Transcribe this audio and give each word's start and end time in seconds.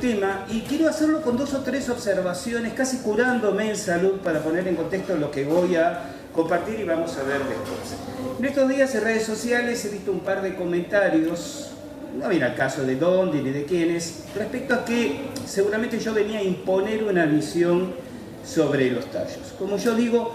Tema 0.00 0.46
y 0.50 0.60
quiero 0.62 0.88
hacerlo 0.88 1.22
con 1.22 1.36
dos 1.36 1.54
o 1.54 1.60
tres 1.60 1.88
observaciones, 1.88 2.72
casi 2.72 2.98
curándome 2.98 3.70
en 3.70 3.76
salud 3.76 4.20
para 4.24 4.40
poner 4.40 4.66
en 4.68 4.76
contexto 4.76 5.16
lo 5.16 5.30
que 5.30 5.44
voy 5.44 5.76
a 5.76 6.14
compartir 6.34 6.80
y 6.80 6.84
vamos 6.84 7.16
a 7.16 7.22
ver 7.22 7.38
después. 7.38 7.96
En 8.38 8.44
estos 8.44 8.68
días 8.68 8.94
en 8.94 9.02
redes 9.02 9.24
sociales 9.24 9.84
he 9.84 9.90
visto 9.90 10.12
un 10.12 10.20
par 10.20 10.42
de 10.42 10.54
comentarios, 10.54 11.70
no 12.18 12.28
viene 12.28 12.46
al 12.46 12.54
caso 12.54 12.84
de 12.84 12.96
dónde 12.96 13.42
ni 13.42 13.50
de 13.50 13.64
quiénes, 13.64 14.24
respecto 14.34 14.74
a 14.74 14.84
que 14.84 15.20
seguramente 15.46 15.98
yo 15.98 16.14
venía 16.14 16.38
a 16.38 16.42
imponer 16.42 17.04
una 17.04 17.26
visión 17.26 17.92
sobre 18.44 18.90
los 18.90 19.06
tallos. 19.06 19.54
Como 19.58 19.76
yo 19.76 19.94
digo, 19.94 20.34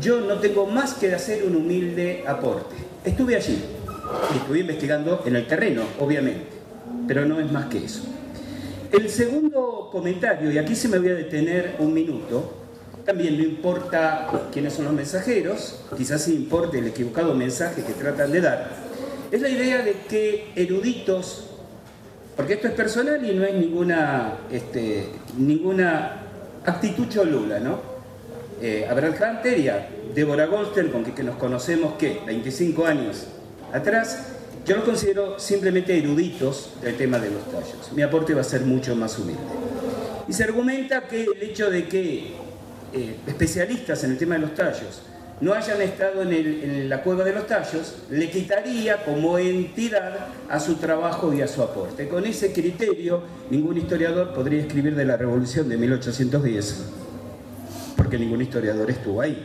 yo 0.00 0.20
no 0.20 0.38
tengo 0.40 0.66
más 0.66 0.94
que 0.94 1.14
hacer 1.14 1.44
un 1.44 1.56
humilde 1.56 2.24
aporte. 2.26 2.76
Estuve 3.04 3.36
allí 3.36 3.62
estuve 4.34 4.60
investigando 4.60 5.22
en 5.26 5.36
el 5.36 5.46
terreno, 5.46 5.82
obviamente, 5.98 6.46
pero 7.06 7.24
no 7.24 7.40
es 7.40 7.50
más 7.50 7.66
que 7.66 7.84
eso. 7.84 8.02
El 8.92 9.08
segundo 9.08 9.88
comentario, 9.90 10.52
y 10.52 10.58
aquí 10.58 10.76
se 10.76 10.86
me 10.86 10.98
voy 10.98 11.08
a 11.08 11.14
detener 11.14 11.76
un 11.78 11.94
minuto, 11.94 12.52
también 13.06 13.38
no 13.38 13.42
importa 13.42 14.28
quiénes 14.52 14.74
son 14.74 14.84
los 14.84 14.92
mensajeros, 14.92 15.80
quizás 15.96 16.22
sí 16.22 16.34
importe 16.34 16.78
el 16.78 16.88
equivocado 16.88 17.34
mensaje 17.34 17.82
que 17.84 17.94
tratan 17.94 18.30
de 18.30 18.42
dar, 18.42 18.68
es 19.30 19.40
la 19.40 19.48
idea 19.48 19.82
de 19.82 19.94
que 20.10 20.52
eruditos, 20.56 21.46
porque 22.36 22.52
esto 22.52 22.68
es 22.68 22.74
personal 22.74 23.24
y 23.24 23.34
no 23.34 23.44
es 23.44 23.54
ninguna, 23.54 24.40
este, 24.50 25.08
ninguna 25.38 26.24
actitud 26.66 27.08
cholula, 27.08 27.60
¿no? 27.60 27.80
Eh, 28.60 28.86
Abraham 28.90 29.14
Hunter 29.14 29.58
y 29.58 29.68
a 29.68 29.88
Deborah 30.14 30.46
Goldstein, 30.46 30.88
con 30.88 31.02
que, 31.02 31.14
que 31.14 31.22
nos 31.22 31.36
conocemos, 31.36 31.94
¿qué? 31.98 32.20
25 32.26 32.84
años 32.84 33.26
atrás, 33.72 34.41
yo 34.64 34.76
los 34.76 34.84
considero 34.84 35.38
simplemente 35.38 35.96
eruditos 35.96 36.70
del 36.80 36.96
tema 36.96 37.18
de 37.18 37.30
los 37.30 37.44
tallos. 37.50 37.92
Mi 37.94 38.02
aporte 38.02 38.34
va 38.34 38.42
a 38.42 38.44
ser 38.44 38.62
mucho 38.62 38.94
más 38.94 39.18
humilde. 39.18 39.42
Y 40.28 40.32
se 40.32 40.44
argumenta 40.44 41.08
que 41.08 41.24
el 41.24 41.42
hecho 41.42 41.68
de 41.68 41.88
que 41.88 42.34
eh, 42.92 43.16
especialistas 43.26 44.04
en 44.04 44.12
el 44.12 44.18
tema 44.18 44.34
de 44.36 44.42
los 44.42 44.54
tallos 44.54 45.02
no 45.40 45.54
hayan 45.54 45.82
estado 45.82 46.22
en, 46.22 46.88
la 46.88 47.02
cueva 47.02 47.24
de 47.24 47.32
los 47.32 47.48
tallos, 47.48 47.96
le 48.10 48.30
quitaría 48.30 49.04
como 49.04 49.38
entidad 49.38 50.28
a 50.48 50.60
su 50.60 50.76
trabajo 50.76 51.32
y 51.32 51.42
a 51.42 51.48
su 51.48 51.62
aporte. 51.62 52.06
Con 52.06 52.24
ese 52.24 52.52
criterio, 52.52 53.22
ningún 53.50 53.76
historiador 53.76 54.32
podría 54.32 54.60
escribir 54.60 54.94
de 54.94 55.04
la 55.04 55.16
revolución 55.16 55.68
de 55.68 55.76
1810, 55.76 56.84
porque 57.96 58.18
ningún 58.18 58.40
historiador 58.40 58.88
estuvo 58.88 59.20
ahí. 59.20 59.44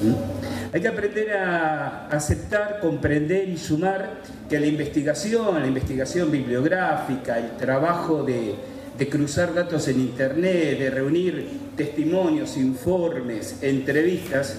¿Mm? 0.00 0.41
Hay 0.72 0.80
que 0.80 0.88
aprender 0.88 1.32
a 1.32 2.06
aceptar, 2.08 2.80
comprender 2.80 3.46
y 3.46 3.58
sumar 3.58 4.22
que 4.48 4.58
la 4.58 4.66
investigación, 4.66 5.60
la 5.60 5.66
investigación 5.66 6.30
bibliográfica, 6.30 7.38
el 7.38 7.58
trabajo 7.58 8.22
de, 8.22 8.54
de 8.96 9.08
cruzar 9.08 9.52
datos 9.52 9.86
en 9.88 10.00
Internet, 10.00 10.78
de 10.78 10.88
reunir 10.88 11.46
testimonios, 11.76 12.56
informes, 12.56 13.58
entrevistas, 13.60 14.56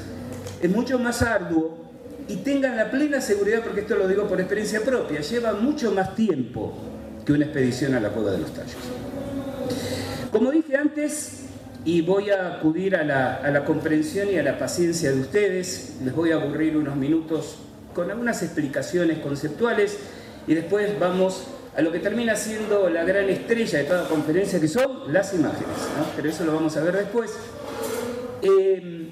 es 0.61 0.69
mucho 0.69 0.99
más 0.99 1.23
arduo 1.23 1.77
y 2.27 2.37
tengan 2.37 2.77
la 2.77 2.91
plena 2.91 3.19
seguridad, 3.19 3.61
porque 3.63 3.81
esto 3.81 3.95
lo 3.95 4.07
digo 4.07 4.27
por 4.27 4.39
experiencia 4.39 4.81
propia, 4.81 5.19
lleva 5.21 5.53
mucho 5.53 5.91
más 5.91 6.15
tiempo 6.15 6.73
que 7.25 7.33
una 7.33 7.45
expedición 7.45 7.95
a 7.95 7.99
la 7.99 8.09
cueva 8.09 8.31
de 8.31 8.37
los 8.37 8.53
tallos. 8.53 8.77
Como 10.31 10.51
dije 10.51 10.77
antes, 10.77 11.45
y 11.85 12.01
voy 12.01 12.29
a 12.29 12.55
acudir 12.55 12.95
a 12.95 13.03
la, 13.03 13.35
a 13.35 13.51
la 13.51 13.65
comprensión 13.65 14.29
y 14.31 14.37
a 14.37 14.43
la 14.43 14.57
paciencia 14.57 15.11
de 15.11 15.21
ustedes, 15.21 15.97
les 16.03 16.15
voy 16.15 16.31
a 16.31 16.35
aburrir 16.35 16.77
unos 16.77 16.95
minutos 16.95 17.57
con 17.93 18.09
algunas 18.09 18.41
explicaciones 18.41 19.19
conceptuales 19.19 19.97
y 20.47 20.53
después 20.53 20.97
vamos 20.99 21.45
a 21.75 21.81
lo 21.81 21.91
que 21.91 21.99
termina 21.99 22.35
siendo 22.35 22.89
la 22.89 23.03
gran 23.03 23.29
estrella 23.29 23.79
de 23.79 23.85
toda 23.85 24.07
conferencia, 24.07 24.59
que 24.59 24.67
son 24.67 25.11
las 25.11 25.33
imágenes, 25.33 25.77
¿no? 25.97 26.05
pero 26.15 26.29
eso 26.29 26.45
lo 26.45 26.53
vamos 26.53 26.77
a 26.77 26.83
ver 26.83 26.95
después. 26.97 27.31
Eh, 28.41 29.09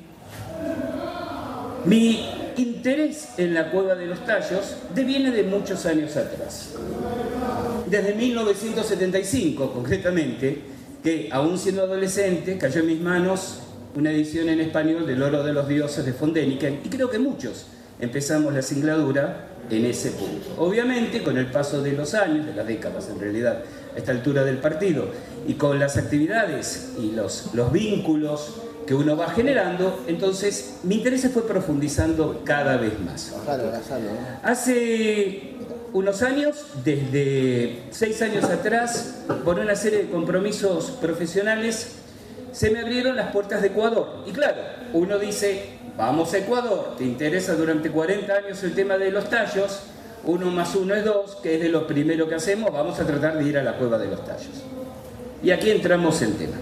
mi 1.85 2.29
interés 2.57 3.29
en 3.37 3.53
la 3.53 3.71
cueva 3.71 3.95
de 3.95 4.05
los 4.05 4.23
tallos 4.25 4.75
deviene 4.93 5.31
de 5.31 5.43
muchos 5.43 5.85
años 5.85 6.15
atrás. 6.15 6.75
Desde 7.87 8.13
1975, 8.13 9.73
concretamente, 9.73 10.61
que 11.03 11.29
aún 11.31 11.57
siendo 11.57 11.83
adolescente 11.83 12.57
cayó 12.57 12.81
en 12.81 12.87
mis 12.87 13.01
manos 13.01 13.59
una 13.95 14.11
edición 14.11 14.49
en 14.49 14.61
español 14.61 15.05
del 15.05 15.21
Oro 15.21 15.43
de 15.43 15.53
los 15.53 15.67
Dioses 15.67 16.05
de 16.05 16.13
von 16.13 16.33
Däniken, 16.33 16.81
y 16.83 16.89
creo 16.89 17.09
que 17.09 17.19
muchos 17.19 17.65
empezamos 17.99 18.53
la 18.53 18.61
singladura 18.61 19.47
en 19.69 19.85
ese 19.85 20.11
punto. 20.11 20.55
Obviamente, 20.57 21.23
con 21.23 21.37
el 21.37 21.47
paso 21.47 21.81
de 21.81 21.93
los 21.93 22.13
años, 22.13 22.45
de 22.45 22.53
las 22.53 22.67
décadas 22.67 23.09
en 23.09 23.19
realidad, 23.19 23.63
a 23.93 23.97
esta 23.97 24.11
altura 24.11 24.43
del 24.43 24.57
partido, 24.57 25.07
y 25.47 25.53
con 25.55 25.79
las 25.79 25.97
actividades 25.97 26.93
y 26.99 27.11
los, 27.11 27.53
los 27.53 27.71
vínculos 27.71 28.61
que 28.85 28.95
uno 28.95 29.15
va 29.15 29.29
generando, 29.29 30.03
entonces 30.07 30.79
mi 30.83 30.95
interés 30.95 31.21
se 31.21 31.29
fue 31.29 31.47
profundizando 31.47 32.41
cada 32.43 32.77
vez 32.77 32.99
más. 32.99 33.31
Hace 34.43 35.50
unos 35.93 36.21
años, 36.21 36.65
desde 36.83 37.83
seis 37.91 38.21
años 38.21 38.45
atrás, 38.45 39.23
por 39.43 39.59
una 39.59 39.75
serie 39.75 40.03
de 40.03 40.09
compromisos 40.09 40.91
profesionales, 40.91 41.95
se 42.51 42.69
me 42.69 42.79
abrieron 42.79 43.15
las 43.15 43.31
puertas 43.31 43.61
de 43.61 43.69
Ecuador. 43.69 44.23
Y 44.25 44.31
claro, 44.31 44.61
uno 44.93 45.19
dice, 45.19 45.69
vamos 45.97 46.33
a 46.33 46.39
Ecuador, 46.39 46.95
te 46.97 47.03
interesa 47.03 47.55
durante 47.55 47.89
40 47.89 48.33
años 48.33 48.63
el 48.63 48.73
tema 48.73 48.97
de 48.97 49.11
los 49.11 49.29
tallos, 49.29 49.81
uno 50.23 50.51
más 50.51 50.75
uno 50.75 50.93
es 50.93 51.03
dos, 51.03 51.37
que 51.41 51.55
es 51.55 51.61
de 51.61 51.69
lo 51.69 51.87
primero 51.87 52.27
que 52.29 52.35
hacemos, 52.35 52.71
vamos 52.71 52.99
a 52.99 53.05
tratar 53.05 53.37
de 53.37 53.43
ir 53.43 53.57
a 53.57 53.63
la 53.63 53.77
cueva 53.77 53.97
de 53.97 54.07
los 54.07 54.23
tallos. 54.25 54.63
Y 55.43 55.51
aquí 55.51 55.71
entramos 55.71 56.21
en 56.21 56.33
tema. 56.33 56.57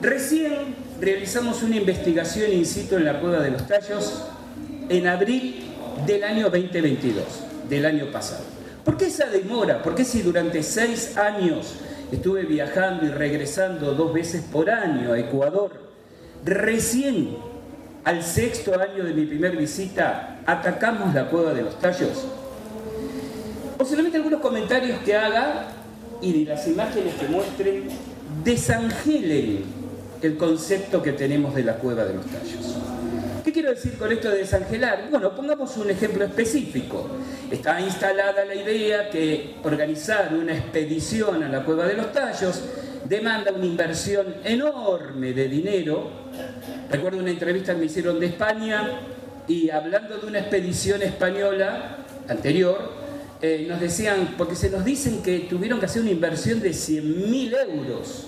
Recién 0.00 0.74
realizamos 1.00 1.62
una 1.62 1.76
investigación 1.76 2.52
in 2.52 2.64
situ 2.64 2.96
en 2.96 3.04
la 3.04 3.20
cueva 3.20 3.40
de 3.40 3.50
los 3.50 3.66
tallos 3.66 4.22
en 4.88 5.06
abril 5.06 5.64
del 6.06 6.24
año 6.24 6.44
2022, 6.44 7.24
del 7.68 7.86
año 7.86 8.10
pasado. 8.12 8.44
¿Por 8.84 8.96
qué 8.96 9.06
esa 9.06 9.26
demora? 9.26 9.82
¿Por 9.82 9.94
qué 9.94 10.04
si 10.04 10.22
durante 10.22 10.62
seis 10.62 11.16
años 11.16 11.74
estuve 12.12 12.44
viajando 12.44 13.04
y 13.04 13.08
regresando 13.08 13.94
dos 13.94 14.12
veces 14.12 14.44
por 14.52 14.70
año 14.70 15.12
a 15.12 15.18
Ecuador, 15.18 15.72
recién 16.44 17.36
al 18.04 18.22
sexto 18.22 18.80
año 18.80 19.04
de 19.04 19.12
mi 19.12 19.26
primer 19.26 19.56
visita 19.56 20.38
atacamos 20.46 21.12
la 21.14 21.28
cueva 21.28 21.52
de 21.52 21.62
los 21.62 21.78
tallos? 21.80 22.26
Posiblemente 23.76 24.18
algunos 24.18 24.40
comentarios 24.40 25.00
que 25.00 25.16
haga 25.16 25.68
y 26.22 26.44
de 26.44 26.50
las 26.54 26.66
imágenes 26.66 27.14
que 27.14 27.26
muestren 27.26 27.88
desangelen 28.44 29.64
el 30.22 30.36
concepto 30.36 31.02
que 31.02 31.12
tenemos 31.12 31.54
de 31.54 31.64
la 31.64 31.74
cueva 31.74 32.04
de 32.04 32.14
los 32.14 32.26
tallos. 32.26 32.85
¿Qué 33.46 33.52
quiero 33.52 33.70
decir 33.70 33.96
con 33.96 34.10
esto 34.10 34.28
de 34.28 34.38
desangelar? 34.38 35.06
Bueno, 35.08 35.32
pongamos 35.32 35.76
un 35.76 35.88
ejemplo 35.88 36.24
específico. 36.24 37.06
Está 37.48 37.80
instalada 37.80 38.44
la 38.44 38.56
idea 38.56 39.08
que 39.08 39.54
organizar 39.62 40.34
una 40.34 40.52
expedición 40.52 41.44
a 41.44 41.48
la 41.48 41.64
cueva 41.64 41.86
de 41.86 41.94
los 41.94 42.12
tallos 42.12 42.60
demanda 43.04 43.52
una 43.52 43.64
inversión 43.64 44.34
enorme 44.42 45.32
de 45.32 45.46
dinero. 45.46 46.10
Recuerdo 46.90 47.20
una 47.20 47.30
entrevista 47.30 47.72
que 47.72 47.78
me 47.78 47.86
hicieron 47.86 48.18
de 48.18 48.26
España 48.26 49.02
y 49.46 49.70
hablando 49.70 50.18
de 50.18 50.26
una 50.26 50.40
expedición 50.40 51.02
española 51.02 51.98
anterior, 52.26 52.94
eh, 53.40 53.64
nos 53.68 53.78
decían, 53.78 54.34
porque 54.36 54.56
se 54.56 54.70
nos 54.70 54.84
dicen 54.84 55.22
que 55.22 55.46
tuvieron 55.48 55.78
que 55.78 55.86
hacer 55.86 56.02
una 56.02 56.10
inversión 56.10 56.58
de 56.58 56.70
100.000 56.70 57.56
euros, 57.76 58.26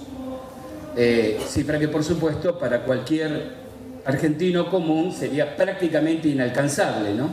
eh, 0.97 1.41
cifra 1.44 1.76
que 1.76 1.88
por 1.88 2.05
supuesto 2.05 2.56
para 2.56 2.85
cualquier 2.85 3.67
argentino 4.08 4.70
común 4.70 5.12
sería 5.12 5.55
prácticamente 5.55 6.28
inalcanzable, 6.28 7.12
¿no? 7.12 7.31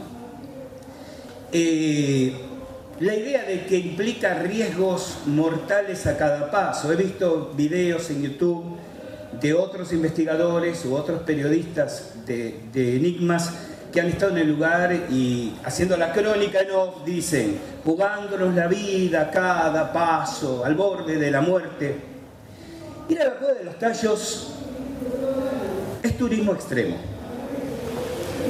Eh, 1.54 2.34
la 3.00 3.16
idea 3.16 3.44
de 3.44 3.66
que 3.66 3.78
implica 3.78 4.34
riesgos 4.40 5.20
mortales 5.26 6.06
a 6.06 6.18
cada 6.18 6.52
paso. 6.52 6.92
He 6.92 6.98
visto 6.98 7.54
videos 7.56 8.10
en 8.10 8.24
YouTube 8.24 8.76
de 9.40 9.54
otros 9.54 9.94
investigadores 9.94 10.84
u 10.84 10.96
otros 10.96 11.22
periodistas 11.22 12.14
de, 12.26 12.60
enigmas 12.74 13.54
que 13.94 14.02
han 14.02 14.08
estado 14.08 14.34
en 14.34 14.40
el 14.40 14.50
lugar 14.50 14.94
y 15.10 15.54
haciendo 15.64 15.96
la 15.96 16.12
crónica 16.12 16.60
nos 16.64 17.06
dicen, 17.06 17.58
jugándonos 17.86 18.54
la 18.54 18.68
vida 18.68 19.32
cada 19.32 19.94
paso, 19.94 20.66
al 20.66 20.76
borde 20.76 21.18
de 21.18 21.32
la 21.32 21.40
muerte. 21.40 21.96
A 23.10 23.24
la 23.24 23.36
cueva 23.36 23.54
de 23.54 23.64
los 23.64 23.80
tallos 23.80 24.56
es 26.06 26.18
turismo 26.18 26.54
extremo, 26.54 26.98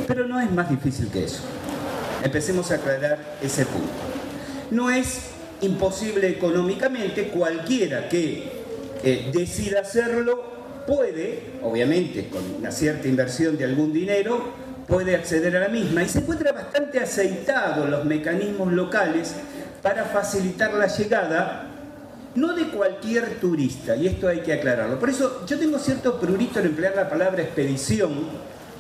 pero 0.08 0.28
no 0.28 0.40
es 0.40 0.52
más 0.52 0.70
difícil 0.70 1.10
que 1.10 1.24
eso. 1.24 1.42
Empecemos 2.24 2.72
a 2.72 2.76
aclarar 2.76 3.38
ese 3.42 3.66
punto. 3.66 3.90
No 4.72 4.90
es 4.90 5.30
imposible 5.62 6.28
económicamente, 6.28 7.30
cualquiera 7.30 8.10
que 8.10 8.52
eh, 9.04 9.32
decida 9.34 9.82
hacerlo 9.82 10.56
puede, 10.86 11.40
obviamente 11.64 12.30
con 12.30 12.44
una 12.60 12.72
cierta 12.72 13.08
inversión 13.08 13.58
de 13.58 13.66
algún 13.66 13.94
dinero, 13.94 14.54
puede 14.88 15.16
acceder 15.16 15.56
a 15.58 15.62
la 15.62 15.68
misma 15.70 16.04
y 16.04 16.10
se 16.10 16.20
encuentra 16.20 16.52
bastante 16.52 17.00
aceitado 17.00 17.88
los 17.88 18.06
mecanismos 18.06 18.72
locales 18.72 19.34
para 19.82 20.06
facilitar 20.06 20.74
la 20.74 20.88
llegada 20.88 21.75
no 22.36 22.54
de 22.54 22.68
cualquier 22.68 23.40
turista, 23.40 23.96
y 23.96 24.08
esto 24.08 24.28
hay 24.28 24.42
que 24.42 24.54
aclararlo. 24.54 25.00
Por 25.00 25.10
eso 25.10 25.46
yo 25.48 25.58
tengo 25.58 25.80
cierto 25.80 26.20
prurito 26.20 26.60
en 26.60 26.68
emplear 26.68 26.94
la 26.96 27.10
palabra 27.10 27.42
expedición, 27.42 28.12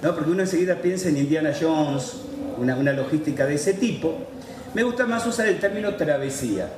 ¿no? 0.02 0.13
porque 0.13 0.30
uno 0.30 0.42
enseguida 0.42 0.75
piensa 0.75 1.10
en 1.10 1.18
Indiana 1.18 1.54
Jones, 1.60 2.18
una, 2.57 2.75
una 2.75 2.92
logística 2.92 3.46
de 3.46 3.56
ese 3.56 3.74
tipo. 3.74 4.18
Me 4.74 4.84
gusta 4.84 5.06
más 5.06 5.25
usar 5.25 5.48
el 5.48 5.60
término 5.60 5.96
travesía. 5.96 6.69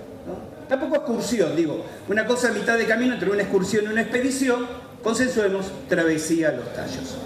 Tampoco 0.70 0.98
excursión, 0.98 1.56
digo, 1.56 1.84
una 2.10 2.26
cosa 2.26 2.50
a 2.50 2.52
mitad 2.52 2.78
de 2.78 2.86
camino 2.86 3.14
entre 3.14 3.32
una 3.32 3.42
excursión 3.42 3.86
y 3.86 3.88
una 3.88 4.02
expedición, 4.02 4.68
consensuemos 5.02 5.72
travesía 5.88 6.50
a 6.50 6.52
los 6.52 6.74
tallos. 6.74 7.18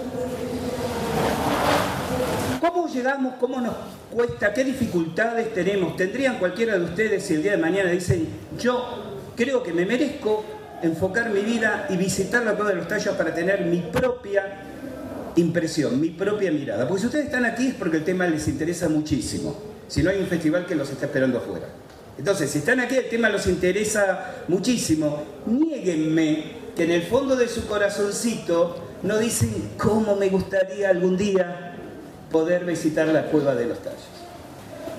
¿Cómo 2.60 2.88
llegamos? 2.88 3.34
¿Cómo 3.40 3.60
nos 3.60 3.74
cuesta? 4.12 4.54
¿Qué 4.54 4.62
dificultades 4.64 5.52
tenemos? 5.52 5.96
¿Tendrían 5.96 6.38
cualquiera 6.38 6.78
de 6.78 6.84
ustedes 6.84 7.24
si 7.24 7.34
el 7.34 7.42
día 7.42 7.52
de 7.52 7.58
mañana 7.58 7.90
dicen, 7.90 8.28
yo 8.58 9.11
creo 9.36 9.62
que 9.62 9.72
me 9.72 9.84
merezco 9.86 10.44
enfocar 10.82 11.30
mi 11.30 11.40
vida 11.40 11.86
y 11.90 11.96
visitar 11.96 12.42
la 12.44 12.54
Cueva 12.54 12.70
de 12.70 12.76
los 12.76 12.88
Tallos 12.88 13.16
para 13.16 13.34
tener 13.34 13.64
mi 13.64 13.78
propia 13.78 14.62
impresión, 15.36 16.00
mi 16.00 16.10
propia 16.10 16.50
mirada? 16.50 16.86
Porque 16.86 17.00
si 17.02 17.06
ustedes 17.06 17.26
están 17.26 17.44
aquí 17.44 17.68
es 17.68 17.74
porque 17.74 17.98
el 17.98 18.04
tema 18.04 18.26
les 18.26 18.46
interesa 18.48 18.88
muchísimo. 18.88 19.56
Si 19.88 20.02
no 20.02 20.10
hay 20.10 20.18
un 20.18 20.26
festival 20.26 20.66
que 20.66 20.74
los 20.74 20.90
está 20.90 21.06
esperando 21.06 21.38
afuera. 21.38 21.66
Entonces, 22.18 22.50
si 22.50 22.58
están 22.58 22.80
aquí, 22.80 22.96
el 22.96 23.08
tema 23.08 23.28
los 23.28 23.46
interesa 23.46 24.44
muchísimo. 24.48 25.22
Niéguenme 25.46 26.62
que 26.76 26.84
en 26.84 26.90
el 26.90 27.02
fondo 27.02 27.36
de 27.36 27.48
su 27.48 27.66
corazoncito 27.66 28.76
no 29.02 29.18
dicen 29.18 29.70
cómo 29.76 30.16
me 30.16 30.28
gustaría 30.28 30.90
algún 30.90 31.16
día 31.16 31.74
poder 32.30 32.64
visitar 32.64 33.08
la 33.08 33.26
cueva 33.26 33.54
de 33.54 33.66
los 33.66 33.78
tallos. 33.82 34.11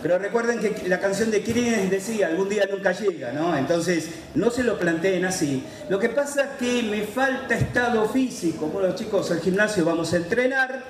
Pero 0.03 0.19
recuerden 0.19 0.59
que 0.59 0.89
la 0.89 0.99
canción 0.99 1.31
de 1.31 1.41
Quirines 1.41 1.89
decía, 1.89 2.27
algún 2.27 2.49
día 2.49 2.67
nunca 2.69 2.91
llega, 2.91 3.31
¿no? 3.31 3.55
Entonces, 3.55 4.09
no 4.35 4.51
se 4.51 4.61
lo 4.61 4.77
planteen 4.77 5.23
así. 5.23 5.63
Lo 5.87 5.97
que 5.97 6.09
pasa 6.09 6.43
es 6.43 6.49
que 6.59 6.83
me 6.83 7.03
falta 7.03 7.55
estado 7.55 8.09
físico. 8.09 8.67
Bueno, 8.67 8.93
chicos, 8.95 9.31
al 9.31 9.39
gimnasio 9.39 9.85
vamos 9.85 10.11
a 10.11 10.17
entrenar. 10.17 10.83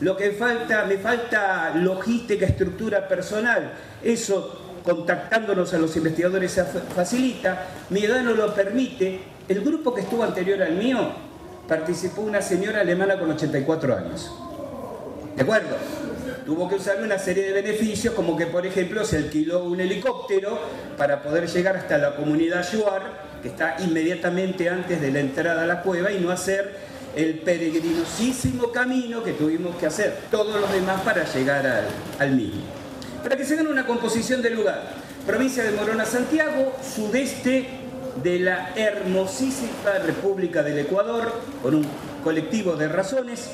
Lo 0.00 0.16
que 0.16 0.32
falta, 0.32 0.84
me 0.84 0.98
falta 0.98 1.76
logística, 1.76 2.44
estructura 2.44 3.06
personal. 3.06 3.70
Eso, 4.02 4.60
contactándonos 4.82 5.72
a 5.72 5.78
los 5.78 5.96
investigadores, 5.96 6.50
se 6.50 6.64
facilita. 6.64 7.68
Mi 7.90 8.04
edad 8.04 8.22
no 8.22 8.34
lo 8.34 8.52
permite. 8.52 9.20
El 9.48 9.60
grupo 9.60 9.94
que 9.94 10.00
estuvo 10.00 10.24
anterior 10.24 10.60
al 10.60 10.72
mío 10.72 11.12
participó 11.68 12.22
una 12.22 12.42
señora 12.42 12.80
alemana 12.80 13.16
con 13.16 13.30
84 13.30 13.96
años. 13.96 14.32
¿De 15.36 15.42
acuerdo? 15.42 15.76
Tuvo 16.46 16.68
que 16.68 16.76
usar 16.76 17.02
una 17.02 17.18
serie 17.18 17.42
de 17.42 17.52
beneficios, 17.60 18.14
como 18.14 18.36
que, 18.36 18.46
por 18.46 18.64
ejemplo, 18.64 19.04
se 19.04 19.16
alquiló 19.16 19.64
un 19.64 19.80
helicóptero 19.80 20.56
para 20.96 21.20
poder 21.20 21.48
llegar 21.48 21.76
hasta 21.76 21.98
la 21.98 22.14
comunidad 22.14 22.64
Yuar, 22.70 23.02
que 23.42 23.48
está 23.48 23.74
inmediatamente 23.80 24.68
antes 24.68 25.00
de 25.00 25.10
la 25.10 25.18
entrada 25.18 25.64
a 25.64 25.66
la 25.66 25.82
cueva, 25.82 26.12
y 26.12 26.20
no 26.20 26.30
hacer 26.30 26.76
el 27.16 27.40
peregrinosísimo 27.40 28.70
camino 28.70 29.24
que 29.24 29.32
tuvimos 29.32 29.74
que 29.74 29.86
hacer 29.86 30.18
todos 30.30 30.60
los 30.60 30.72
demás 30.72 31.00
para 31.00 31.24
llegar 31.24 31.66
al, 31.66 31.86
al 32.20 32.30
mismo. 32.30 32.62
Para 33.24 33.36
que 33.36 33.44
se 33.44 33.54
hagan 33.54 33.66
una 33.66 33.84
composición 33.84 34.40
del 34.40 34.54
lugar, 34.54 34.82
provincia 35.26 35.64
de 35.64 35.72
Morona, 35.72 36.04
Santiago, 36.04 36.76
sudeste 36.80 37.66
de 38.22 38.38
la 38.38 38.70
hermosísima 38.76 39.98
República 40.04 40.62
del 40.62 40.78
Ecuador, 40.78 41.32
con 41.60 41.74
un 41.74 41.86
colectivo 42.22 42.76
de 42.76 42.86
razones, 42.86 43.48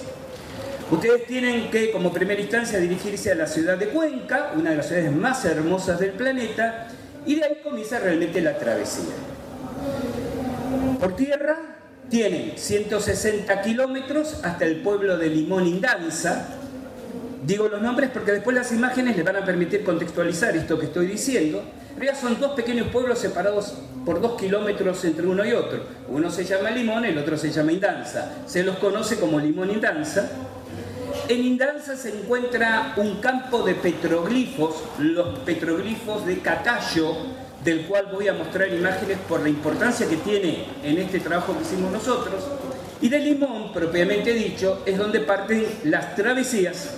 Ustedes 0.93 1.27
tienen 1.27 1.71
que, 1.71 1.91
como 1.91 2.13
primera 2.13 2.39
instancia, 2.39 2.79
dirigirse 2.79 3.33
a 3.33 3.35
la 3.35 3.47
ciudad 3.47 3.79
de 3.79 3.89
Cuenca, 3.89 4.53
una 4.55 4.71
de 4.71 4.77
las 4.77 4.89
ciudades 4.89 5.11
más 5.11 5.43
hermosas 5.47 5.99
del 5.99 6.11
planeta, 6.11 6.89
y 7.25 7.37
de 7.37 7.45
ahí 7.45 7.61
comienza 7.65 7.99
realmente 7.99 8.43
la 8.43 8.59
travesía. 8.59 9.15
Por 11.01 11.17
tierra 11.17 11.57
tienen 12.11 12.53
160 12.57 13.63
kilómetros 13.63 14.41
hasta 14.45 14.67
el 14.67 14.83
pueblo 14.83 15.17
de 15.17 15.29
Limón 15.29 15.67
Indanza. 15.67 16.49
Digo 17.47 17.69
los 17.69 17.81
nombres 17.81 18.11
porque 18.13 18.33
después 18.33 18.55
las 18.55 18.71
imágenes 18.71 19.17
les 19.17 19.25
van 19.25 19.37
a 19.37 19.47
permitir 19.47 19.85
contextualizar 19.85 20.55
esto 20.55 20.79
que 20.79 20.87
estoy 20.87 21.07
diciendo. 21.07 21.65
En 21.99 22.17
son 22.17 22.39
dos 22.39 22.53
pequeños 22.53 22.89
pueblos 22.89 23.19
separados 23.19 23.79
por 24.05 24.21
dos 24.21 24.39
kilómetros 24.39 25.03
entre 25.07 25.27
uno 25.27 25.43
y 25.43 25.53
otro. 25.53 25.85
Uno 26.09 26.31
se 26.31 26.45
llama 26.45 26.71
Limón, 26.71 27.07
el 27.07 27.17
otro 27.17 27.39
se 27.39 27.51
llama 27.51 27.73
Indanza. 27.73 28.31
Se 28.47 28.63
los 28.63 28.77
conoce 28.77 29.17
como 29.19 29.41
Limón 29.41 29.71
Indanza. 29.71 30.29
En 31.29 31.45
Indanza 31.45 31.97
se 31.97 32.09
encuentra 32.09 32.95
un 32.97 33.21
campo 33.21 33.63
de 33.63 33.75
petroglifos, 33.77 34.83
los 34.99 35.39
petroglifos 35.41 36.27
de 36.27 36.41
Catayo, 36.41 37.15
del 37.63 37.87
cual 37.87 38.09
voy 38.13 38.27
a 38.27 38.33
mostrar 38.33 38.73
imágenes 38.73 39.19
por 39.29 39.41
la 39.41 39.49
importancia 39.49 40.09
que 40.09 40.17
tiene 40.17 40.67
en 40.83 40.99
este 40.99 41.21
trabajo 41.21 41.57
que 41.57 41.63
hicimos 41.63 41.93
nosotros. 41.93 42.43
Y 43.01 43.09
de 43.09 43.21
Limón, 43.21 43.73
propiamente 43.73 44.33
dicho, 44.33 44.83
es 44.85 44.99
donde 44.99 45.21
parten 45.21 45.65
las 45.85 46.17
travesías 46.17 46.95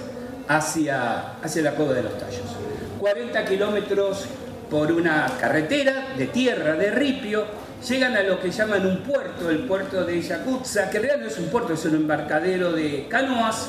hacia, 0.49 1.35
hacia 1.43 1.63
la 1.63 1.73
Cueva 1.73 1.93
de 1.93 2.05
los 2.05 2.19
Tallos. 2.19 2.57
40 3.01 3.45
kilómetros 3.45 4.25
por 4.71 4.91
una 4.91 5.27
carretera 5.39 6.15
de 6.17 6.29
tierra, 6.29 6.75
de 6.77 6.91
ripio, 6.91 7.45
llegan 7.87 8.17
a 8.17 8.23
lo 8.23 8.41
que 8.41 8.51
llaman 8.51 8.87
un 8.87 9.03
puerto, 9.03 9.51
el 9.51 9.61
puerto 9.61 10.05
de 10.05 10.21
Yacutza, 10.23 10.89
que 10.89 10.97
en 10.97 11.03
realidad 11.03 11.25
no 11.25 11.31
es 11.31 11.39
un 11.39 11.49
puerto, 11.49 11.75
es 11.75 11.85
un 11.85 11.97
embarcadero 11.97 12.73
de 12.73 13.07
canoas, 13.09 13.69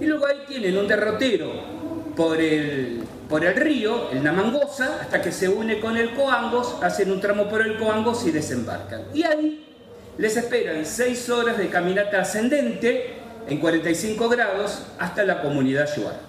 y 0.00 0.06
luego 0.06 0.26
ahí 0.26 0.44
tienen 0.46 0.76
un 0.76 0.88
derrotero 0.88 1.50
por 2.16 2.40
el, 2.40 3.02
por 3.28 3.44
el 3.44 3.54
río, 3.54 4.10
el 4.10 4.22
Namangosa, 4.22 5.00
hasta 5.00 5.22
que 5.22 5.32
se 5.32 5.48
une 5.48 5.80
con 5.80 5.96
el 5.96 6.14
Coangos, 6.14 6.76
hacen 6.82 7.10
un 7.10 7.20
tramo 7.20 7.48
por 7.48 7.62
el 7.62 7.78
Coangos 7.78 8.26
y 8.26 8.30
desembarcan. 8.30 9.02
Y 9.12 9.22
ahí 9.22 9.66
les 10.18 10.36
esperan 10.36 10.84
seis 10.84 11.28
horas 11.28 11.58
de 11.58 11.68
caminata 11.68 12.20
ascendente 12.20 13.14
en 13.48 13.58
45 13.58 14.28
grados 14.28 14.82
hasta 14.98 15.24
la 15.24 15.42
comunidad 15.42 15.88
Yuar. 15.96 16.20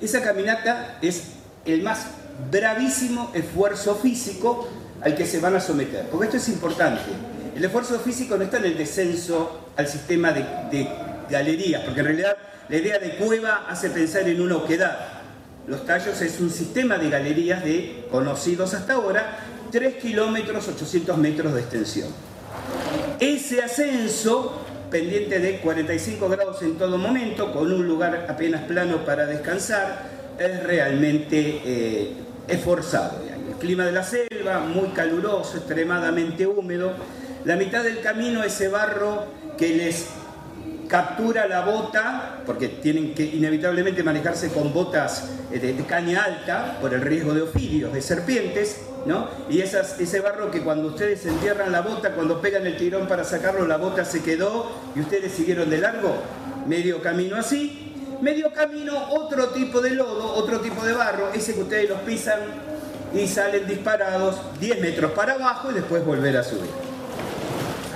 Esa 0.00 0.22
caminata 0.22 0.98
es 1.00 1.24
el 1.64 1.82
más 1.82 2.06
bravísimo 2.50 3.30
esfuerzo 3.34 3.94
físico 3.94 4.68
al 5.00 5.14
que 5.14 5.26
se 5.26 5.40
van 5.40 5.56
a 5.56 5.60
someter, 5.60 6.06
porque 6.10 6.26
esto 6.26 6.36
es 6.38 6.48
importante. 6.48 7.02
El 7.56 7.64
esfuerzo 7.64 7.98
físico 8.00 8.36
no 8.36 8.44
está 8.44 8.58
en 8.58 8.66
el 8.66 8.76
descenso 8.76 9.70
al 9.76 9.86
sistema 9.86 10.32
de 10.32 10.88
galerías, 11.28 11.82
porque 11.82 12.00
en 12.00 12.06
realidad 12.06 12.36
la 12.68 12.76
idea 12.76 12.98
de 12.98 13.16
cueva 13.16 13.66
hace 13.68 13.90
pensar 13.90 14.28
en 14.28 14.40
una 14.40 14.56
oquedad. 14.56 14.96
Los 15.66 15.86
tallos 15.86 16.20
es 16.20 16.40
un 16.40 16.50
sistema 16.50 16.96
de 16.98 17.10
galerías 17.10 17.64
de 17.64 18.06
conocidos 18.10 18.74
hasta 18.74 18.94
ahora, 18.94 19.38
3 19.70 19.96
kilómetros 19.96 20.68
800 20.68 21.16
metros 21.18 21.54
de 21.54 21.60
extensión. 21.60 22.08
Ese 23.18 23.62
ascenso, 23.62 24.60
pendiente 24.90 25.38
de 25.38 25.58
45 25.58 26.28
grados 26.28 26.62
en 26.62 26.76
todo 26.76 26.98
momento, 26.98 27.52
con 27.52 27.72
un 27.72 27.86
lugar 27.86 28.26
apenas 28.28 28.62
plano 28.62 29.04
para 29.04 29.26
descansar, 29.26 30.02
es 30.38 30.62
realmente 30.62 31.60
eh, 31.64 32.12
esforzado. 32.48 33.22
El 33.48 33.54
clima 33.54 33.84
de 33.84 33.92
la 33.92 34.04
selva, 34.04 34.60
muy 34.60 34.88
caluroso, 34.90 35.56
extremadamente 35.56 36.46
húmedo. 36.46 36.92
La 37.44 37.56
mitad 37.56 37.84
del 37.84 38.00
camino, 38.00 38.42
ese 38.42 38.68
barro 38.68 39.24
que 39.56 39.68
les 39.74 40.06
captura 40.94 41.48
la 41.48 41.62
bota, 41.62 42.38
porque 42.46 42.68
tienen 42.68 43.16
que 43.16 43.24
inevitablemente 43.24 44.04
manejarse 44.04 44.52
con 44.52 44.72
botas 44.72 45.28
eh, 45.50 45.58
de, 45.58 45.74
caña 45.84 46.22
alta 46.22 46.78
por 46.80 46.94
el 46.94 47.00
riesgo 47.00 47.34
de 47.34 47.42
ofidios, 47.42 47.92
de 47.92 48.00
serpientes, 48.00 48.80
¿no? 49.04 49.28
Y 49.50 49.60
ese 49.60 50.20
barro 50.20 50.52
que 50.52 50.60
cuando 50.60 50.86
ustedes 50.86 51.26
entierran 51.26 51.72
la 51.72 51.80
bota, 51.80 52.12
cuando 52.12 52.40
pegan 52.40 52.64
el 52.64 52.76
tirón 52.76 53.08
para 53.08 53.24
sacarlo, 53.24 53.66
la 53.66 53.76
bota 53.76 54.04
se 54.04 54.22
quedó 54.22 54.70
y 54.94 55.00
ustedes 55.00 55.32
siguieron 55.32 55.68
de 55.68 55.78
largo, 55.78 56.14
medio 56.68 57.02
camino 57.02 57.34
así. 57.34 57.80
Medio 58.20 58.52
camino, 58.52 59.08
otro 59.10 59.48
tipo 59.48 59.80
de 59.80 59.90
lodo, 59.90 60.32
otro 60.36 60.60
tipo 60.60 60.84
de 60.84 60.92
barro, 60.92 61.32
ese 61.34 61.54
que 61.54 61.62
ustedes 61.62 61.90
los 61.90 61.98
pisan 62.02 62.38
y 63.12 63.26
salen 63.26 63.66
disparados 63.66 64.36
10 64.60 64.80
metros 64.80 65.10
para 65.10 65.32
abajo 65.32 65.72
y 65.72 65.74
después 65.74 66.06
volver 66.06 66.36
a 66.36 66.44
subir. 66.44 66.70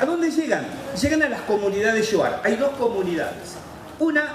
¿A 0.01 0.05
dónde 0.05 0.33
llegan? 0.33 0.88
Llegan 1.01 1.23
a 1.23 1.29
las 1.29 1.43
comunidades 1.43 2.11
Yoar. 2.11 2.41
Hay 2.45 2.57
dos 2.57 2.71
comunidades. 2.71 3.55
Una 4.01 4.35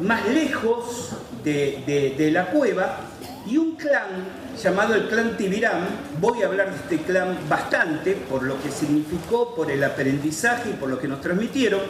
más 0.00 0.26
lejos 0.28 1.10
de, 1.42 2.30
la 2.32 2.46
cueva 2.46 3.00
y 3.46 3.58
un 3.58 3.76
clan 3.76 4.24
llamado 4.62 4.94
el 4.94 5.08
clan 5.08 5.36
Tibirán. 5.36 5.86
Voy 6.20 6.42
a 6.42 6.46
hablar 6.46 6.70
de 6.70 6.76
este 6.76 6.98
clan 7.04 7.36
bastante 7.50 8.12
por 8.12 8.44
lo 8.44 8.62
que 8.62 8.70
significó, 8.70 9.54
por 9.54 9.70
el 9.70 9.84
aprendizaje 9.84 10.70
y 10.70 10.72
por 10.72 10.88
lo 10.88 10.98
que 10.98 11.06
nos 11.08 11.20
transmitieron. 11.20 11.80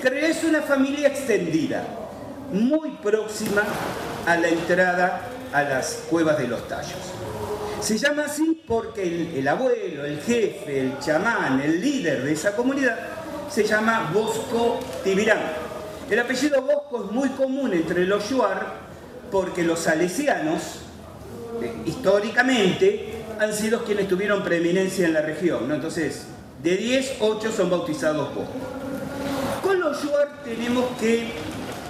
Que 0.00 0.30
es 0.30 0.44
una 0.44 0.62
familia 0.62 1.08
extendida, 1.08 1.84
muy 2.52 2.90
próxima 3.02 3.62
a 4.24 4.36
la 4.36 4.48
entrada 4.48 5.28
a 5.52 5.62
las 5.62 6.04
cuevas 6.08 6.38
de 6.38 6.46
los 6.46 6.68
tallos. 6.68 7.12
Se 7.80 7.98
llama 7.98 8.26
así 8.26 8.62
porque 8.68 9.36
el, 9.36 9.48
abuelo, 9.48 10.04
el 10.04 10.20
jefe, 10.20 10.80
el 10.80 10.98
chamán, 11.00 11.60
el 11.60 11.80
líder 11.80 12.22
de 12.22 12.32
esa 12.32 12.54
comunidad 12.54 13.21
se 13.52 13.64
llama 13.64 14.10
Bosco 14.12 14.80
Tibirán. 15.04 15.40
El 16.10 16.18
apellido 16.18 16.62
Bosco 16.62 17.04
es 17.04 17.12
muy 17.12 17.28
común 17.30 17.72
entre 17.74 18.06
los 18.06 18.28
yuar 18.30 18.74
porque 19.30 19.62
los 19.62 19.80
salesianos, 19.80 20.80
eh, 21.62 21.74
históricamente, 21.86 23.24
han 23.38 23.52
sido 23.52 23.84
quienes 23.84 24.08
tuvieron 24.08 24.42
preeminencia 24.42 25.06
en 25.06 25.14
la 25.14 25.22
región. 25.22 25.68
¿no? 25.68 25.74
Entonces, 25.74 26.26
de 26.62 26.76
10, 26.76 27.16
8 27.20 27.52
son 27.52 27.70
bautizados 27.70 28.34
Bosco. 28.34 28.52
Con 29.62 29.80
los 29.80 30.02
yuar 30.02 30.42
tenemos 30.44 30.84
que 30.98 31.32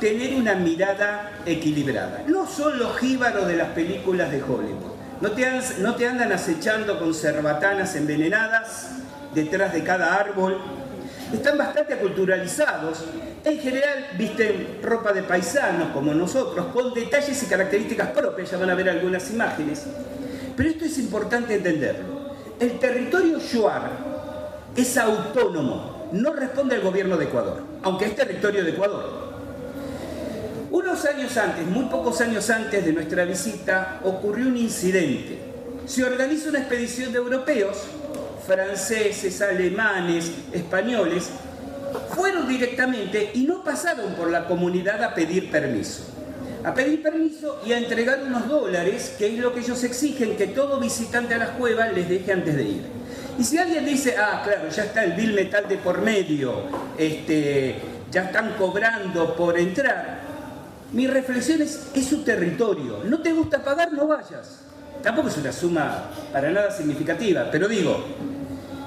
tener 0.01 0.35
una 0.35 0.55
mirada 0.55 1.33
equilibrada. 1.47 2.25
No 2.27 2.47
son 2.47 2.79
los 2.79 2.97
jíbaros 2.99 3.47
de 3.47 3.57
las 3.57 3.69
películas 3.69 4.33
de 4.33 4.43
Hollywood. 4.43 4.93
No 5.21 5.31
te, 5.31 6.07
andan 6.09 6.33
acechando 6.33 6.99
con 6.99 7.15
cerbatanas 7.15 7.95
envenenadas 7.95 8.89
detrás 9.33 9.73
de 9.73 9.85
cada 9.85 10.17
árbol. 10.17 10.59
Están 11.33 11.57
bastante 11.59 11.95
aculturalizados. 11.95 13.05
En 13.45 13.59
general 13.59 14.11
visten 14.19 14.79
ropa 14.83 15.13
de 15.13 15.23
paisanos 15.23 15.89
como 15.93 16.15
nosotros, 16.15 16.67
con 16.67 16.93
detalles 16.95 17.43
y 17.43 17.47
características 17.47 18.09
propias. 18.11 18.51
Ya 18.51 18.59
van 18.59 18.71
a 18.71 18.75
ver 18.75 18.91
algunas 18.91 19.31
imágenes. 19.31 19.85
Pero 20.57 20.69
esto 20.69 20.85
es 20.85 20.99
importante 20.99 21.55
entenderlo. 21.55 22.37
El 22.61 22.79
territorio 22.79 23.39
Shuar 23.39 23.91
es 24.77 24.97
autónomo, 24.97 26.09
no 26.13 26.33
responde 26.33 26.77
al 26.77 26.83
gobierno 26.83 27.17
de 27.17 27.25
Ecuador, 27.25 27.63
aunque 27.83 28.07
es 28.07 28.15
territorio 28.15 28.63
de 28.63 28.71
Ecuador. 28.71 29.33
Unos 30.71 31.05
años 31.05 31.37
antes, 31.37 31.67
muy 31.67 31.87
pocos 31.87 32.21
años 32.21 32.49
antes 32.51 32.85
de 32.85 32.93
nuestra 32.93 33.25
visita, 33.25 34.01
ocurrió 34.05 34.47
un 34.47 34.57
incidente. 34.57 35.39
Se 35.87 36.05
organiza 36.05 36.51
una 36.51 36.61
expedición 36.61 37.13
de 37.13 37.19
europeos, 37.19 37.79
franceses, 38.47 39.41
alemanes, 39.41 40.33
españoles, 40.53 41.31
fueron 42.15 42.49
directamente 42.49 43.31
y 43.35 43.45
no 43.45 43.63
pasaron 43.63 44.15
por 44.15 44.31
la 44.31 44.47
comunidad 44.47 45.03
a 45.03 45.15
pedir 45.15 45.51
permiso. 45.51 46.05
A 46.65 46.75
pedir 46.75 47.03
permiso 47.03 47.61
y 47.67 47.73
a 47.73 47.79
entregar 47.79 48.23
unos 48.25 48.49
dólares, 48.49 49.17
que 49.19 49.27
es 49.35 49.39
lo 49.39 49.53
que 49.53 49.61
ellos 49.61 49.83
exigen 49.83 50.37
que 50.37 50.47
todo 50.47 50.79
visitante 50.79 51.35
a 51.35 51.39
las 51.39 51.51
cuevas 51.51 51.93
les 51.93 52.09
deje 52.09 52.33
antes 52.33 52.57
de 52.57 52.63
ir. 52.63 52.83
Y 53.39 53.45
si 53.45 53.59
alguien 53.59 53.85
dice, 53.85 54.15
ah, 54.17 54.43
claro, 54.45 54.69
ya 54.69 54.85
está 54.85 55.05
el 55.05 55.13
bill 55.15 55.33
metal 55.33 55.67
de 55.69 55.77
por 55.79 56.01
medio, 56.03 56.65
este, 56.97 57.77
ya 58.11 58.25
están 58.25 58.55
cobrando 58.59 59.35
por 59.35 59.59
entrar, 59.59 60.21
mi 60.93 61.07
reflexión 61.07 61.63
es, 61.63 61.89
es 61.95 62.07
su 62.07 62.23
territorio. 62.23 63.01
¿No 63.05 63.21
te 63.21 63.33
gusta 63.33 63.65
pagar? 63.65 63.93
No 63.93 64.07
vayas. 64.07 64.61
Tampoco 65.03 65.29
es 65.29 65.37
una 65.39 65.53
suma 65.53 66.11
para 66.33 66.51
nada 66.51 66.71
significativa, 66.71 67.49
pero 67.51 67.67
digo, 67.67 68.05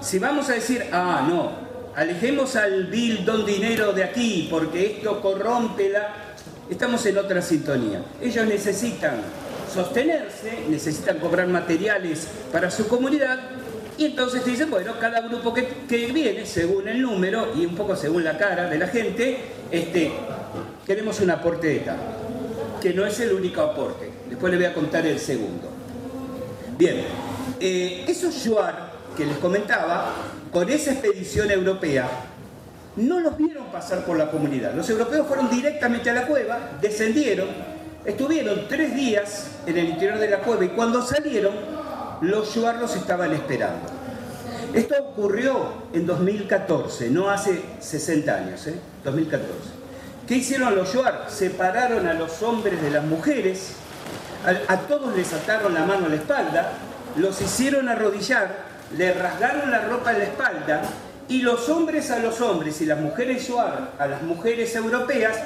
si 0.05 0.19
vamos 0.19 0.49
a 0.49 0.53
decir, 0.53 0.85
ah, 0.91 1.25
no, 1.27 1.51
alejemos 1.95 2.55
al 2.55 2.85
Bill 2.85 3.25
Don 3.25 3.43
Dinero 3.43 3.91
de 3.91 4.03
aquí 4.03 4.47
porque 4.49 4.97
esto 4.97 5.19
corrompe 5.19 5.89
la... 5.89 6.13
Estamos 6.69 7.03
en 7.07 7.17
otra 7.17 7.41
sintonía. 7.41 8.03
Ellos 8.21 8.45
necesitan 8.45 9.21
sostenerse, 9.73 10.65
necesitan 10.69 11.17
cobrar 11.17 11.47
materiales 11.47 12.27
para 12.51 12.69
su 12.69 12.87
comunidad 12.87 13.39
y 13.97 14.05
entonces 14.05 14.43
te 14.43 14.51
dicen, 14.51 14.69
bueno, 14.69 14.93
cada 14.99 15.21
grupo 15.21 15.53
que, 15.53 15.67
que, 15.89 16.07
viene, 16.07 16.45
según 16.45 16.87
el 16.87 17.01
número 17.01 17.53
y 17.55 17.65
un 17.65 17.75
poco 17.75 17.95
según 17.95 18.23
la 18.23 18.37
cara 18.37 18.69
de 18.69 18.77
la 18.77 18.87
gente, 18.87 19.39
este, 19.71 20.11
queremos 20.85 21.19
un 21.19 21.31
aporte 21.31 21.67
de 21.67 21.79
tal, 21.79 21.97
que 22.79 22.93
no 22.93 23.05
es 23.05 23.19
el 23.21 23.33
único 23.33 23.61
aporte. 23.61 24.11
Después 24.29 24.51
le 24.51 24.57
voy 24.57 24.67
a 24.67 24.73
contar 24.73 25.05
el 25.07 25.19
segundo. 25.19 25.69
Bien, 26.77 27.05
eh, 27.59 28.05
esos 28.07 28.43
Yuar 28.43 28.84
que 29.15 29.25
les 29.25 29.37
comentaba, 29.37 30.13
con 30.51 30.69
esa 30.69 30.91
expedición 30.91 31.51
europea, 31.51 32.07
no 32.95 33.19
los 33.19 33.37
vieron 33.37 33.65
pasar 33.67 34.05
por 34.05 34.17
la 34.17 34.31
comunidad. 34.31 34.73
Los 34.73 34.89
europeos 34.89 35.27
fueron 35.27 35.49
directamente 35.49 36.09
a 36.09 36.13
la 36.13 36.27
cueva, 36.27 36.71
descendieron, 36.81 37.47
estuvieron 38.05 38.67
tres 38.67 38.95
días 38.95 39.51
en 39.65 39.77
el 39.77 39.89
interior 39.89 40.17
de 40.17 40.29
la 40.29 40.39
cueva 40.39 40.65
y 40.65 40.69
cuando 40.69 41.01
salieron, 41.05 41.53
los 42.21 42.53
Yuar 42.53 42.75
los 42.75 42.95
estaban 42.95 43.33
esperando. 43.33 43.87
Esto 44.73 44.95
ocurrió 45.01 45.73
en 45.93 46.05
2014, 46.05 47.09
no 47.09 47.29
hace 47.29 47.61
60 47.79 48.35
años, 48.35 48.67
¿eh? 48.67 48.75
2014. 49.03 49.49
¿Qué 50.27 50.35
hicieron 50.35 50.75
los 50.75 50.91
Yoar? 50.91 51.27
Separaron 51.29 52.07
a 52.07 52.13
los 52.13 52.41
hombres 52.41 52.81
de 52.81 52.89
las 52.89 53.03
mujeres, 53.03 53.73
a, 54.67 54.77
todos 54.81 55.15
les 55.15 55.33
ataron 55.33 55.73
la 55.73 55.85
mano 55.85 56.07
a 56.07 56.09
la 56.09 56.15
espalda, 56.15 56.73
los 57.15 57.41
hicieron 57.41 57.89
arrodillar, 57.89 58.64
les 58.97 59.17
rasgaron 59.17 59.71
la 59.71 59.81
ropa 59.81 60.11
en 60.11 60.19
la 60.19 60.25
espalda 60.25 60.81
y 61.27 61.41
los 61.41 61.69
hombres 61.69 62.11
a 62.11 62.19
los 62.19 62.39
hombres 62.41 62.81
y 62.81 62.85
las 62.85 62.99
mujeres 62.99 63.49
a 63.97 64.07
las 64.07 64.21
mujeres 64.21 64.75
europeas 64.75 65.37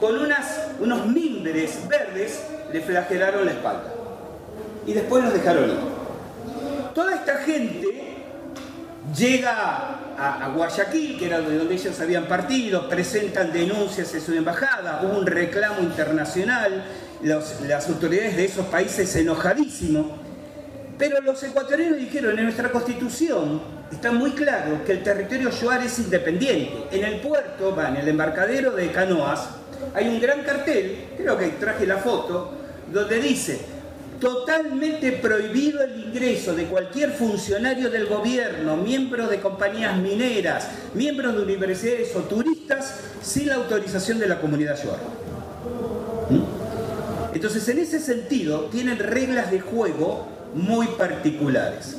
con 0.00 0.18
unas, 0.18 0.68
unos 0.78 1.06
mimbres 1.06 1.78
verdes 1.88 2.42
le 2.72 2.80
flagelaron 2.80 3.44
la 3.44 3.52
espalda. 3.52 3.92
Y 4.86 4.92
después 4.92 5.24
los 5.24 5.32
dejaron 5.32 5.70
ir. 5.70 5.78
Toda 6.94 7.14
esta 7.14 7.38
gente 7.38 8.16
llega 9.16 9.98
a, 10.18 10.48
Guayaquil, 10.54 11.18
que 11.18 11.26
era 11.26 11.40
de 11.40 11.58
donde 11.58 11.74
ellos 11.74 12.00
habían 12.00 12.24
partido, 12.26 12.88
presentan 12.88 13.52
denuncias 13.52 14.14
en 14.14 14.20
su 14.20 14.32
embajada, 14.32 15.02
hubo 15.02 15.18
un 15.18 15.26
reclamo 15.26 15.80
internacional, 15.82 16.84
las 17.22 17.88
autoridades 17.88 18.36
de 18.36 18.44
esos 18.44 18.66
países 18.66 19.14
enojadísimos. 19.16 20.06
Pero 20.98 21.20
los 21.20 21.42
ecuatorianos 21.42 21.98
dijeron, 21.98 22.38
en 22.38 22.44
nuestra 22.44 22.70
constitución 22.70 23.60
está 23.92 24.12
muy 24.12 24.32
claro 24.32 24.82
que 24.84 24.92
el 24.92 25.02
territorio 25.02 25.50
Yoar 25.50 25.82
es 25.84 25.98
independiente. 25.98 26.88
En 26.90 27.04
el 27.04 27.20
puerto, 27.20 27.76
en 27.86 27.96
el 27.96 28.08
embarcadero 28.08 28.70
de 28.72 28.90
canoas, 28.90 29.48
hay 29.94 30.08
un 30.08 30.20
gran 30.20 30.42
cartel, 30.42 31.08
creo 31.16 31.36
que 31.36 31.48
traje 31.48 31.86
la 31.86 31.98
foto, 31.98 32.52
donde 32.90 33.20
dice, 33.20 33.60
totalmente 34.18 35.12
prohibido 35.12 35.82
el 35.82 36.06
ingreso 36.06 36.54
de 36.54 36.64
cualquier 36.64 37.12
funcionario 37.12 37.90
del 37.90 38.06
gobierno, 38.06 38.76
miembro 38.76 39.28
de 39.28 39.40
compañías 39.40 39.98
mineras, 39.98 40.68
miembros 40.94 41.36
de 41.36 41.42
universidades 41.42 42.16
o 42.16 42.20
turistas 42.20 43.00
sin 43.20 43.48
la 43.48 43.56
autorización 43.56 44.18
de 44.18 44.28
la 44.28 44.40
comunidad 44.40 44.82
Shuar. 44.82 44.98
¿Mm? 46.30 47.34
Entonces, 47.34 47.68
en 47.68 47.80
ese 47.80 48.00
sentido, 48.00 48.70
tienen 48.72 48.98
reglas 48.98 49.50
de 49.50 49.60
juego 49.60 50.35
muy 50.54 50.86
particulares. 50.88 51.96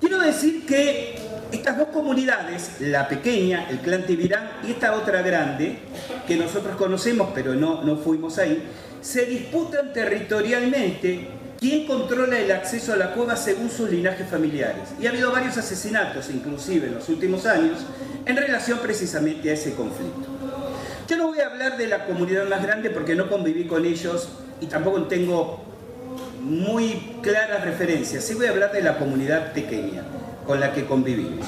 Quiero 0.00 0.18
decir 0.18 0.66
que 0.66 1.16
estas 1.52 1.78
dos 1.78 1.88
comunidades, 1.88 2.80
la 2.80 3.08
pequeña, 3.08 3.68
el 3.68 3.78
clan 3.78 4.04
Tibirán, 4.04 4.50
y 4.66 4.72
esta 4.72 4.94
otra 4.94 5.22
grande, 5.22 5.78
que 6.26 6.36
nosotros 6.36 6.76
conocemos 6.76 7.30
pero 7.34 7.54
no, 7.54 7.84
no 7.84 7.96
fuimos 7.96 8.38
ahí, 8.38 8.62
se 9.00 9.26
disputan 9.26 9.92
territorialmente 9.92 11.28
quién 11.60 11.86
controla 11.86 12.38
el 12.38 12.50
acceso 12.50 12.92
a 12.92 12.96
la 12.96 13.12
cueva 13.12 13.36
según 13.36 13.70
sus 13.70 13.90
linajes 13.90 14.28
familiares. 14.28 14.88
Y 15.00 15.06
ha 15.06 15.10
habido 15.10 15.30
varios 15.30 15.56
asesinatos, 15.56 16.30
inclusive 16.30 16.88
en 16.88 16.94
los 16.94 17.08
últimos 17.08 17.46
años, 17.46 17.78
en 18.26 18.36
relación 18.36 18.78
precisamente 18.80 19.50
a 19.50 19.52
ese 19.52 19.74
conflicto. 19.74 20.28
Yo 21.08 21.16
no 21.16 21.28
voy 21.28 21.40
a 21.40 21.46
hablar 21.46 21.76
de 21.76 21.86
la 21.86 22.06
comunidad 22.06 22.48
más 22.48 22.62
grande 22.62 22.90
porque 22.90 23.14
no 23.14 23.28
conviví 23.28 23.66
con 23.66 23.84
ellos 23.84 24.28
y 24.60 24.66
tampoco 24.66 25.02
tengo 25.04 25.71
muy 26.42 27.16
claras 27.22 27.64
referencias. 27.64 28.24
Sí 28.24 28.34
voy 28.34 28.46
a 28.46 28.50
hablar 28.50 28.72
de 28.72 28.82
la 28.82 28.98
comunidad 28.98 29.52
pequeña 29.52 30.02
con 30.46 30.60
la 30.60 30.72
que 30.72 30.84
convivimos. 30.84 31.46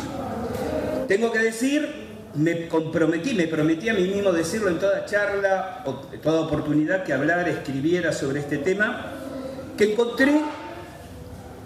Tengo 1.08 1.30
que 1.32 1.40
decir 1.40 2.04
me 2.34 2.66
comprometí, 2.66 3.34
me 3.34 3.46
prometí 3.46 3.88
a 3.88 3.94
mí 3.94 4.02
mismo 4.02 4.32
decirlo 4.32 4.68
en 4.68 4.78
toda 4.78 5.04
charla, 5.06 5.84
o 5.86 5.92
toda 6.18 6.40
oportunidad 6.40 7.04
que 7.04 7.12
hablara, 7.12 7.48
escribiera 7.48 8.12
sobre 8.12 8.40
este 8.40 8.58
tema, 8.58 9.12
que 9.76 9.92
encontré 9.92 10.32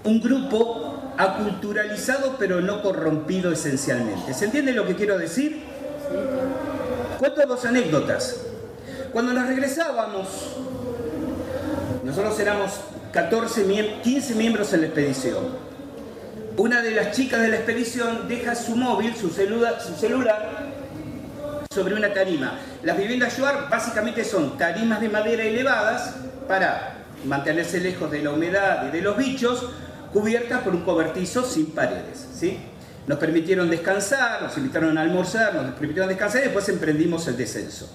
un 0.04 0.20
grupo 0.20 1.12
aculturalizado 1.16 2.36
pero 2.38 2.60
no 2.60 2.82
corrompido 2.82 3.50
esencialmente. 3.50 4.34
¿Se 4.34 4.44
entiende 4.44 4.72
lo 4.72 4.86
que 4.86 4.94
quiero 4.94 5.18
decir? 5.18 5.62
Cuento 7.18 7.46
dos 7.46 7.64
anécdotas. 7.64 8.42
Cuando 9.12 9.32
nos 9.32 9.48
regresábamos, 9.48 10.28
nosotros 12.04 12.38
éramos 12.38 12.72
14, 13.18 14.00
15 14.04 14.34
miembros 14.36 14.72
en 14.72 14.82
la 14.82 14.86
expedición 14.86 15.68
una 16.56 16.82
de 16.82 16.92
las 16.92 17.10
chicas 17.16 17.40
de 17.40 17.48
la 17.48 17.56
expedición 17.56 18.28
deja 18.28 18.54
su 18.54 18.76
móvil, 18.76 19.14
su 19.16 19.28
celular, 19.30 19.80
su 19.80 19.94
celular 19.94 20.68
sobre 21.72 21.94
una 21.94 22.12
tarima. 22.12 22.58
Las 22.84 22.96
viviendas 22.96 23.36
Shuar 23.36 23.68
básicamente 23.68 24.24
son 24.24 24.56
tarimas 24.56 25.00
de 25.00 25.08
madera 25.08 25.42
elevadas 25.42 26.14
para 26.46 26.94
mantenerse 27.24 27.80
lejos 27.80 28.08
de 28.10 28.22
la 28.22 28.30
humedad 28.30 28.86
y 28.88 28.90
de 28.92 29.02
los 29.02 29.16
bichos, 29.16 29.68
cubiertas 30.12 30.62
por 30.62 30.74
un 30.74 30.82
cobertizo 30.82 31.44
sin 31.44 31.72
paredes. 31.72 32.24
¿sí? 32.34 32.58
Nos 33.08 33.18
permitieron 33.18 33.68
descansar, 33.68 34.42
nos 34.42 34.56
invitaron 34.58 34.96
a 34.96 35.02
almorzar, 35.02 35.54
nos 35.54 35.74
permitieron 35.74 36.08
descansar 36.08 36.42
y 36.42 36.44
después 36.44 36.68
emprendimos 36.68 37.26
el 37.26 37.36
descenso. 37.36 37.88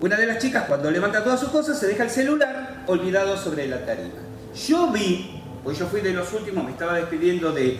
Una 0.00 0.16
de 0.16 0.26
las 0.26 0.38
chicas 0.38 0.64
cuando 0.66 0.90
levanta 0.90 1.24
todas 1.24 1.40
sus 1.40 1.48
cosas 1.48 1.78
se 1.78 1.86
deja 1.86 2.04
el 2.04 2.10
celular 2.10 2.84
olvidado 2.86 3.38
sobre 3.38 3.66
la 3.66 3.86
tarima. 3.86 4.27
Yo 4.54 4.90
vi 4.90 5.38
pues 5.68 5.78
yo 5.78 5.86
fui 5.86 6.00
de 6.00 6.14
los 6.14 6.32
últimos, 6.32 6.64
me 6.64 6.70
estaba 6.70 6.94
despidiendo 6.94 7.52
de, 7.52 7.78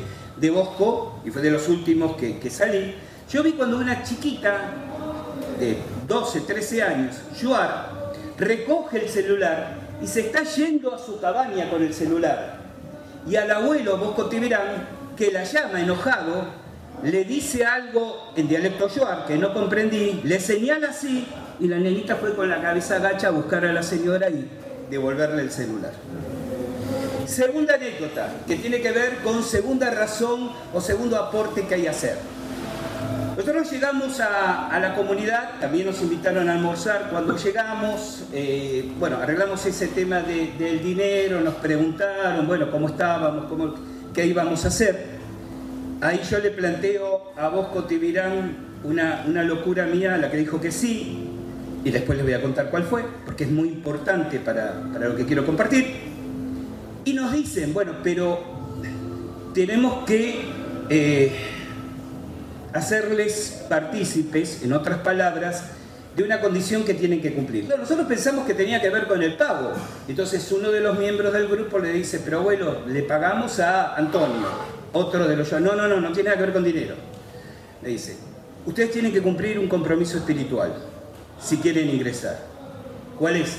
Bosco 0.50 1.20
y 1.24 1.30
fue 1.30 1.42
de 1.42 1.50
los 1.50 1.68
últimos 1.68 2.16
que, 2.16 2.38
que, 2.38 2.50
salí. 2.50 2.94
Yo 3.30 3.42
vi 3.42 3.52
cuando 3.52 3.78
una 3.78 4.02
chiquita 4.02 4.72
de 5.58 5.78
12, 6.06 6.42
13 6.42 6.82
años, 6.82 7.16
Joar, 7.40 8.12
recoge 8.36 9.04
el 9.04 9.08
celular 9.08 9.78
y 10.02 10.06
se 10.06 10.20
está 10.20 10.44
yendo 10.44 10.94
a 10.94 10.98
su 10.98 11.18
cabaña 11.18 11.70
con 11.70 11.82
el 11.82 11.94
celular. 11.94 12.58
Y 13.26 13.36
al 13.36 13.50
abuelo 13.50 13.96
Bosco 13.96 14.26
Tiberán, 14.26 14.86
que 15.16 15.32
la 15.32 15.44
llama 15.44 15.80
enojado, 15.80 16.44
le 17.02 17.24
dice 17.24 17.64
algo 17.64 18.32
en 18.36 18.48
dialecto 18.48 18.88
Joar 18.88 19.24
que 19.26 19.38
no 19.38 19.54
comprendí, 19.54 20.20
le 20.24 20.38
señala 20.40 20.90
así 20.90 21.26
y 21.58 21.68
la 21.68 21.78
nenita 21.78 22.16
fue 22.16 22.34
con 22.34 22.48
la 22.48 22.60
cabeza 22.60 22.96
agacha 22.96 23.28
a 23.28 23.30
buscar 23.30 23.64
a 23.64 23.72
la 23.72 23.82
señora 23.82 24.30
y 24.30 24.48
devolverle 24.90 25.42
el 25.42 25.50
celular. 25.50 25.92
Segunda 27.28 27.74
anécdota, 27.74 28.36
que 28.46 28.56
tiene 28.56 28.80
que 28.80 28.90
ver 28.90 29.18
con 29.18 29.42
segunda 29.42 29.90
razón 29.90 30.50
o 30.72 30.80
segundo 30.80 31.14
aporte 31.16 31.66
que 31.66 31.74
hay 31.74 31.86
a 31.86 31.90
hacer. 31.90 32.16
Nosotros 33.36 33.70
llegamos 33.70 34.18
a, 34.18 34.78
la 34.80 34.94
comunidad, 34.94 35.60
también 35.60 35.86
nos 35.86 36.00
invitaron 36.00 36.48
a 36.48 36.54
almorzar. 36.54 37.08
Cuando 37.10 37.36
llegamos, 37.36 38.24
eh, 38.32 38.90
bueno, 38.98 39.18
arreglamos 39.18 39.64
ese 39.66 39.88
tema 39.88 40.20
del 40.20 40.82
dinero, 40.82 41.42
nos 41.42 41.54
preguntaron, 41.56 42.46
bueno, 42.46 42.70
cómo 42.70 42.88
estábamos, 42.88 43.44
cómo, 43.44 43.74
qué 44.14 44.24
íbamos 44.26 44.64
a 44.64 44.68
hacer. 44.68 45.18
Ahí 46.00 46.22
yo 46.28 46.38
le 46.38 46.50
planteo 46.50 47.34
a 47.36 47.48
Bosco 47.48 47.84
Tibirán 47.84 48.56
una, 48.84 49.24
una 49.28 49.42
locura 49.42 49.84
mía, 49.84 50.16
la 50.16 50.30
que 50.30 50.38
dijo 50.38 50.58
que 50.58 50.72
sí, 50.72 51.28
y 51.84 51.90
después 51.90 52.16
les 52.16 52.26
voy 52.26 52.34
a 52.34 52.40
contar 52.40 52.70
cuál 52.70 52.84
fue, 52.84 53.04
porque 53.26 53.44
es 53.44 53.50
muy 53.50 53.68
importante 53.68 54.40
para, 54.40 54.80
para 54.92 55.10
lo 55.10 55.14
que 55.14 55.26
quiero 55.26 55.44
compartir. 55.44 56.17
Y 57.08 57.14
nos 57.14 57.32
dicen, 57.32 57.72
bueno, 57.72 57.92
pero 58.02 58.38
tenemos 59.54 60.04
que 60.04 60.42
eh, 60.90 61.32
hacerles 62.74 63.64
partícipes, 63.66 64.62
en 64.62 64.74
otras 64.74 64.98
palabras, 64.98 65.64
de 66.14 66.22
una 66.22 66.38
condición 66.38 66.84
que 66.84 66.92
tienen 66.92 67.22
que 67.22 67.32
cumplir. 67.32 67.66
nosotros 67.66 68.06
pensamos 68.06 68.46
que 68.46 68.52
tenía 68.52 68.82
que 68.82 68.90
ver 68.90 69.06
con 69.06 69.22
el 69.22 69.38
pago. 69.38 69.72
Entonces 70.06 70.52
uno 70.52 70.70
de 70.70 70.82
los 70.82 70.98
miembros 70.98 71.32
del 71.32 71.48
grupo 71.48 71.78
le 71.78 71.94
dice, 71.94 72.20
pero 72.22 72.40
abuelo, 72.40 72.86
le 72.86 73.02
pagamos 73.04 73.58
a 73.58 73.94
Antonio. 73.94 74.46
Otro 74.92 75.26
de 75.26 75.34
los 75.34 75.48
yo, 75.48 75.60
no, 75.60 75.74
no, 75.74 75.88
no, 75.88 76.02
no 76.02 76.12
tiene 76.12 76.24
nada 76.24 76.36
que 76.36 76.42
ver 76.42 76.52
con 76.52 76.64
dinero. 76.64 76.94
Le 77.82 77.88
dice, 77.88 78.18
ustedes 78.66 78.90
tienen 78.90 79.14
que 79.14 79.22
cumplir 79.22 79.58
un 79.58 79.66
compromiso 79.66 80.18
espiritual 80.18 80.74
si 81.40 81.56
quieren 81.56 81.88
ingresar. 81.88 82.38
¿Cuál 83.18 83.36
es? 83.36 83.56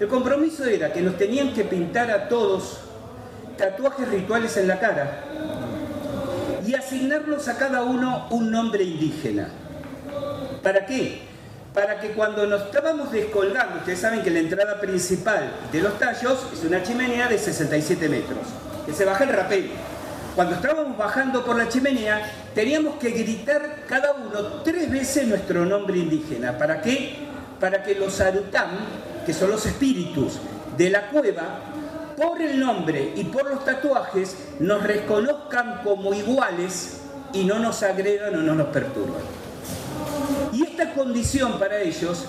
El 0.00 0.06
compromiso 0.06 0.64
era 0.64 0.92
que 0.92 1.02
nos 1.02 1.16
tenían 1.16 1.52
que 1.52 1.64
pintar 1.64 2.10
a 2.10 2.28
todos 2.28 2.78
tatuajes 3.56 4.08
rituales 4.08 4.56
en 4.56 4.68
la 4.68 4.78
cara 4.78 5.24
y 6.64 6.74
asignarnos 6.74 7.48
a 7.48 7.56
cada 7.56 7.82
uno 7.82 8.28
un 8.30 8.50
nombre 8.50 8.84
indígena. 8.84 9.48
¿Para 10.62 10.86
qué? 10.86 11.22
Para 11.74 11.98
que 11.98 12.10
cuando 12.12 12.46
nos 12.46 12.62
estábamos 12.62 13.10
descolgando, 13.10 13.78
ustedes 13.78 13.98
saben 13.98 14.22
que 14.22 14.30
la 14.30 14.38
entrada 14.38 14.80
principal 14.80 15.50
de 15.72 15.80
los 15.80 15.98
tallos 15.98 16.46
es 16.52 16.62
una 16.64 16.82
chimenea 16.82 17.26
de 17.26 17.38
67 17.38 18.08
metros, 18.08 18.46
que 18.86 18.92
se 18.92 19.04
baja 19.04 19.24
el 19.24 19.30
rapel. 19.30 19.70
Cuando 20.36 20.54
estábamos 20.54 20.96
bajando 20.96 21.44
por 21.44 21.56
la 21.56 21.68
chimenea, 21.68 22.22
teníamos 22.54 22.98
que 22.98 23.10
gritar 23.10 23.84
cada 23.88 24.12
uno 24.12 24.62
tres 24.62 24.88
veces 24.88 25.26
nuestro 25.26 25.64
nombre 25.64 25.98
indígena. 25.98 26.56
¿Para 26.56 26.80
qué? 26.80 27.16
Para 27.58 27.82
que 27.82 27.96
los 27.96 28.20
arutam, 28.20 28.70
que 29.28 29.34
son 29.34 29.50
los 29.50 29.66
espíritus 29.66 30.38
de 30.78 30.88
la 30.88 31.10
cueva, 31.10 31.60
por 32.16 32.40
el 32.40 32.58
nombre 32.58 33.12
y 33.14 33.24
por 33.24 33.46
los 33.50 33.62
tatuajes, 33.62 34.34
nos 34.58 34.82
reconozcan 34.82 35.82
como 35.84 36.14
iguales 36.14 37.02
y 37.34 37.44
no 37.44 37.58
nos 37.58 37.82
agredan 37.82 38.36
o 38.36 38.38
no 38.38 38.54
nos 38.54 38.68
perturban. 38.68 39.20
Y 40.54 40.62
esta 40.62 40.94
condición 40.94 41.58
para 41.58 41.78
ellos 41.82 42.24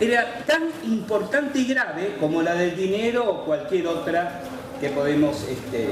era 0.00 0.42
tan 0.44 0.64
importante 0.84 1.60
y 1.60 1.66
grave 1.66 2.16
como 2.18 2.42
la 2.42 2.54
del 2.54 2.74
dinero 2.74 3.30
o 3.30 3.44
cualquier 3.44 3.86
otra 3.86 4.40
que 4.80 4.88
podemos 4.88 5.46
este, 5.48 5.90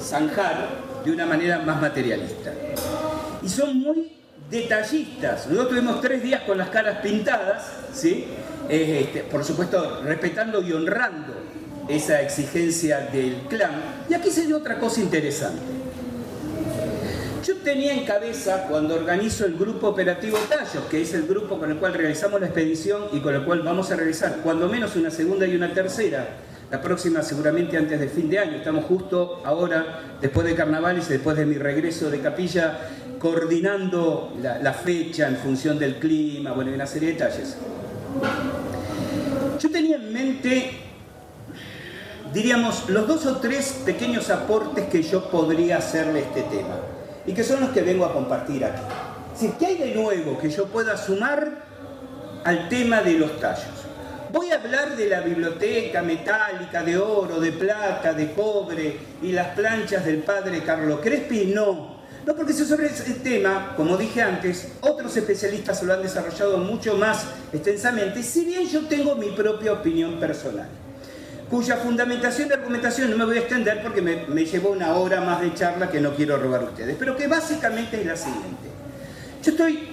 zanjar 0.00 0.68
de 1.04 1.10
una 1.10 1.26
manera 1.26 1.58
más 1.58 1.80
materialista. 1.80 2.52
Y 3.42 3.48
son 3.48 3.80
muy 3.80 4.12
detallistas. 4.48 5.48
Nosotros 5.48 5.70
tuvimos 5.70 6.00
tres 6.00 6.22
días 6.22 6.42
con 6.42 6.58
las 6.58 6.68
caras 6.68 6.98
pintadas, 6.98 7.72
¿sí? 7.92 8.28
Este, 8.68 9.20
por 9.20 9.44
supuesto, 9.44 10.00
respetando 10.04 10.62
y 10.62 10.72
honrando 10.72 11.34
esa 11.88 12.22
exigencia 12.22 13.00
del 13.12 13.34
clan. 13.48 13.72
Y 14.08 14.14
aquí 14.14 14.30
se 14.30 14.46
dio 14.46 14.56
otra 14.56 14.78
cosa 14.78 15.00
interesante. 15.00 15.62
Yo 17.46 17.56
tenía 17.58 17.92
en 17.92 18.06
cabeza, 18.06 18.66
cuando 18.70 18.94
organizo 18.94 19.44
el 19.44 19.56
grupo 19.56 19.88
operativo 19.88 20.38
Tallos, 20.48 20.84
que 20.90 21.02
es 21.02 21.12
el 21.12 21.26
grupo 21.26 21.58
con 21.58 21.70
el 21.70 21.76
cual 21.76 21.92
realizamos 21.92 22.40
la 22.40 22.46
expedición 22.46 23.02
y 23.12 23.20
con 23.20 23.34
el 23.34 23.44
cual 23.44 23.60
vamos 23.60 23.90
a 23.90 23.96
realizar 23.96 24.38
cuando 24.42 24.66
menos 24.66 24.96
una 24.96 25.10
segunda 25.10 25.46
y 25.46 25.54
una 25.54 25.74
tercera, 25.74 26.26
la 26.70 26.80
próxima 26.80 27.22
seguramente 27.22 27.76
antes 27.76 28.00
del 28.00 28.08
fin 28.08 28.30
de 28.30 28.38
año. 28.38 28.56
Estamos 28.56 28.86
justo 28.86 29.42
ahora, 29.44 30.16
después 30.22 30.46
de 30.46 30.54
carnavales 30.54 31.06
y 31.10 31.12
después 31.12 31.36
de 31.36 31.44
mi 31.44 31.56
regreso 31.56 32.10
de 32.10 32.20
capilla, 32.20 32.78
coordinando 33.18 34.34
la, 34.40 34.58
la 34.60 34.72
fecha 34.72 35.28
en 35.28 35.36
función 35.36 35.78
del 35.78 35.96
clima, 35.96 36.52
bueno, 36.52 36.70
y 36.70 36.74
una 36.74 36.86
serie 36.86 37.08
de 37.08 37.14
detalles. 37.14 37.58
Yo 39.60 39.70
tenía 39.70 39.96
en 39.96 40.12
mente, 40.12 40.70
diríamos, 42.32 42.88
los 42.88 43.06
dos 43.06 43.26
o 43.26 43.36
tres 43.36 43.82
pequeños 43.84 44.30
aportes 44.30 44.86
que 44.86 45.02
yo 45.02 45.30
podría 45.30 45.78
hacerle 45.78 46.20
a 46.20 46.22
este 46.22 46.42
tema 46.42 46.76
y 47.26 47.32
que 47.32 47.42
son 47.42 47.60
los 47.60 47.70
que 47.70 47.82
vengo 47.82 48.04
a 48.04 48.12
compartir 48.12 48.64
aquí. 48.64 48.82
Si 49.34 49.48
¿Qué 49.58 49.66
hay 49.66 49.78
de 49.78 49.94
nuevo 49.94 50.38
que 50.38 50.50
yo 50.50 50.66
pueda 50.66 50.96
sumar 50.96 51.64
al 52.44 52.68
tema 52.68 53.00
de 53.00 53.14
los 53.14 53.40
tallos? 53.40 53.84
Voy 54.32 54.50
a 54.50 54.56
hablar 54.56 54.96
de 54.96 55.08
la 55.08 55.20
biblioteca 55.20 56.02
metálica, 56.02 56.82
de 56.82 56.98
oro, 56.98 57.40
de 57.40 57.52
plata, 57.52 58.12
de 58.12 58.32
cobre 58.32 58.98
y 59.22 59.32
las 59.32 59.48
planchas 59.48 60.04
del 60.04 60.18
padre 60.18 60.62
Carlo 60.62 61.00
Crespi, 61.00 61.52
no. 61.54 61.93
No, 62.26 62.34
porque 62.34 62.54
sobre 62.54 62.86
ese 62.86 63.14
tema, 63.14 63.74
como 63.76 63.98
dije 63.98 64.22
antes, 64.22 64.68
otros 64.80 65.14
especialistas 65.14 65.82
lo 65.82 65.92
han 65.92 66.02
desarrollado 66.02 66.56
mucho 66.56 66.96
más 66.96 67.26
extensamente, 67.52 68.22
si 68.22 68.46
bien 68.46 68.66
yo 68.66 68.86
tengo 68.86 69.14
mi 69.14 69.30
propia 69.32 69.74
opinión 69.74 70.18
personal, 70.18 70.68
cuya 71.50 71.76
fundamentación 71.76 72.48
y 72.48 72.52
argumentación 72.54 73.10
no 73.10 73.18
me 73.18 73.26
voy 73.26 73.36
a 73.36 73.40
extender 73.40 73.82
porque 73.82 74.00
me, 74.00 74.26
me 74.26 74.46
llevó 74.46 74.70
una 74.70 74.94
hora 74.94 75.20
más 75.20 75.42
de 75.42 75.52
charla 75.52 75.90
que 75.90 76.00
no 76.00 76.14
quiero 76.14 76.38
robar 76.38 76.62
a 76.62 76.64
ustedes, 76.64 76.96
pero 76.98 77.14
que 77.14 77.26
básicamente 77.26 78.00
es 78.00 78.06
la 78.06 78.16
siguiente. 78.16 78.68
Yo 79.42 79.50
estoy 79.50 79.88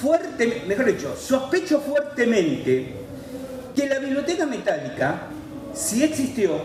fuerte, 0.00 0.62
mejor 0.68 0.86
dicho, 0.86 1.16
sospecho 1.16 1.80
fuertemente 1.80 2.94
que 3.74 3.88
la 3.88 3.98
biblioteca 3.98 4.46
metálica, 4.46 5.22
si 5.74 6.04
existió, 6.04 6.60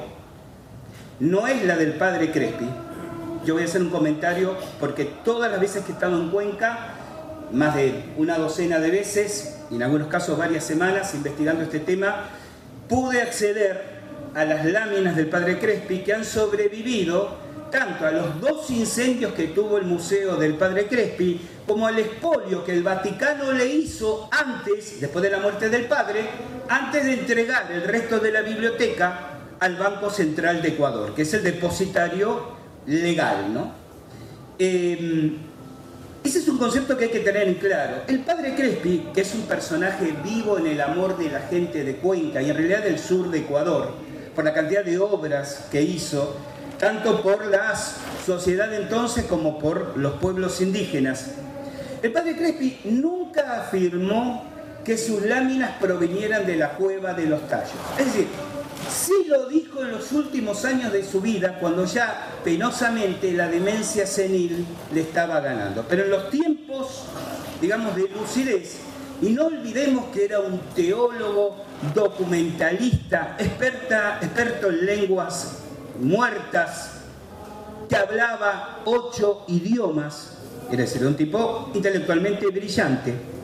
no 1.20 1.48
es 1.48 1.64
la 1.66 1.76
del 1.76 1.94
padre 1.94 2.32
Crespi, 2.32 2.68
yo 3.46 3.54
voy 3.54 3.64
a 3.64 3.66
hacer 3.66 3.82
un 3.82 3.90
comentario 3.90 4.56
porque 4.80 5.06
todas 5.24 5.52
las 5.52 5.60
veces 5.60 5.84
que 5.84 5.92
he 5.92 5.94
estado 5.94 6.20
en 6.20 6.30
Cuenca, 6.30 6.96
más 7.52 7.76
de 7.76 8.04
una 8.18 8.38
docena 8.38 8.80
de 8.80 8.92
veces, 8.92 9.60
y 9.70 9.76
en 9.76 9.84
algunos 9.84 10.08
casos 10.08 10.38
varias 10.38 10.64
semanas 10.64 11.14
investigando 11.14 11.64
este 11.64 11.80
tema, 11.80 12.30
pude 12.90 13.22
acceder 13.22 13.96
a 14.34 14.44
las 14.44 14.66
láminas 14.66 15.16
del 15.16 15.28
padre 15.28 15.60
Crespi 15.60 16.00
que 16.00 16.14
han 16.14 16.26
sobrevivido 16.26 17.46
tanto 17.72 18.06
a 18.06 18.12
los 18.12 18.40
dos 18.40 18.70
incendios 18.70 19.34
que 19.34 19.48
tuvo 19.48 19.78
el 19.78 19.86
Museo 19.86 20.38
del 20.38 20.56
Padre 20.56 20.88
Crespi, 20.88 21.42
como 21.68 21.88
al 21.88 22.00
expolio 22.00 22.64
que 22.64 22.72
el 22.72 22.84
Vaticano 22.84 23.52
le 23.52 23.66
hizo 23.68 24.30
antes, 24.32 25.02
después 25.02 25.24
de 25.24 25.32
la 25.32 25.40
muerte 25.40 25.70
del 25.70 25.86
padre, 25.86 26.26
antes 26.70 27.04
de 27.04 27.14
entregar 27.14 27.72
el 27.72 27.84
resto 27.84 28.20
de 28.20 28.32
la 28.32 28.42
biblioteca 28.42 29.40
al 29.60 29.76
Banco 29.76 30.10
Central 30.10 30.62
de 30.62 30.70
Ecuador, 30.70 31.14
que 31.16 31.24
es 31.24 31.34
el 31.34 31.44
depositario 31.44 32.56
legal, 32.88 33.54
¿no? 33.54 33.72
Em, 34.58 35.38
ese 36.24 36.40
es 36.40 36.48
un 36.48 36.58
concepto 36.58 36.98
que 36.98 37.06
hay 37.06 37.12
que 37.12 37.20
tener 37.20 37.48
en 37.48 37.56
claro. 37.56 37.98
El 38.08 38.20
padre 38.22 38.56
Crespi, 38.56 39.10
que 39.14 39.22
es 39.22 39.34
un 39.36 39.42
personaje 39.44 40.14
vivo 40.24 40.58
en 40.58 40.68
el 40.68 40.82
amor 40.82 41.18
de 41.18 41.30
la 41.30 41.42
gente 41.42 41.84
de 41.84 41.98
Cuenca 41.98 42.42
y 42.42 42.50
en 42.50 42.58
realidad 42.58 42.84
del 42.84 42.98
sur 42.98 43.30
de 43.30 43.40
Ecuador, 43.40 43.94
por 44.34 44.44
la 44.44 44.54
cantidad 44.54 44.84
de 44.84 44.98
obras 44.98 45.68
que 45.72 45.82
hizo, 45.82 46.36
tanto 46.80 47.22
por 47.22 47.46
la 47.46 47.74
sociedad 48.26 48.74
entonces 48.74 49.26
como 49.26 49.60
por 49.60 49.98
los 49.98 50.14
pueblos 50.14 50.62
indígenas. 50.62 51.32
El 52.02 52.12
padre 52.12 52.36
Crespi 52.36 52.80
nunca 52.86 53.62
afirmó 53.62 54.46
que 54.84 54.98
sus 54.98 55.22
láminas 55.24 55.78
provinieran 55.80 56.46
de 56.46 56.56
la 56.56 56.74
cueva 56.74 57.14
de 57.14 57.26
los 57.26 57.48
tallos. 57.48 57.72
Es 57.98 58.06
decir, 58.06 58.28
sí 58.90 59.26
lo 59.28 59.48
dijo 59.48 59.82
en 59.82 59.92
los 59.92 60.12
últimos 60.12 60.66
años 60.66 60.92
de 60.92 61.04
su 61.04 61.22
vida, 61.22 61.58
cuando 61.60 61.86
ya 61.86 62.30
penosamente 62.44 63.32
la 63.32 63.48
demencia 63.48 64.06
senil 64.08 64.66
le 64.94 65.02
estaba 65.02 65.40
ganando. 65.40 65.86
Pero 65.88 66.04
en 66.04 66.10
los 66.10 66.30
tiempos, 66.30 67.04
digamos, 67.62 67.96
de 67.96 68.10
lucidez, 68.10 68.78
y 69.22 69.30
no 69.30 69.46
olvidemos 69.46 70.06
que 70.08 70.26
era 70.26 70.40
un 70.40 70.60
teólogo, 70.76 71.64
documentalista, 71.94 73.36
experta, 73.40 74.20
experto 74.22 74.70
en 74.70 74.86
lenguas 74.86 75.60
muertas, 76.00 76.92
que 77.88 77.96
hablaba 77.96 78.82
ocho 78.86 79.46
idiomas, 79.48 80.38
era 80.72 80.82
decir, 80.82 81.06
un 81.06 81.16
tipo 81.16 81.72
intelectualmente 81.74 82.48
brillante. 82.48 83.35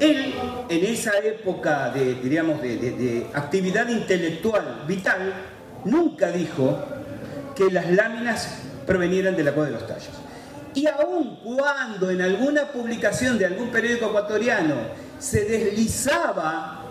Él, 0.00 0.34
en 0.68 0.84
esa 0.84 1.18
época 1.18 1.90
de, 1.90 2.14
diríamos, 2.14 2.60
de, 2.62 3.26
actividad 3.34 3.88
intelectual 3.88 4.84
vital, 4.86 5.32
nunca 5.84 6.30
dijo 6.30 6.78
que 7.56 7.70
las 7.70 7.90
láminas 7.90 8.58
provenieran 8.86 9.36
de 9.36 9.44
la 9.44 9.52
cueva 9.52 9.68
de 9.68 9.74
los 9.74 9.86
tallos. 9.86 10.10
Y 10.74 10.86
aun 10.86 11.36
cuando 11.42 12.10
en 12.10 12.22
alguna 12.22 12.68
publicación 12.68 13.38
de 13.38 13.46
algún 13.46 13.70
periódico 13.70 14.06
ecuatoriano 14.06 14.74
se 15.18 15.44
deslizaba 15.44 16.84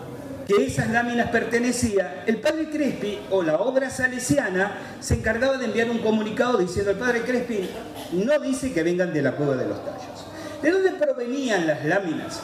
que 0.46 0.66
esas 0.66 0.90
láminas 0.90 1.30
pertenecían, 1.30 2.22
el 2.26 2.38
padre 2.38 2.70
Crespi 2.70 3.18
o 3.30 3.42
la 3.42 3.56
obra 3.56 3.90
salesiana 3.90 4.72
se 5.00 5.14
encargaba 5.14 5.58
de 5.58 5.66
enviar 5.66 5.90
un 5.90 5.98
comunicado 5.98 6.58
diciendo 6.58 6.90
el 6.90 6.96
padre 6.96 7.22
Crespi 7.22 7.68
no 8.12 8.38
dice 8.38 8.72
que 8.72 8.82
vengan 8.82 9.12
de 9.12 9.22
la 9.22 9.32
cueva 9.32 9.56
de 9.56 9.68
los 9.68 9.84
tallos. 9.84 10.17
¿De 10.62 10.70
dónde 10.70 10.90
provenían 10.92 11.66
las 11.66 11.84
láminas? 11.84 12.40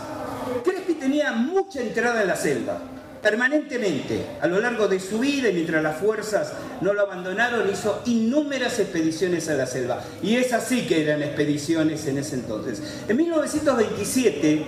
Crespi 0.62 0.94
tenía 0.94 1.32
mucha 1.32 1.80
entrada 1.80 2.22
en 2.22 2.28
la 2.28 2.36
selva, 2.36 2.78
permanentemente, 3.20 4.24
a 4.40 4.46
lo 4.46 4.60
largo 4.60 4.86
de 4.86 5.00
su 5.00 5.18
vida 5.18 5.48
y 5.48 5.54
mientras 5.54 5.82
las 5.82 5.96
fuerzas 5.96 6.52
no 6.80 6.92
lo 6.92 7.02
abandonaron, 7.02 7.68
hizo 7.68 8.02
innumerables 8.06 8.78
expediciones 8.78 9.48
a 9.48 9.54
la 9.54 9.66
selva. 9.66 10.00
Y 10.22 10.36
es 10.36 10.52
así 10.52 10.86
que 10.86 11.02
eran 11.02 11.22
expediciones 11.22 12.06
en 12.06 12.18
ese 12.18 12.36
entonces. 12.36 12.82
En 13.08 13.16
1927, 13.16 14.64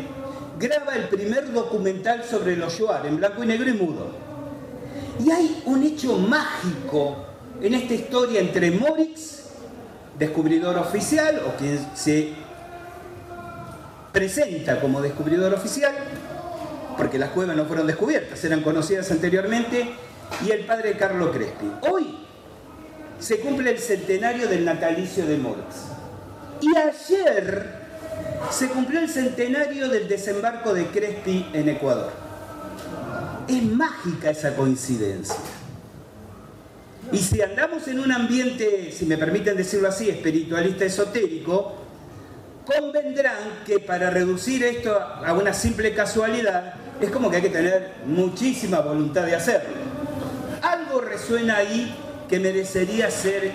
graba 0.59 0.97
el 0.97 1.09
primer 1.09 1.53
documental 1.53 2.25
sobre 2.25 2.57
los 2.57 2.77
Shuar, 2.77 3.07
en 3.07 3.19
blanco 3.19 3.45
y 3.45 3.47
negro 3.47 3.71
y 3.71 3.75
mudo. 3.75 4.11
Y 5.25 5.31
hay 5.31 5.63
un 5.67 5.83
hecho 5.85 6.19
mágico 6.19 7.17
en 7.61 7.75
esta 7.75 7.95
historia 7.95 8.41
entre 8.41 8.71
Morix, 8.73 9.43
descubridor 10.19 10.79
oficial, 10.79 11.43
o 11.47 11.57
quien 11.57 11.79
se 11.95 12.46
presenta 14.17 14.81
como 14.81 15.03
descubridor 15.03 15.53
oficial, 15.53 15.93
porque 16.97 17.19
las 17.19 17.33
cuevas 17.33 17.55
no 17.55 17.67
fueron 17.67 17.87
descubiertas, 17.87 18.43
eran 18.45 18.63
conocidas 18.63 19.11
anteriormente, 19.11 19.91
y 20.43 20.51
el 20.53 20.65
padre 20.65 20.97
Carlo 20.97 21.31
Crespi. 21.31 21.71
Hoy 21.91 22.17
se 23.21 23.41
cumple 23.41 23.73
el 23.73 23.79
centenario 23.79 24.49
del 24.49 24.65
natalicio 24.65 25.27
de 25.27 25.37
Morix. 25.37 25.67
Y 26.63 26.75
ayer 26.75 27.67
se 28.51 28.69
cumplió 28.69 29.01
el 29.01 29.11
centenario 29.11 29.91
del 29.91 30.09
desembarco 30.09 30.73
de 30.73 30.87
Crespi 30.87 31.51
en 31.53 31.69
Ecuador. 31.69 32.11
Es 33.47 33.63
mágica 33.65 34.31
esa 34.31 34.57
coincidencia. 34.57 35.37
Y 37.13 37.19
si 37.19 37.43
andamos 37.43 37.87
en 37.87 38.01
un 38.01 38.11
ambiente, 38.11 38.91
si 38.93 39.05
me 39.05 39.19
permiten 39.19 39.59
decirlo 39.59 39.89
así, 39.89 40.09
espiritualista 40.09 40.87
esotérico, 40.87 41.86
convendrán 42.67 43.63
que 43.65 43.79
para 43.79 44.11
reducir 44.11 44.65
esto 44.65 44.99
a 44.99 45.33
una 45.33 45.55
simple 45.55 45.95
casualidad, 45.95 46.75
es 47.01 47.11
como 47.11 47.31
que 47.31 47.37
hay 47.37 47.43
que 47.43 47.51
tener 47.51 47.93
muchísima 48.07 48.81
voluntad 48.81 49.25
de 49.25 49.37
hacerlo. 49.37 49.77
Algo 50.63 51.01
resuena 51.01 51.59
ahí 51.59 51.95
que 52.29 52.41
merecería 52.41 53.11
ser 53.11 53.53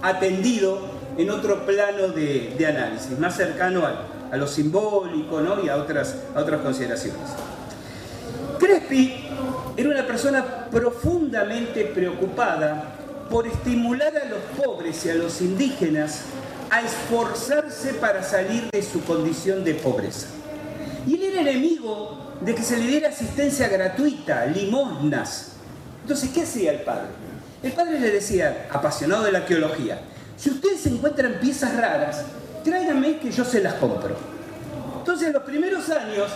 atendido 0.00 0.80
en 1.18 1.30
otro 1.30 1.66
plano 1.66 2.08
de, 2.08 2.66
análisis, 2.66 3.18
más 3.18 3.36
cercano 3.36 3.82
a, 3.86 4.36
lo 4.36 4.46
simbólico 4.46 5.42
y 5.62 5.68
a 5.68 5.76
otras, 5.76 6.16
a 6.34 6.40
otras 6.40 6.60
consideraciones. 6.62 7.20
Crespi 8.58 9.26
era 9.76 9.90
una 9.90 10.06
persona 10.06 10.66
profundamente 10.70 11.84
preocupada 11.86 12.94
por 13.30 13.46
estimular 13.46 14.12
a 14.16 14.24
los 14.26 14.38
pobres 14.64 15.04
y 15.06 15.10
a 15.10 15.14
los 15.14 15.40
indígenas 15.40 16.24
a 16.70 16.82
esforzarse 16.82 17.94
para 17.94 18.22
salir 18.22 18.70
de 18.70 18.82
su 18.82 19.02
condición 19.04 19.64
de 19.64 19.74
pobreza. 19.74 20.28
Y 21.06 21.14
él 21.14 21.22
era 21.22 21.40
enemigo 21.40 22.34
de 22.40 22.54
que 22.54 22.62
se 22.62 22.76
le 22.76 22.86
diera 22.86 23.08
asistencia 23.08 23.68
gratuita, 23.68 24.46
limosnas. 24.46 25.52
Entonces, 26.02 26.30
¿qué 26.30 26.42
hacía 26.42 26.72
el 26.72 26.80
padre? 26.80 27.08
El 27.62 27.72
padre 27.72 27.98
le 27.98 28.10
decía, 28.10 28.68
apasionado 28.70 29.24
de 29.24 29.32
la 29.32 29.38
arqueología, 29.38 30.00
si 30.36 30.50
ustedes 30.50 30.86
encuentran 30.86 31.38
piezas 31.40 31.76
raras, 31.76 32.24
tráiganme 32.64 33.18
que 33.18 33.32
yo 33.32 33.44
se 33.44 33.60
las 33.60 33.74
compro. 33.74 34.16
Entonces, 34.98 35.28
en 35.28 35.32
los 35.32 35.42
primeros 35.42 35.88
años, 35.90 36.30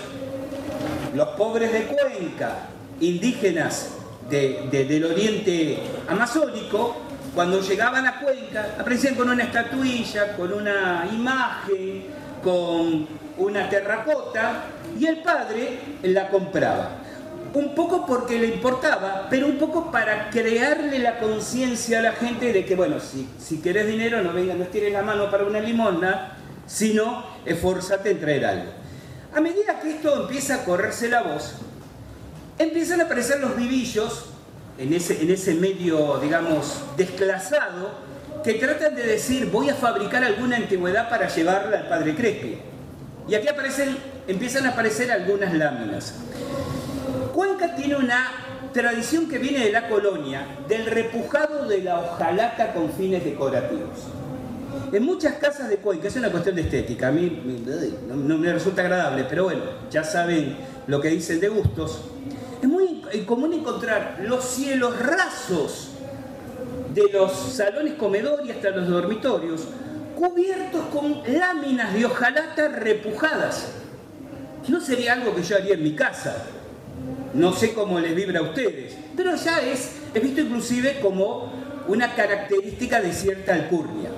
los 1.14 1.28
pobres 1.30 1.72
de 1.72 1.84
Cuenca, 1.84 2.68
indígenas 3.00 3.90
del 4.30 5.04
oriente 5.04 5.78
amazónico, 6.08 6.96
cuando 7.34 7.60
llegaban 7.60 8.06
a 8.06 8.20
Cuenca, 8.20 8.76
aparecían 8.78 9.14
con 9.14 9.30
una 9.30 9.44
estatuilla, 9.44 10.36
con 10.36 10.52
una 10.52 11.08
imagen, 11.12 12.04
con 12.42 13.06
una 13.38 13.68
terracota, 13.68 14.64
y 14.98 15.06
el 15.06 15.22
padre 15.22 15.78
la 16.02 16.28
compraba 16.28 17.02
un 17.54 17.74
poco 17.74 18.06
porque 18.06 18.38
le 18.38 18.46
importaba, 18.46 19.26
pero 19.28 19.46
un 19.46 19.58
poco 19.58 19.90
para 19.90 20.30
crearle 20.30 20.98
la 20.98 21.18
conciencia 21.18 21.98
a 21.98 22.02
la 22.02 22.12
gente 22.12 22.52
de 22.52 22.64
que, 22.64 22.74
bueno, 22.74 22.98
si, 22.98 23.28
si 23.38 23.60
querés 23.60 23.86
dinero, 23.86 24.22
no 24.22 24.32
venga, 24.32 24.54
no 24.54 24.64
estires 24.64 24.92
la 24.92 25.02
mano 25.02 25.30
para 25.30 25.44
una 25.44 25.60
limosna, 25.60 26.38
sino 26.66 27.24
esforzate 27.44 28.12
en 28.12 28.20
traer 28.20 28.46
algo. 28.46 28.72
A 29.34 29.40
medida 29.40 29.80
que 29.80 29.90
esto 29.90 30.22
empieza 30.22 30.56
a 30.56 30.64
correrse 30.64 31.08
la 31.08 31.22
voz, 31.22 31.54
empiezan 32.58 33.00
a 33.00 33.04
aparecer 33.04 33.40
los 33.40 33.56
vivillos 33.56 34.31
en 34.82 34.92
ese, 34.92 35.22
en 35.22 35.30
ese 35.30 35.54
medio, 35.54 36.18
digamos, 36.18 36.82
desclasado, 36.96 37.90
que 38.42 38.54
tratan 38.54 38.96
de 38.96 39.04
decir, 39.04 39.48
voy 39.50 39.68
a 39.68 39.74
fabricar 39.74 40.24
alguna 40.24 40.56
antigüedad 40.56 41.08
para 41.08 41.28
llevarla 41.28 41.78
al 41.78 41.88
padre 41.88 42.14
Crespi. 42.16 42.58
Y 43.28 43.34
aquí 43.34 43.46
aparecen, 43.46 43.96
empiezan 44.26 44.66
a 44.66 44.70
aparecer 44.70 45.12
algunas 45.12 45.54
láminas. 45.54 46.14
Cuenca 47.32 47.76
tiene 47.76 47.94
una 47.94 48.32
tradición 48.72 49.28
que 49.28 49.38
viene 49.38 49.66
de 49.66 49.70
la 49.70 49.88
colonia, 49.88 50.46
del 50.68 50.86
repujado 50.86 51.68
de 51.68 51.82
la 51.82 52.00
hojalata 52.00 52.72
con 52.72 52.90
fines 52.92 53.24
decorativos. 53.24 54.08
En 54.92 55.04
muchas 55.04 55.34
casas 55.34 55.68
de 55.68 55.76
Cuenca, 55.76 56.08
es 56.08 56.16
una 56.16 56.30
cuestión 56.30 56.56
de 56.56 56.62
estética, 56.62 57.08
a 57.08 57.12
mí 57.12 57.42
no, 58.08 58.38
me 58.38 58.52
resulta 58.52 58.82
agradable, 58.82 59.24
pero 59.28 59.44
bueno, 59.44 59.62
ya 59.90 60.02
saben 60.02 60.56
lo 60.86 61.00
que 61.00 61.08
dicen 61.08 61.38
de 61.40 61.48
gustos. 61.48 62.02
Es 62.60 62.68
muy 62.68 63.01
común 63.20 63.52
encontrar 63.52 64.18
los 64.22 64.44
cielos 64.44 64.98
rasos 64.98 65.90
de 66.94 67.10
los 67.12 67.32
salones 67.32 67.94
comedor 67.94 68.44
y 68.44 68.50
hasta 68.50 68.70
los 68.70 68.88
dormitorios, 68.88 69.62
cubiertos 70.16 70.82
con 70.86 71.22
láminas 71.26 71.94
de 71.94 72.06
hojalata 72.06 72.68
repujadas. 72.68 73.72
No 74.68 74.80
sería 74.80 75.14
algo 75.14 75.34
que 75.34 75.42
yo 75.42 75.56
haría 75.56 75.74
en 75.74 75.82
mi 75.82 75.94
casa, 75.94 76.44
no 77.34 77.52
sé 77.52 77.72
cómo 77.72 77.98
les 77.98 78.14
vibra 78.14 78.40
a 78.40 78.42
ustedes, 78.42 78.96
pero 79.16 79.34
ya 79.36 79.60
es, 79.60 79.92
es 80.14 80.22
visto 80.22 80.40
inclusive 80.40 81.00
como 81.00 81.52
una 81.88 82.14
característica 82.14 83.00
de 83.00 83.12
cierta 83.12 83.54
alcurnia. 83.54 84.10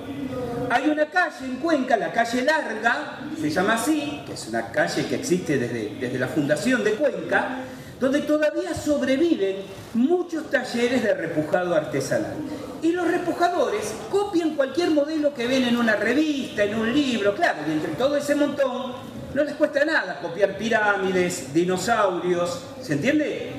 Hay 0.69 0.89
una 0.89 1.05
calle 1.05 1.45
en 1.45 1.55
Cuenca, 1.57 1.95
la 1.95 2.11
calle 2.11 2.41
Larga, 2.41 3.19
se 3.39 3.49
llama 3.49 3.75
así, 3.75 4.21
que 4.25 4.33
es 4.33 4.47
una 4.47 4.71
calle 4.71 5.05
que 5.05 5.15
existe 5.15 5.57
desde, 5.57 5.95
desde 5.99 6.19
la 6.19 6.27
fundación 6.27 6.83
de 6.83 6.91
Cuenca, 6.93 7.59
donde 7.99 8.21
todavía 8.21 8.73
sobreviven 8.73 9.57
muchos 9.93 10.49
talleres 10.49 11.03
de 11.03 11.13
repujado 11.13 11.75
artesanal. 11.75 12.35
Y 12.81 12.91
los 12.91 13.07
repujadores 13.07 13.93
copian 14.11 14.55
cualquier 14.55 14.91
modelo 14.91 15.33
que 15.33 15.47
ven 15.47 15.63
en 15.63 15.77
una 15.77 15.95
revista, 15.95 16.63
en 16.63 16.75
un 16.75 16.93
libro, 16.93 17.33
claro, 17.35 17.59
y 17.67 17.71
entre 17.71 17.93
todo 17.93 18.17
ese 18.17 18.35
montón 18.35 18.93
no 19.33 19.43
les 19.43 19.53
cuesta 19.55 19.83
nada 19.83 20.19
copiar 20.21 20.57
pirámides, 20.57 21.53
dinosaurios, 21.53 22.61
¿se 22.81 22.93
entiende? 22.93 23.51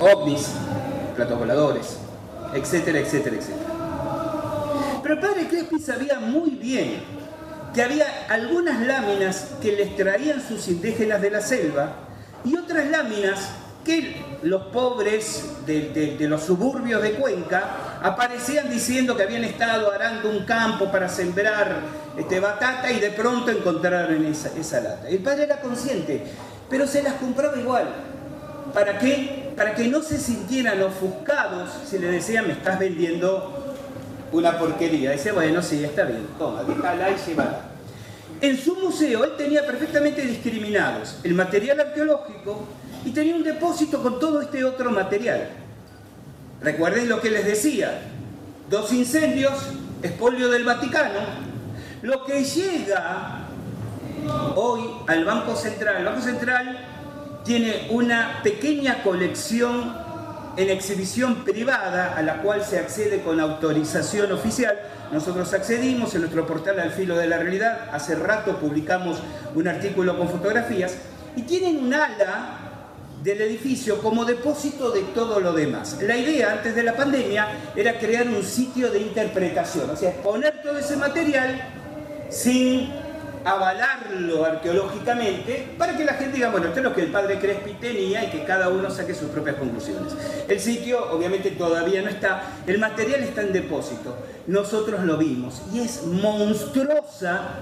ovnis, 0.00 0.48
platos 1.16 1.38
voladores, 1.38 1.98
etcétera, 2.54 3.00
etcétera, 3.00 3.36
etcétera. 3.36 3.68
Pero 5.02 5.14
el 5.14 5.20
padre 5.20 5.48
Crespi 5.48 5.78
sabía 5.78 6.20
muy 6.20 6.50
bien 6.50 7.02
que 7.74 7.82
había 7.82 8.06
algunas 8.28 8.80
láminas 8.80 9.50
que 9.60 9.72
les 9.72 9.96
traían 9.96 10.40
sus 10.40 10.68
indígenas 10.68 11.20
de 11.20 11.30
la 11.30 11.40
selva 11.40 12.07
y 12.44 12.56
otras 12.56 12.86
láminas 12.86 13.50
que 13.84 14.22
los 14.42 14.64
pobres 14.64 15.64
de, 15.66 16.16
los 16.28 16.42
suburbios 16.42 17.02
de 17.02 17.12
Cuenca 17.12 17.98
aparecían 18.02 18.70
diciendo 18.70 19.16
que 19.16 19.22
habían 19.22 19.44
estado 19.44 19.90
arando 19.90 20.30
un 20.30 20.44
campo 20.44 20.90
para 20.92 21.08
sembrar 21.08 21.80
este, 22.16 22.38
batata 22.38 22.92
y 22.92 23.00
de 23.00 23.10
pronto 23.10 23.50
encontraron 23.50 24.24
esa, 24.26 24.50
esa 24.58 24.80
lata. 24.80 25.08
El 25.08 25.20
padre 25.20 25.44
era 25.44 25.60
consciente, 25.60 26.22
pero 26.68 26.86
se 26.86 27.02
las 27.02 27.14
compraba 27.14 27.56
igual. 27.58 27.86
¿Para 28.74 28.98
qué? 28.98 29.52
Para 29.56 29.74
que 29.74 29.88
no 29.88 30.02
se 30.02 30.18
sintieran 30.18 30.82
ofuscados 30.82 31.70
si 31.88 31.98
le 31.98 32.08
decían 32.08 32.46
me 32.46 32.52
estás 32.52 32.78
vendiendo 32.78 33.74
una 34.32 34.58
porquería. 34.58 35.12
Dice, 35.12 35.32
bueno, 35.32 35.62
sí, 35.62 35.82
está 35.82 36.04
bien, 36.04 36.26
toma, 36.38 36.62
déjala 36.62 37.10
y 37.10 37.16
llévala. 37.26 37.67
En 38.40 38.56
su 38.56 38.76
museo 38.76 39.24
él 39.24 39.32
tenía 39.36 39.66
perfectamente 39.66 40.22
discriminados 40.22 41.18
el 41.24 41.34
material 41.34 41.80
arqueológico 41.80 42.66
y 43.04 43.10
tenía 43.10 43.34
un 43.34 43.42
depósito 43.42 44.02
con 44.02 44.20
todo 44.20 44.40
este 44.40 44.64
otro 44.64 44.90
material. 44.90 45.48
Recuerden 46.60 47.08
lo 47.08 47.20
que 47.20 47.30
les 47.30 47.44
decía, 47.44 48.00
dos 48.70 48.92
incendios, 48.92 49.54
espolio 50.02 50.48
del 50.48 50.64
Vaticano, 50.64 51.20
lo 52.02 52.24
que 52.24 52.44
llega 52.44 53.48
hoy 54.54 54.82
al 55.06 55.24
Banco 55.24 55.56
Central. 55.56 55.96
El 55.98 56.04
Banco 56.04 56.20
Central 56.20 56.78
tiene 57.44 57.88
una 57.90 58.40
pequeña 58.42 59.02
colección 59.02 59.96
en 60.56 60.70
exhibición 60.70 61.44
privada 61.44 62.14
a 62.16 62.22
la 62.22 62.42
cual 62.42 62.64
se 62.64 62.78
accede 62.78 63.22
con 63.22 63.40
autorización 63.40 64.30
oficial. 64.32 64.78
Nosotros 65.12 65.52
accedimos 65.54 66.14
en 66.14 66.22
nuestro 66.22 66.46
portal 66.46 66.78
Al 66.80 66.90
Filo 66.90 67.16
de 67.16 67.26
la 67.26 67.38
Realidad. 67.38 67.88
Hace 67.92 68.14
rato 68.14 68.58
publicamos 68.58 69.18
un 69.54 69.66
artículo 69.66 70.18
con 70.18 70.28
fotografías 70.28 70.96
y 71.34 71.42
tienen 71.42 71.78
un 71.78 71.94
ala 71.94 72.68
del 73.22 73.40
edificio 73.40 74.00
como 74.00 74.24
depósito 74.24 74.90
de 74.90 75.02
todo 75.14 75.40
lo 75.40 75.52
demás. 75.52 75.98
La 76.02 76.16
idea 76.16 76.52
antes 76.52 76.74
de 76.74 76.82
la 76.82 76.94
pandemia 76.94 77.48
era 77.74 77.98
crear 77.98 78.28
un 78.28 78.42
sitio 78.42 78.90
de 78.90 79.00
interpretación, 79.00 79.90
o 79.90 79.96
sea, 79.96 80.10
exponer 80.10 80.62
todo 80.62 80.78
ese 80.78 80.96
material 80.96 81.60
sin 82.30 82.92
avalarlo 83.48 84.44
arqueológicamente 84.44 85.68
para 85.78 85.96
que 85.96 86.04
la 86.04 86.14
gente 86.14 86.36
diga, 86.36 86.50
bueno, 86.50 86.66
esto 86.66 86.80
es 86.80 86.84
lo 86.84 86.94
que 86.94 87.02
el 87.02 87.10
padre 87.10 87.38
Crespi 87.38 87.72
tenía 87.74 88.24
y 88.24 88.28
que 88.28 88.44
cada 88.44 88.68
uno 88.68 88.90
saque 88.90 89.14
sus 89.14 89.30
propias 89.30 89.56
conclusiones. 89.56 90.12
El 90.46 90.60
sitio 90.60 91.10
obviamente 91.12 91.52
todavía 91.52 92.02
no 92.02 92.10
está, 92.10 92.42
el 92.66 92.78
material 92.78 93.20
está 93.22 93.40
en 93.42 93.52
depósito, 93.52 94.16
nosotros 94.46 95.02
lo 95.04 95.16
vimos. 95.16 95.62
Y 95.72 95.80
es 95.80 96.04
monstruosa 96.04 97.60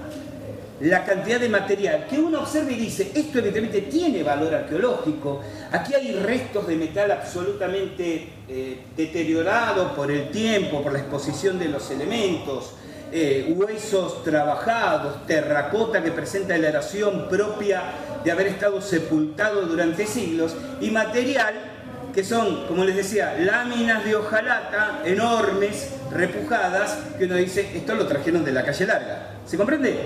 la 0.81 1.05
cantidad 1.05 1.39
de 1.39 1.49
material 1.49 2.05
que 2.07 2.19
uno 2.19 2.41
observa 2.41 2.71
y 2.71 2.75
dice, 2.75 3.11
esto 3.15 3.39
evidentemente 3.39 3.81
tiene 3.81 4.21
valor 4.23 4.53
arqueológico, 4.53 5.41
aquí 5.71 5.95
hay 5.95 6.11
restos 6.13 6.67
de 6.67 6.75
metal 6.75 7.09
absolutamente 7.11 8.29
eh, 8.47 8.81
deteriorado 8.95 9.95
por 9.95 10.11
el 10.11 10.29
tiempo, 10.29 10.83
por 10.83 10.93
la 10.93 10.99
exposición 10.99 11.57
de 11.57 11.69
los 11.69 11.89
elementos, 11.89 12.73
eh, 13.11 13.53
huesos 13.55 14.23
trabajados, 14.23 15.25
terracota 15.25 16.03
que 16.03 16.11
presenta 16.11 16.57
la 16.57 16.67
eración 16.67 17.27
propia 17.29 17.83
de 18.23 18.31
haber 18.31 18.47
estado 18.47 18.81
sepultado 18.81 19.61
durante 19.61 20.05
siglos, 20.05 20.55
y 20.81 20.91
material 20.91 21.53
que 22.13 22.23
son, 22.23 22.65
como 22.67 22.83
les 22.83 22.95
decía, 22.95 23.35
láminas 23.39 24.03
de 24.03 24.15
hojalata 24.15 25.01
enormes, 25.05 25.91
repujadas, 26.11 26.97
que 27.17 27.25
uno 27.25 27.35
dice, 27.35 27.69
esto 27.75 27.93
lo 27.93 28.07
trajeron 28.07 28.43
de 28.43 28.51
la 28.51 28.63
calle 28.63 28.87
larga. 28.87 29.35
¿Se 29.45 29.55
comprende? 29.55 29.99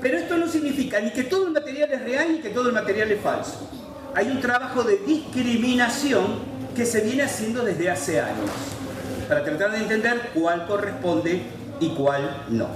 Pero 0.00 0.18
esto 0.18 0.38
no 0.38 0.48
significa 0.48 1.00
ni 1.00 1.10
que 1.10 1.24
todo 1.24 1.46
el 1.46 1.52
material 1.52 1.92
es 1.92 2.02
real 2.02 2.32
ni 2.32 2.38
que 2.38 2.48
todo 2.48 2.68
el 2.68 2.74
material 2.74 3.12
es 3.12 3.20
falso. 3.20 3.70
Hay 4.14 4.28
un 4.28 4.40
trabajo 4.40 4.84
de 4.84 4.96
discriminación 5.06 6.38
que 6.74 6.86
se 6.86 7.02
viene 7.02 7.24
haciendo 7.24 7.62
desde 7.62 7.90
hace 7.90 8.20
años, 8.20 8.50
para 9.28 9.44
tratar 9.44 9.72
de 9.72 9.78
entender 9.78 10.30
cuál 10.34 10.66
corresponde 10.66 11.42
y 11.80 11.90
cuál 11.90 12.44
no. 12.50 12.68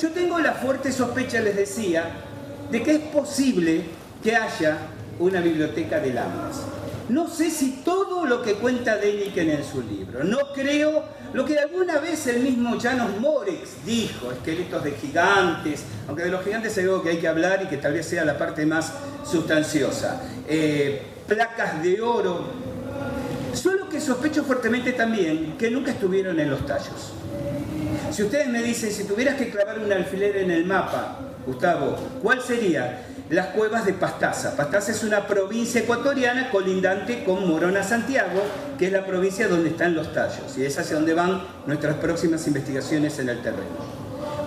Yo 0.00 0.10
tengo 0.10 0.38
la 0.38 0.52
fuerte 0.52 0.92
sospecha, 0.92 1.40
les 1.40 1.56
decía, 1.56 2.04
de 2.70 2.82
que 2.82 2.92
es 2.92 3.00
posible 3.00 3.82
que 4.22 4.36
haya 4.36 4.78
una 5.18 5.40
biblioteca 5.40 5.98
de 5.98 6.12
láminas. 6.12 6.62
No 7.08 7.26
sé 7.26 7.50
si 7.50 7.80
todo 7.84 8.26
lo 8.26 8.42
que 8.42 8.54
cuenta 8.54 8.96
Deniken 8.96 9.50
en 9.50 9.64
su 9.64 9.82
libro. 9.82 10.22
No 10.24 10.52
creo 10.54 11.04
lo 11.32 11.44
que 11.44 11.58
alguna 11.58 11.98
vez 11.98 12.26
el 12.26 12.40
mismo 12.40 12.78
Janos 12.78 13.18
Morex 13.18 13.84
dijo, 13.86 14.30
esqueletos 14.30 14.84
de 14.84 14.92
gigantes, 14.92 15.84
aunque 16.06 16.24
de 16.24 16.30
los 16.30 16.44
gigantes 16.44 16.76
es 16.76 16.84
algo 16.84 17.02
que 17.02 17.10
hay 17.10 17.16
que 17.16 17.28
hablar 17.28 17.62
y 17.62 17.66
que 17.66 17.78
tal 17.78 17.94
vez 17.94 18.06
sea 18.06 18.24
la 18.24 18.36
parte 18.36 18.66
más 18.66 18.92
sustanciosa. 19.24 20.20
Eh, 20.46 21.02
placas 21.26 21.82
de 21.82 22.00
oro. 22.00 22.44
Solo 23.54 23.88
que 23.88 24.00
sospecho 24.00 24.44
fuertemente 24.44 24.92
también 24.92 25.56
que 25.58 25.70
nunca 25.70 25.90
estuvieron 25.90 26.38
en 26.38 26.50
los 26.50 26.64
tallos. 26.66 27.12
Si 28.10 28.22
ustedes 28.22 28.48
me 28.48 28.62
dicen, 28.62 28.90
si 28.90 29.04
tuvieras 29.04 29.36
que 29.36 29.50
clavar 29.50 29.78
un 29.78 29.92
alfiler 29.92 30.38
en 30.38 30.50
el 30.50 30.64
mapa, 30.64 31.18
Gustavo, 31.46 31.96
¿cuál 32.22 32.42
sería? 32.42 33.02
Las 33.28 33.48
cuevas 33.48 33.84
de 33.84 33.92
Pastaza. 33.92 34.56
Pastaza 34.56 34.92
es 34.92 35.04
una 35.04 35.26
provincia 35.26 35.82
ecuatoriana 35.82 36.50
colindante 36.50 37.24
con 37.24 37.46
Morona, 37.46 37.82
Santiago, 37.82 38.42
que 38.78 38.86
es 38.86 38.92
la 38.92 39.04
provincia 39.04 39.46
donde 39.46 39.70
están 39.70 39.94
los 39.94 40.12
tallos, 40.14 40.56
y 40.56 40.64
es 40.64 40.78
hacia 40.78 40.96
donde 40.96 41.12
van 41.12 41.42
nuestras 41.66 41.96
próximas 41.96 42.46
investigaciones 42.46 43.18
en 43.18 43.28
el 43.28 43.42
terreno. 43.42 43.98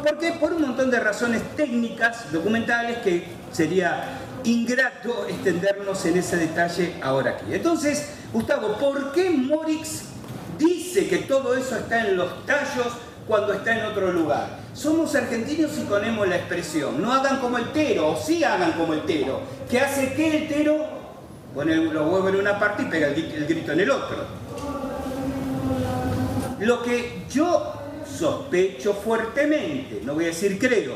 Porque 0.05 0.31
por 0.39 0.53
un 0.53 0.63
montón 0.63 0.89
de 0.89 0.99
razones 0.99 1.43
técnicas, 1.55 2.31
documentales, 2.31 2.97
que 2.99 3.25
sería 3.51 4.03
ingrato 4.43 5.27
extendernos 5.29 6.03
en 6.05 6.17
ese 6.17 6.37
detalle 6.37 6.95
ahora 7.03 7.31
aquí. 7.31 7.53
Entonces, 7.53 8.09
Gustavo, 8.33 8.77
¿por 8.77 9.11
qué 9.11 9.29
Morix 9.29 10.05
dice 10.57 11.07
que 11.07 11.19
todo 11.19 11.55
eso 11.55 11.75
está 11.75 12.07
en 12.07 12.17
los 12.17 12.45
tallos 12.47 12.87
cuando 13.27 13.53
está 13.53 13.77
en 13.77 13.85
otro 13.85 14.11
lugar. 14.11 14.59
Somos 14.73 15.13
argentinos 15.15 15.71
y 15.77 15.81
ponemos 15.81 16.27
la 16.27 16.37
expresión, 16.37 17.01
no 17.01 17.11
hagan 17.11 17.39
como 17.39 17.57
el 17.57 17.71
tero, 17.71 18.11
o 18.11 18.17
sí 18.17 18.43
hagan 18.43 18.73
como 18.73 18.93
el 18.93 19.03
tero, 19.03 19.41
que 19.69 19.79
hace 19.79 20.13
que 20.13 20.37
el 20.37 20.47
tero 20.47 20.85
pone 21.53 21.75
los 21.75 22.11
huevos 22.11 22.29
en 22.29 22.35
una 22.37 22.57
parte 22.57 22.83
y 22.83 22.85
pega 22.85 23.07
el 23.07 23.45
grito 23.45 23.71
en 23.73 23.79
el 23.79 23.91
otro. 23.91 24.17
Lo 26.59 26.81
que 26.83 27.25
yo 27.29 27.73
sospecho 28.05 28.93
fuertemente, 28.93 30.01
no 30.03 30.13
voy 30.13 30.25
a 30.25 30.27
decir 30.27 30.59
creo, 30.59 30.95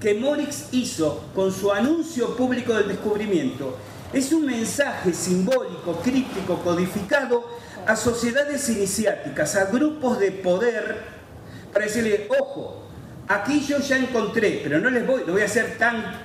que 0.00 0.14
Morix 0.14 0.68
hizo 0.72 1.24
con 1.34 1.52
su 1.52 1.72
anuncio 1.72 2.36
público 2.36 2.74
del 2.74 2.88
descubrimiento 2.88 3.76
es 4.12 4.32
un 4.32 4.46
mensaje 4.46 5.12
simbólico, 5.12 6.00
crítico, 6.02 6.58
codificado 6.62 7.44
a 7.86 7.96
sociedades 7.96 8.68
iniciáticas, 8.68 9.56
a 9.56 9.66
grupos 9.66 10.18
de 10.18 10.32
poder 10.32 11.15
para 11.76 11.88
decirle, 11.88 12.26
ojo, 12.40 12.84
aquí 13.28 13.60
yo 13.60 13.80
ya 13.80 13.98
encontré, 13.98 14.62
pero 14.62 14.80
no 14.80 14.88
les 14.88 15.06
voy, 15.06 15.24
no 15.26 15.34
voy 15.34 15.42
a 15.42 15.48
ser 15.48 15.76
tan 15.76 16.22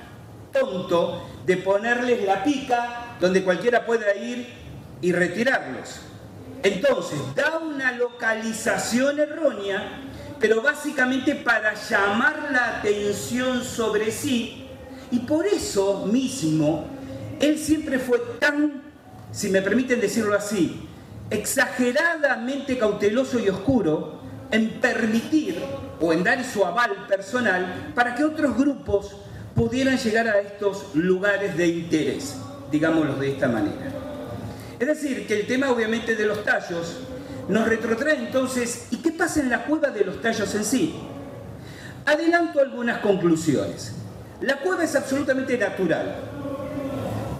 tonto 0.50 1.28
de 1.44 1.58
ponerles 1.58 2.24
la 2.24 2.42
pica 2.42 3.16
donde 3.20 3.44
cualquiera 3.44 3.84
pueda 3.84 4.14
ir 4.14 4.48
y 5.02 5.12
retirarlos. 5.12 6.00
Entonces, 6.62 7.18
da 7.34 7.58
una 7.58 7.92
localización 7.92 9.20
errónea, 9.20 10.00
pero 10.40 10.62
básicamente 10.62 11.34
para 11.34 11.74
llamar 11.74 12.48
la 12.50 12.78
atención 12.78 13.62
sobre 13.62 14.10
sí, 14.10 14.68
y 15.10 15.18
por 15.18 15.46
eso 15.46 16.06
mismo, 16.06 16.86
él 17.40 17.58
siempre 17.58 17.98
fue 17.98 18.22
tan, 18.40 18.84
si 19.30 19.50
me 19.50 19.60
permiten 19.60 20.00
decirlo 20.00 20.34
así, 20.34 20.88
exageradamente 21.28 22.78
cauteloso 22.78 23.38
y 23.38 23.50
oscuro, 23.50 24.21
en 24.52 24.68
permitir 24.80 25.60
o 26.00 26.12
en 26.12 26.22
dar 26.22 26.44
su 26.44 26.64
aval 26.64 27.06
personal 27.08 27.92
para 27.94 28.14
que 28.14 28.22
otros 28.22 28.56
grupos 28.56 29.16
pudieran 29.54 29.98
llegar 29.98 30.28
a 30.28 30.38
estos 30.38 30.94
lugares 30.94 31.56
de 31.56 31.66
interés, 31.66 32.36
digámoslo 32.70 33.14
de 33.16 33.32
esta 33.32 33.48
manera. 33.48 33.90
Es 34.78 34.86
decir, 34.86 35.26
que 35.26 35.40
el 35.40 35.46
tema 35.46 35.70
obviamente 35.70 36.14
de 36.14 36.26
los 36.26 36.44
tallos 36.44 36.98
nos 37.48 37.66
retrotrae 37.66 38.16
entonces, 38.16 38.88
¿y 38.90 38.96
qué 38.98 39.12
pasa 39.12 39.40
en 39.40 39.50
la 39.50 39.64
cueva 39.64 39.90
de 39.90 40.04
los 40.04 40.20
tallos 40.20 40.54
en 40.54 40.64
sí? 40.64 40.94
Adelanto 42.04 42.60
algunas 42.60 42.98
conclusiones. 42.98 43.92
La 44.40 44.58
cueva 44.58 44.84
es 44.84 44.94
absolutamente 44.96 45.56
natural. 45.56 46.16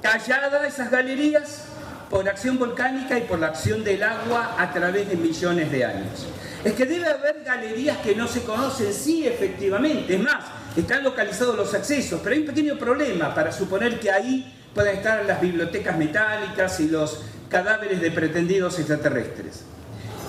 Tallada 0.00 0.66
esas 0.66 0.90
galerías, 0.90 1.64
por 2.12 2.28
acción 2.28 2.58
volcánica 2.58 3.18
y 3.18 3.22
por 3.22 3.38
la 3.38 3.46
acción 3.46 3.82
del 3.82 4.02
agua 4.02 4.54
a 4.58 4.70
través 4.70 5.08
de 5.08 5.16
millones 5.16 5.72
de 5.72 5.82
años. 5.82 6.26
Es 6.62 6.74
que 6.74 6.84
debe 6.84 7.06
haber 7.06 7.42
galerías 7.42 7.96
que 7.98 8.14
no 8.14 8.28
se 8.28 8.42
conocen, 8.42 8.92
sí, 8.92 9.26
efectivamente. 9.26 10.16
Es 10.16 10.20
más, 10.20 10.44
están 10.76 11.02
localizados 11.04 11.56
los 11.56 11.72
accesos, 11.72 12.20
pero 12.22 12.34
hay 12.34 12.42
un 12.42 12.46
pequeño 12.48 12.76
problema 12.76 13.34
para 13.34 13.50
suponer 13.50 13.98
que 13.98 14.10
ahí 14.10 14.54
puedan 14.74 14.96
estar 14.96 15.24
las 15.24 15.40
bibliotecas 15.40 15.96
metálicas 15.96 16.78
y 16.80 16.88
los 16.88 17.22
cadáveres 17.48 18.02
de 18.02 18.10
pretendidos 18.10 18.78
extraterrestres. 18.78 19.62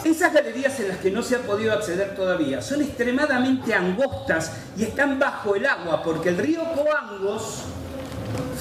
Esas 0.05 0.33
galerías 0.33 0.79
en 0.79 0.87
las 0.87 0.97
que 0.99 1.11
no 1.11 1.21
se 1.21 1.35
ha 1.35 1.39
podido 1.39 1.73
acceder 1.73 2.15
todavía 2.15 2.61
son 2.61 2.81
extremadamente 2.81 3.73
angostas 3.73 4.53
y 4.77 4.83
están 4.83 5.19
bajo 5.19 5.53
el 5.55 5.65
agua 5.65 6.01
porque 6.01 6.29
el 6.29 6.37
río 6.37 6.63
Coangos 6.75 7.63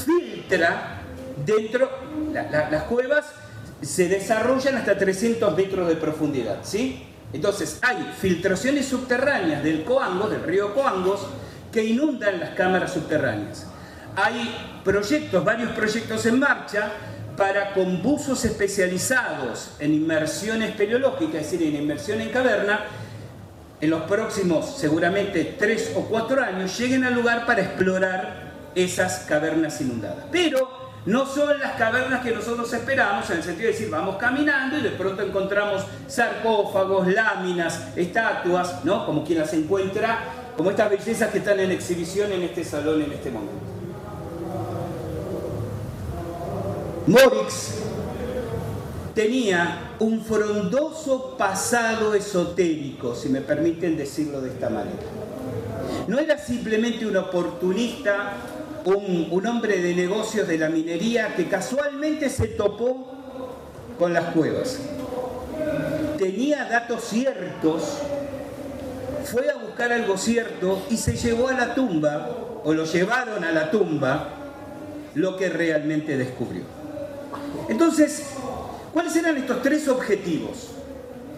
filtra 0.05 1.02
dentro, 1.45 1.91
las 2.33 2.85
cuevas 2.85 3.27
se 3.81 4.09
desarrollan 4.09 4.77
hasta 4.77 4.97
300 4.97 5.57
metros 5.57 5.89
de 5.89 5.97
profundidad, 5.97 6.59
¿sí? 6.63 7.05
Entonces 7.33 7.79
hay 7.83 8.13
filtraciones 8.21 8.87
subterráneas 8.87 9.63
del 9.63 9.85
Coangos, 9.85 10.31
del 10.31 10.43
río 10.43 10.75
Coangos, 10.75 11.27
que 11.73 11.85
inundan 11.85 12.39
las 12.39 12.51
cámaras 12.51 12.93
subterráneas. 12.93 13.67
Hay 14.15 14.55
proyectos, 14.85 15.43
varios 15.45 15.73
proyectos 15.73 16.27
en 16.27 16.39
marcha 16.39 16.93
para 17.37 17.73
con 17.73 18.03
buzos 18.03 18.45
especializados 18.45 19.71
en 19.79 19.95
inmersión 19.95 20.63
espeleológica, 20.63 21.39
es 21.39 21.51
decir, 21.51 21.67
en 21.67 21.83
inmersión 21.83 22.21
en 22.21 22.29
caverna, 22.29 22.81
en 23.81 23.91
los 23.91 24.03
próximos 24.03 24.77
seguramente 24.77 25.57
tres 25.59 25.93
o 25.97 26.03
cuatro 26.03 26.43
años 26.43 26.79
lleguen 26.79 27.05
al 27.05 27.15
lugar 27.15 27.47
para 27.47 27.63
explorar 27.63 28.53
esas 28.75 29.21
cavernas 29.21 29.81
inundadas. 29.81 30.27
Pero 30.31 30.82
no 31.05 31.27
son 31.27 31.59
las 31.59 31.73
cavernas 31.73 32.23
que 32.23 32.31
nosotros 32.31 32.73
esperamos, 32.73 33.29
en 33.31 33.39
el 33.39 33.43
sentido 33.43 33.67
de 33.67 33.73
decir, 33.73 33.91
vamos 33.91 34.17
caminando 34.17 34.79
y 34.79 34.83
de 34.83 34.91
pronto 34.91 35.23
encontramos 35.23 35.83
sarcófagos, 36.07 37.09
láminas, 37.09 37.97
estatuas, 37.97 38.85
¿no? 38.85 39.05
Como 39.05 39.25
quien 39.25 39.41
las 39.41 39.53
encuentra, 39.53 40.21
como 40.57 40.71
estas 40.71 40.91
bellezas 40.91 41.31
que 41.31 41.39
están 41.39 41.59
en 41.59 41.73
exhibición 41.73 42.31
en 42.33 42.43
este 42.43 42.63
salón 42.63 43.03
en 43.03 43.13
este 43.13 43.31
momento. 43.31 43.73
Morix 47.07 47.79
tenía 49.13 49.95
un 49.99 50.25
frondoso 50.25 51.37
pasado 51.37 52.15
esotérico, 52.15 53.17
si 53.17 53.29
me 53.29 53.41
permiten 53.41 53.97
decirlo 53.97 54.41
de 54.41 54.51
esta 54.51 54.71
manera. 54.71 55.03
No 56.07 56.19
era 56.19 56.39
simplemente 56.39 57.05
un 57.07 57.17
oportunista, 57.17 58.35
un, 58.85 59.47
hombre 59.47 59.81
de 59.81 59.95
negocios 59.95 60.49
de 60.49 60.59
la 60.59 60.69
minería 60.69 61.35
que 61.35 61.49
casualmente 61.49 62.29
se 62.29 62.49
topó 62.49 63.13
con 63.99 64.13
las 64.13 64.27
cuevas. 64.33 64.79
Tenía 66.19 66.65
datos 66.65 67.05
ciertos, 67.05 67.99
fue 69.25 69.51
a 69.51 69.57
buscar 69.57 69.93
algo 69.93 70.17
cierto 70.17 70.83
y 70.91 70.97
se 70.97 71.17
llevó 71.17 71.49
a 71.49 71.53
la 71.53 71.75
tumba, 71.75 72.29
o 72.65 72.73
lo 72.73 72.85
llevaron 72.85 73.45
a 73.45 73.53
la 73.53 73.71
tumba, 73.71 74.29
lo 75.15 75.37
que 75.37 75.49
realmente 75.49 76.17
descubrió. 76.17 76.63
Entonces, 77.69 78.31
¿cuáles 78.93 79.15
eran 79.17 79.37
estos 79.37 79.63
tres 79.63 79.89
objetivos 79.89 80.69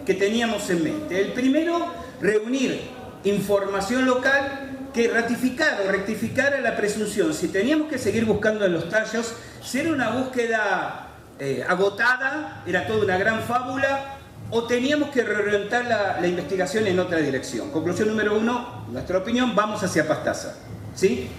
que 0.05 0.13
teníamos 0.13 0.69
en 0.69 0.83
mente? 0.83 1.19
El 1.19 1.33
primero, 1.33 1.87
reunir 2.21 2.81
información 3.23 4.05
local 4.05 4.74
que 4.95 5.09
ratificara 5.09 5.81
o 5.85 5.91
rectificara 5.91 6.61
la 6.61 6.73
presunción. 6.77 7.33
Si 7.33 7.49
teníamos 7.49 7.89
que 7.89 7.97
seguir 7.97 8.23
buscando 8.23 8.63
en 8.63 8.71
los 8.71 8.87
tallos, 8.87 9.33
si 9.61 9.79
era 9.81 9.91
una 9.91 10.11
búsqueda 10.11 11.07
eh, 11.37 11.65
agotada, 11.67 12.63
era 12.65 12.87
toda 12.87 13.03
una 13.03 13.17
gran 13.17 13.41
fábula, 13.41 14.15
o 14.51 14.63
teníamos 14.63 15.09
que 15.09 15.21
reorientar 15.21 15.83
la, 15.83 16.21
la, 16.21 16.27
investigación 16.27 16.87
en 16.87 16.97
otra 16.97 17.17
dirección. 17.17 17.71
Conclusión 17.71 18.07
número 18.07 18.37
uno, 18.37 18.85
nuestra 18.89 19.17
opinión, 19.17 19.53
vamos 19.53 19.83
hacia 19.83 20.07
Pastaza. 20.07 20.53
¿Sí? 20.95 21.29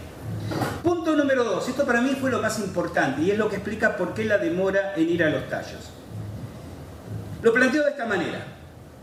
Punto 0.82 1.16
número 1.16 1.42
dos, 1.42 1.66
esto 1.66 1.86
para 1.86 2.02
mí 2.02 2.14
fue 2.20 2.30
lo 2.30 2.42
más 2.42 2.58
importante 2.58 3.22
y 3.22 3.30
es 3.30 3.38
lo 3.38 3.48
que 3.48 3.56
explica 3.56 3.96
por 3.96 4.12
qué 4.12 4.26
la 4.26 4.36
demora 4.36 4.92
en 4.96 5.08
ir 5.08 5.24
a 5.24 5.30
los 5.30 5.48
tallos. 5.48 5.80
Lo 7.40 7.54
planteo 7.54 7.84
de 7.84 7.90
esta 7.90 8.04
manera. 8.04 8.44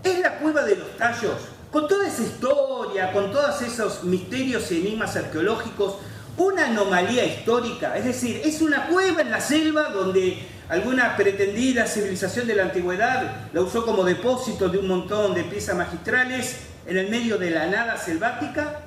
¿Es 0.04 0.20
la 0.20 0.38
cueva 0.38 0.64
de 0.64 0.76
los 0.76 0.96
tallos, 0.96 1.38
con 1.74 1.88
toda 1.88 2.08
esa 2.08 2.22
historia, 2.22 3.12
con 3.12 3.32
todos 3.32 3.60
esos 3.64 4.04
misterios 4.04 4.72
y 4.72 4.78
enigmas 4.78 5.16
arqueológicos, 5.16 5.96
una 6.38 6.68
anomalía 6.68 7.26
histórica? 7.26 7.98
Es 7.98 8.06
decir, 8.06 8.42
es 8.46 8.62
una 8.62 8.86
cueva 8.86 9.22
en 9.22 9.32
la 9.32 9.42
selva 9.42 9.90
donde 9.90 10.38
alguna 10.70 11.18
pretendida 11.18 11.88
civilización 11.88 12.46
de 12.46 12.56
la 12.56 12.64
antigüedad 12.64 13.50
la 13.52 13.62
usó 13.62 13.84
como 13.84 14.04
depósito 14.04 14.70
de 14.70 14.78
un 14.78 14.88
montón 14.88 15.34
de 15.34 15.46
piezas 15.46 15.76
magistrales 15.76 16.58
en 16.86 16.96
el 16.96 17.10
medio 17.10 17.40
de 17.40 17.50
la 17.50 17.66
nada 17.66 17.98
selvática 17.98 18.82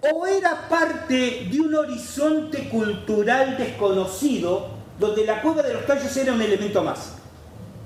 o 0.00 0.24
era 0.24 0.68
parte 0.68 1.48
de 1.50 1.60
un 1.60 1.74
horizonte 1.74 2.68
cultural 2.68 3.56
desconocido 3.58 4.68
donde 5.00 5.26
la 5.26 5.42
cueva 5.42 5.62
de 5.62 5.74
los 5.74 5.84
tallos 5.84 6.16
era 6.16 6.32
un 6.32 6.42
elemento 6.42 6.80
más. 6.84 7.14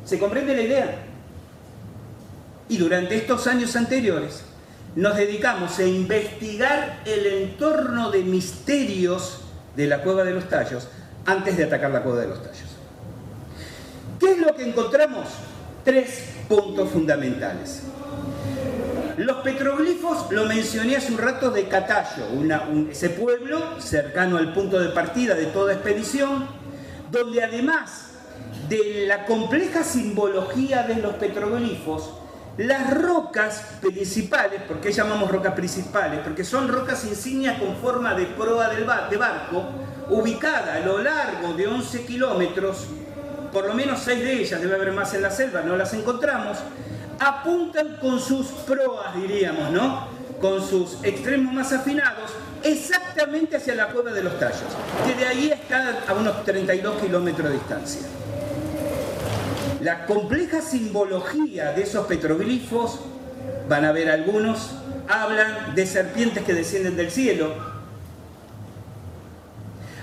¿Se 0.04 0.18
comprende 0.18 0.54
la 0.54 0.62
idea? 0.62 1.11
Y 2.72 2.78
durante 2.78 3.16
estos 3.16 3.46
años 3.48 3.76
anteriores 3.76 4.44
nos 4.96 5.14
dedicamos 5.14 5.78
a 5.78 5.84
investigar 5.84 7.02
el 7.04 7.26
entorno 7.26 8.10
de 8.10 8.22
misterios 8.22 9.40
de 9.76 9.86
la 9.86 10.00
cueva 10.00 10.24
de 10.24 10.32
los 10.32 10.48
tallos 10.48 10.88
antes 11.26 11.58
de 11.58 11.64
atacar 11.64 11.90
la 11.90 12.02
cueva 12.02 12.22
de 12.22 12.28
los 12.28 12.42
tallos. 12.42 12.70
¿Qué 14.18 14.30
es 14.32 14.38
lo 14.38 14.54
que 14.54 14.66
encontramos? 14.66 15.28
Tres 15.84 16.30
puntos 16.48 16.88
fundamentales. 16.88 17.82
Los 19.18 19.36
petroglifos, 19.42 20.32
lo 20.32 20.46
mencioné 20.46 20.96
hace 20.96 21.12
un 21.12 21.18
rato, 21.18 21.50
de 21.50 21.68
Catayo, 21.68 22.24
ese 22.90 23.10
pueblo 23.10 23.82
cercano 23.82 24.38
al 24.38 24.54
punto 24.54 24.80
de 24.80 24.88
partida 24.88 25.34
de 25.34 25.44
toda 25.44 25.74
expedición, 25.74 26.46
donde 27.10 27.44
además 27.44 28.12
de 28.70 29.04
la 29.06 29.26
compleja 29.26 29.84
simbología 29.84 30.84
de 30.84 30.94
los 30.94 31.16
petroglifos, 31.16 32.21
las 32.58 32.92
rocas 32.92 33.64
principales, 33.80 34.62
¿por 34.62 34.80
qué 34.80 34.92
llamamos 34.92 35.30
rocas 35.30 35.54
principales? 35.54 36.20
Porque 36.20 36.44
son 36.44 36.68
rocas 36.68 37.04
insignias 37.04 37.58
con 37.58 37.76
forma 37.76 38.14
de 38.14 38.26
proa 38.26 38.68
de 38.68 39.16
barco, 39.16 39.64
ubicada 40.10 40.74
a 40.74 40.80
lo 40.80 40.98
largo 40.98 41.54
de 41.54 41.66
11 41.66 42.04
kilómetros, 42.04 42.86
por 43.52 43.66
lo 43.66 43.74
menos 43.74 44.00
6 44.00 44.20
de 44.20 44.32
ellas, 44.40 44.60
debe 44.60 44.74
haber 44.74 44.92
más 44.92 45.14
en 45.14 45.22
la 45.22 45.30
selva, 45.30 45.62
no 45.62 45.76
las 45.76 45.94
encontramos, 45.94 46.58
apuntan 47.18 47.96
con 48.00 48.20
sus 48.20 48.46
proas, 48.48 49.14
diríamos, 49.16 49.70
¿no? 49.70 50.08
Con 50.40 50.66
sus 50.66 50.98
extremos 51.02 51.54
más 51.54 51.72
afinados, 51.72 52.32
exactamente 52.62 53.56
hacia 53.56 53.74
la 53.74 53.88
cueva 53.88 54.12
de 54.12 54.22
los 54.24 54.38
tallos, 54.38 54.60
que 55.06 55.14
de 55.14 55.26
ahí 55.26 55.50
está 55.50 56.02
a 56.06 56.12
unos 56.12 56.44
32 56.44 57.00
kilómetros 57.00 57.48
de 57.48 57.54
distancia. 57.54 58.02
La 59.82 60.06
compleja 60.06 60.62
simbología 60.62 61.72
de 61.72 61.82
esos 61.82 62.06
petroglifos, 62.06 63.00
van 63.68 63.84
a 63.84 63.90
ver 63.90 64.10
algunos, 64.10 64.70
hablan 65.08 65.74
de 65.74 65.86
serpientes 65.86 66.44
que 66.44 66.54
descienden 66.54 66.94
del 66.96 67.10
cielo, 67.10 67.52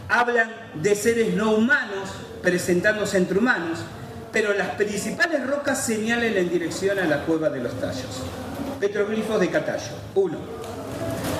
hablan 0.09 0.51
de 0.73 0.95
seres 0.95 1.33
no 1.33 1.51
humanos 1.51 2.09
presentándose 2.41 3.17
entre 3.17 3.39
humanos, 3.39 3.79
pero 4.33 4.53
las 4.53 4.71
principales 4.71 5.47
rocas 5.47 5.81
señalan 5.81 6.35
en 6.35 6.49
dirección 6.49 6.99
a 6.99 7.05
la 7.05 7.23
cueva 7.25 7.49
de 7.49 7.61
los 7.61 7.79
tallos. 7.79 8.23
Petroglifos 8.81 9.39
de 9.39 9.49
Catayo, 9.49 9.93
uno. 10.15 10.39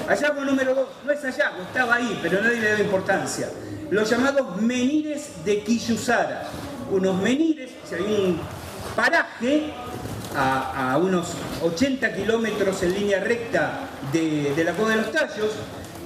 Hallazgo 0.08 0.46
número 0.46 0.74
dos, 0.76 0.88
no 1.06 1.12
es 1.12 1.22
hallazgo, 1.22 1.64
estaba 1.64 1.96
ahí, 1.96 2.18
pero 2.22 2.42
nadie 2.42 2.62
le 2.62 2.72
da 2.72 2.80
importancia. 2.80 3.50
Los 3.92 4.10
llamados 4.10 4.62
menires 4.62 5.44
de 5.44 5.62
Quillusara. 5.62 6.48
Unos 6.92 7.22
menires, 7.22 7.70
si 7.88 7.96
hay 7.96 8.02
un 8.02 8.40
paraje 8.96 9.72
a, 10.36 10.98
unos 11.02 11.34
80 11.62 12.14
kilómetros 12.14 12.82
en 12.84 12.94
línea 12.94 13.20
recta 13.20 13.90
de, 14.12 14.64
la 14.64 14.74
cueva 14.74 14.92
de 14.92 14.98
los 14.98 15.12
tallos, 15.12 15.52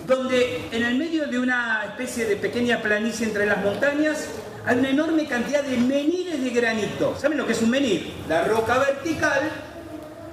donde 0.06 0.68
en 0.72 0.84
el 0.84 0.98
medio 0.98 1.28
de 1.28 1.40
una 1.40 1.86
especie 1.86 2.26
de 2.26 2.36
pequeña 2.36 2.82
planicie 2.82 3.26
entre 3.26 3.46
las 3.46 3.64
montañas 3.64 4.28
hay 4.66 4.80
una 4.80 4.90
enorme 4.90 5.26
cantidad 5.26 5.64
de 5.64 5.78
menires 5.78 6.42
de 6.44 6.50
granito. 6.50 7.16
¿Saben 7.18 7.38
lo 7.38 7.46
que 7.46 7.54
es 7.54 7.62
un 7.62 7.70
menir? 7.70 8.14
La 8.28 8.44
roca 8.46 8.78
vertical, 8.78 9.42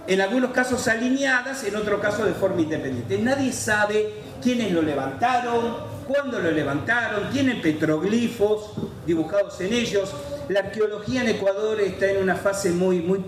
en 0.06 0.20
algunos 0.20 0.50
casos 0.50 0.86
alineadas, 0.88 1.62
en 1.64 1.76
otros 1.76 2.00
casos 2.00 2.26
de 2.26 2.34
forma 2.34 2.60
independiente. 2.60 3.18
Nadie 3.18 3.52
sabe 3.52 4.14
quiénes 4.42 4.72
lo 4.72 4.82
levantaron, 4.82 5.89
cuándo 6.10 6.40
lo 6.40 6.50
levantaron, 6.50 7.30
tienen 7.30 7.62
petroglifos 7.62 8.72
dibujados 9.06 9.60
en 9.60 9.72
ellos. 9.72 10.12
La 10.48 10.58
arqueología 10.58 11.22
en 11.22 11.28
Ecuador 11.28 11.80
está 11.80 12.10
en 12.10 12.20
una 12.20 12.34
fase 12.34 12.72
muy, 12.72 13.00
muy 13.00 13.24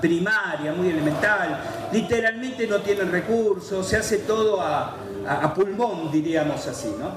primaria, 0.00 0.72
muy 0.72 0.88
elemental. 0.88 1.60
Literalmente 1.92 2.66
no 2.66 2.80
tienen 2.80 3.12
recursos, 3.12 3.86
se 3.86 3.98
hace 3.98 4.18
todo 4.18 4.62
a, 4.62 4.96
pulmón, 5.54 6.10
diríamos 6.10 6.66
así, 6.66 6.94
¿no? 6.98 7.10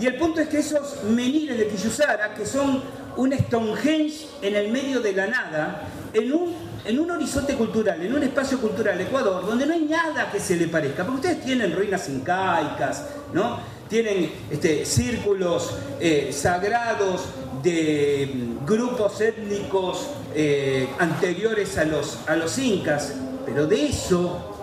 Y 0.00 0.06
el 0.06 0.16
punto 0.16 0.40
es 0.40 0.48
que 0.48 0.58
esos 0.58 1.04
menires 1.04 1.58
de 1.58 1.68
Quillusara, 1.68 2.32
que 2.34 2.46
son 2.46 2.82
un 3.16 3.32
Stonehenge 3.32 4.26
en 4.40 4.56
el 4.56 4.72
medio 4.72 5.00
de 5.00 5.12
la 5.12 5.26
nada, 5.26 5.82
en 6.14 6.32
un, 6.32 6.54
en 6.86 6.98
un 6.98 7.10
horizonte 7.10 7.54
cultural, 7.54 8.02
en 8.02 8.14
un 8.14 8.22
espacio 8.22 8.58
cultural, 8.58 8.98
Ecuador, 8.98 9.46
donde 9.46 9.66
no 9.66 9.74
hay 9.74 9.84
nada 9.84 10.30
que 10.32 10.40
se 10.40 10.56
le 10.56 10.68
parezca. 10.68 11.04
Porque 11.04 11.28
ustedes 11.28 11.44
tienen 11.44 11.76
ruinas 11.76 12.08
incaicas, 12.08 13.04
¿no? 13.34 13.73
Tienen 13.88 14.30
este, 14.50 14.84
círculos 14.84 15.76
eh, 16.00 16.30
sagrados 16.32 17.26
de 17.62 18.30
mm, 18.32 18.66
grupos 18.66 19.20
étnicos 19.20 20.08
eh, 20.34 20.88
anteriores 20.98 21.76
a 21.78 21.84
los, 21.84 22.18
a 22.26 22.36
los 22.36 22.58
incas, 22.58 23.14
pero 23.46 23.66
de 23.66 23.86
eso 23.86 24.54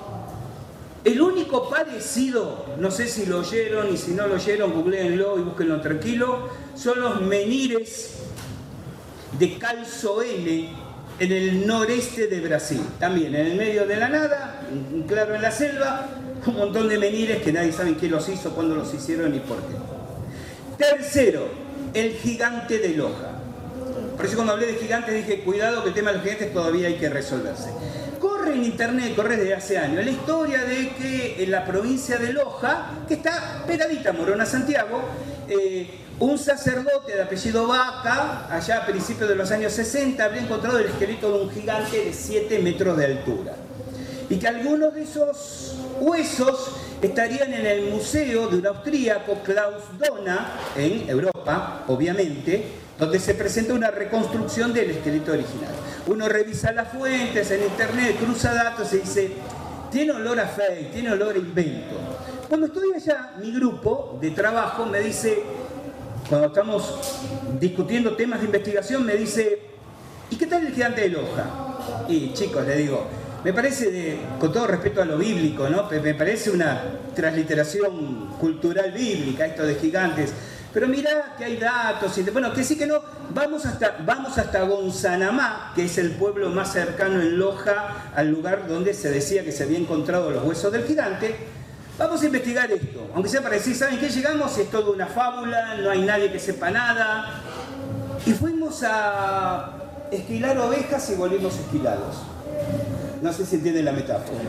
el 1.03 1.19
único 1.19 1.67
parecido, 1.67 2.65
no 2.77 2.91
sé 2.91 3.07
si 3.07 3.25
lo 3.25 3.39
oyeron 3.39 3.91
y 3.91 3.97
si 3.97 4.11
no 4.11 4.27
lo 4.27 4.35
oyeron, 4.35 4.71
googleenlo 4.71 5.39
y 5.39 5.41
búsquenlo 5.41 5.81
tranquilo, 5.81 6.49
son 6.75 7.01
los 7.01 7.21
menires 7.21 8.19
de 9.39 9.57
Calzo 9.57 10.21
N 10.21 10.69
en 11.19 11.31
el 11.31 11.65
noreste 11.65 12.27
de 12.27 12.39
Brasil. 12.41 12.81
También 12.99 13.33
en 13.33 13.47
el 13.47 13.57
medio 13.57 13.87
de 13.87 13.95
la 13.95 14.09
nada, 14.09 14.61
claro 15.07 15.33
en 15.33 15.41
la 15.41 15.51
selva, 15.51 16.07
un 16.49 16.57
montón 16.57 16.89
de 16.89 16.97
menires 16.97 17.41
que 17.41 17.51
nadie 17.51 17.71
sabe 17.71 17.95
quién 17.95 18.11
los 18.11 18.27
hizo, 18.29 18.51
cuándo 18.51 18.75
los 18.75 18.93
hicieron 18.93 19.33
y 19.35 19.39
por 19.39 19.57
qué. 19.57 19.75
Tercero, 20.77 21.47
el 21.93 22.13
gigante 22.13 22.79
de 22.79 22.89
Loja. 22.89 23.37
Por 24.15 24.25
eso 24.25 24.35
cuando 24.35 24.53
hablé 24.53 24.67
de 24.67 24.75
gigantes 24.75 25.13
dije, 25.13 25.41
cuidado 25.41 25.83
que 25.83 25.89
el 25.89 25.95
tema 25.95 26.11
de 26.11 26.17
los 26.17 26.23
gigantes 26.23 26.53
todavía 26.53 26.87
hay 26.87 26.95
que 26.95 27.09
resolverse 27.09 27.69
corre 28.21 28.53
en 28.53 28.63
internet, 28.63 29.15
corre 29.15 29.35
desde 29.35 29.55
hace 29.55 29.77
años, 29.77 30.05
la 30.05 30.11
historia 30.11 30.63
de 30.63 30.89
que 30.89 31.43
en 31.43 31.51
la 31.51 31.65
provincia 31.65 32.17
de 32.17 32.31
Loja, 32.31 32.91
que 33.07 33.15
está 33.15 33.63
pegadita 33.65 34.11
a 34.11 34.13
Morona, 34.13 34.45
Santiago, 34.45 35.01
eh, 35.49 35.89
un 36.19 36.37
sacerdote 36.37 37.15
de 37.15 37.23
apellido 37.23 37.67
Vaca, 37.67 38.47
allá 38.49 38.77
a 38.77 38.85
principios 38.85 39.27
de 39.27 39.35
los 39.35 39.49
años 39.51 39.73
60, 39.73 40.23
había 40.23 40.41
encontrado 40.41 40.77
el 40.77 40.85
esqueleto 40.85 41.35
de 41.35 41.43
un 41.45 41.51
gigante 41.51 42.05
de 42.05 42.13
7 42.13 42.59
metros 42.59 42.95
de 42.95 43.05
altura. 43.05 43.55
Y 44.31 44.37
que 44.37 44.47
algunos 44.47 44.93
de 44.93 45.03
esos 45.03 45.75
huesos 45.99 46.71
estarían 47.01 47.53
en 47.53 47.65
el 47.65 47.91
museo 47.91 48.47
de 48.47 48.59
un 48.59 48.65
austríaco, 48.65 49.33
Klaus 49.43 49.83
Dona, 49.99 50.53
en 50.77 51.09
Europa, 51.09 51.83
obviamente, 51.89 52.63
donde 52.97 53.19
se 53.19 53.33
presenta 53.33 53.73
una 53.73 53.91
reconstrucción 53.91 54.71
del 54.71 54.91
esqueleto 54.91 55.33
original. 55.33 55.73
Uno 56.07 56.29
revisa 56.29 56.71
las 56.71 56.93
fuentes 56.93 57.51
en 57.51 57.63
internet, 57.63 58.15
cruza 58.23 58.53
datos 58.53 58.93
y 58.93 58.99
dice, 58.99 59.31
tiene 59.91 60.13
olor 60.13 60.39
a 60.39 60.47
fake, 60.47 60.93
tiene 60.93 61.11
olor 61.11 61.35
a 61.35 61.37
invento. 61.37 61.97
Cuando 62.47 62.67
estoy 62.67 62.93
allá, 62.95 63.33
mi 63.37 63.51
grupo 63.51 64.17
de 64.21 64.31
trabajo 64.31 64.85
me 64.85 65.01
dice, 65.01 65.43
cuando 66.29 66.47
estamos 66.47 67.19
discutiendo 67.59 68.15
temas 68.15 68.39
de 68.39 68.45
investigación, 68.45 69.05
me 69.05 69.15
dice, 69.15 69.59
¿y 70.29 70.37
qué 70.37 70.47
tal 70.47 70.65
el 70.65 70.73
gigante 70.73 71.01
de 71.01 71.09
Loja? 71.09 72.05
Y 72.07 72.31
chicos, 72.31 72.65
le 72.65 72.77
digo, 72.77 73.07
me 73.43 73.53
parece, 73.53 74.19
con 74.39 74.51
todo 74.51 74.67
respeto 74.67 75.01
a 75.01 75.05
lo 75.05 75.17
bíblico, 75.17 75.67
¿no? 75.67 75.89
me 75.89 76.13
parece 76.13 76.51
una 76.51 76.83
transliteración 77.15 78.35
cultural 78.39 78.91
bíblica 78.91 79.45
esto 79.45 79.65
de 79.65 79.75
gigantes. 79.75 80.31
Pero 80.73 80.87
mirá 80.87 81.35
que 81.37 81.43
hay 81.43 81.57
datos, 81.57 82.17
y 82.17 82.21
bueno, 82.23 82.53
que 82.53 82.63
sí 82.63 82.77
que 82.77 82.87
no, 82.87 83.01
vamos 83.33 83.65
hasta, 83.65 83.97
vamos 84.05 84.37
hasta 84.37 84.61
Gonzanamá, 84.61 85.73
que 85.75 85.85
es 85.85 85.97
el 85.97 86.11
pueblo 86.11 86.49
más 86.49 86.71
cercano 86.71 87.19
en 87.19 87.37
Loja 87.37 88.11
al 88.15 88.29
lugar 88.29 88.67
donde 88.67 88.93
se 88.93 89.11
decía 89.11 89.43
que 89.43 89.51
se 89.51 89.63
había 89.63 89.79
encontrado 89.79 90.31
los 90.31 90.45
huesos 90.45 90.71
del 90.71 90.85
gigante. 90.85 91.35
Vamos 91.97 92.21
a 92.21 92.25
investigar 92.25 92.71
esto, 92.71 93.09
aunque 93.13 93.29
sea 93.29 93.41
para 93.41 93.55
decir, 93.55 93.75
¿saben 93.75 93.99
qué 93.99 94.07
llegamos? 94.07 94.57
Es 94.57 94.69
toda 94.71 94.91
una 94.91 95.07
fábula, 95.07 95.75
no 95.75 95.89
hay 95.89 96.03
nadie 96.03 96.31
que 96.31 96.39
sepa 96.39 96.71
nada. 96.71 97.41
Y 98.25 98.31
fuimos 98.31 98.81
a 98.83 99.73
esquilar 100.09 100.57
ovejas 100.57 101.09
y 101.09 101.15
volvimos 101.15 101.53
esquilados. 101.59 102.15
No 103.21 103.31
sé 103.33 103.45
si 103.45 103.55
entienden 103.55 103.85
la 103.85 103.91
metáfora. 103.91 104.39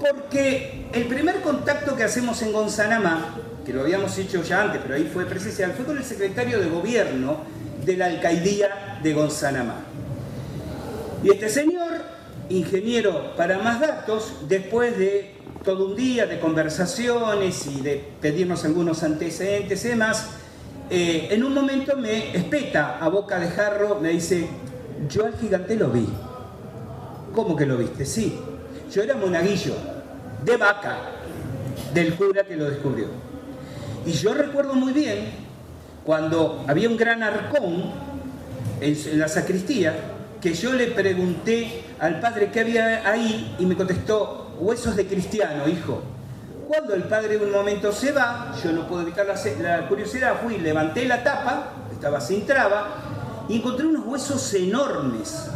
Porque 0.00 0.86
el 0.92 1.06
primer 1.06 1.40
contacto 1.40 1.96
que 1.96 2.04
hacemos 2.04 2.40
en 2.42 2.52
Gonzanamá 2.52 3.34
que 3.64 3.72
lo 3.72 3.80
habíamos 3.80 4.16
hecho 4.18 4.42
ya 4.42 4.62
antes, 4.62 4.80
pero 4.82 4.94
ahí 4.94 5.10
fue 5.12 5.24
presencial, 5.24 5.72
fue 5.72 5.84
con 5.84 5.96
el 5.96 6.04
secretario 6.04 6.60
de 6.60 6.68
gobierno 6.68 7.38
de 7.84 7.96
la 7.96 8.06
alcaidía 8.06 9.00
de 9.02 9.12
Gonzanamá. 9.12 9.80
Y 11.22 11.30
este 11.30 11.48
señor, 11.48 12.02
ingeniero 12.50 13.34
para 13.36 13.58
más 13.58 13.80
datos, 13.80 14.34
después 14.48 14.98
de 14.98 15.34
todo 15.64 15.86
un 15.86 15.96
día 15.96 16.26
de 16.26 16.38
conversaciones 16.38 17.66
y 17.66 17.80
de 17.80 18.04
pedirnos 18.20 18.64
algunos 18.64 19.02
antecedentes 19.02 19.84
y 19.84 19.88
demás, 19.88 20.26
eh, 20.90 21.28
en 21.30 21.42
un 21.42 21.54
momento 21.54 21.96
me 21.96 22.36
espeta 22.36 22.98
a 22.98 23.08
boca 23.08 23.38
de 23.38 23.48
jarro, 23.48 23.98
me 24.00 24.10
dice, 24.10 24.46
yo 25.08 25.24
al 25.24 25.34
gigante 25.38 25.76
lo 25.76 25.88
vi. 25.88 26.06
¿Cómo 27.34 27.56
que 27.56 27.66
lo 27.66 27.76
viste? 27.76 28.06
Sí, 28.06 28.38
yo 28.92 29.02
era 29.02 29.16
monaguillo, 29.16 29.74
de 30.44 30.56
vaca, 30.56 30.98
del 31.92 32.14
cura 32.14 32.44
que 32.44 32.56
lo 32.56 32.70
descubrió. 32.70 33.08
Y 34.06 34.12
yo 34.12 34.34
recuerdo 34.34 34.74
muy 34.74 34.92
bien 34.92 35.30
cuando 36.04 36.64
había 36.68 36.88
un 36.88 36.96
gran 36.96 37.22
arcón 37.22 37.92
en, 38.80 39.18
la 39.18 39.26
sacristía, 39.26 39.94
que 40.40 40.54
yo 40.54 40.74
le 40.74 40.88
pregunté 40.88 41.82
al 41.98 42.20
padre 42.20 42.50
qué 42.52 42.60
había 42.60 43.08
ahí 43.08 43.56
y 43.58 43.66
me 43.66 43.76
contestó, 43.76 44.54
huesos 44.60 44.94
de 44.94 45.06
cristiano, 45.06 45.66
hijo. 45.66 46.02
Cuando 46.68 46.94
el 46.94 47.04
padre 47.04 47.36
un 47.38 47.50
momento 47.50 47.92
se 47.92 48.12
va, 48.12 48.54
yo 48.62 48.72
no 48.72 48.86
puedo 48.86 49.02
evitar 49.02 49.26
la 49.26 49.88
curiosidad, 49.88 50.40
fui, 50.42 50.58
levanté 50.58 51.04
la 51.06 51.22
tapa, 51.24 51.72
estaba 51.92 52.20
sin 52.20 52.46
traba, 52.46 52.88
y 53.48 53.56
encontré 53.56 53.86
unos 53.86 54.06
huesos 54.06 54.54
enormes, 54.54 55.48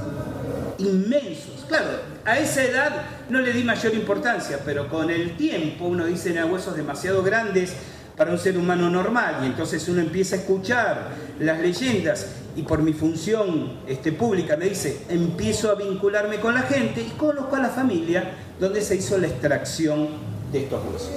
inmensos. 0.79 1.58
Claro, 1.69 1.87
a 2.25 2.39
esa 2.39 2.65
edad 2.65 3.03
no 3.29 3.41
le 3.41 3.53
di 3.53 3.63
mayor 3.63 3.95
importancia, 3.95 4.59
pero 4.65 4.89
con 4.89 5.11
el 5.11 5.37
tiempo 5.37 5.85
uno 5.85 6.07
dice, 6.07 6.39
a 6.39 6.47
huesos 6.47 6.77
demasiado 6.77 7.23
grandes, 7.23 7.75
para 8.19 8.33
un 8.33 8.39
ser 8.39 8.59
humano 8.59 8.91
normal. 8.91 9.37
Y 9.43 9.47
entonces 9.47 9.89
uno 9.89 10.01
empieza 10.01 10.37
a 10.37 10.41
escuchar 10.41 11.09
las 11.39 11.61
leyendas 11.61 12.27
y 12.57 12.63
por 12.63 12.83
mi 12.83 12.93
función 12.93 13.79
este, 13.87 14.13
pública 14.13 14.57
me 14.57 14.67
dice, 14.67 15.03
empiezo 15.09 15.71
a 15.71 15.77
vincularme 15.77 16.41
con 16.41 16.55
la 16.55 16.63
gente 16.63 17.01
y 17.01 17.11
conozco 17.11 17.55
a 17.55 17.61
la 17.61 17.69
familia 17.69 18.33
donde 18.59 18.83
se 18.83 18.97
hizo 18.97 19.17
la 19.17 19.29
extracción 19.29 20.09
de 20.51 20.65
estos 20.65 20.83
huesos. 20.85 21.11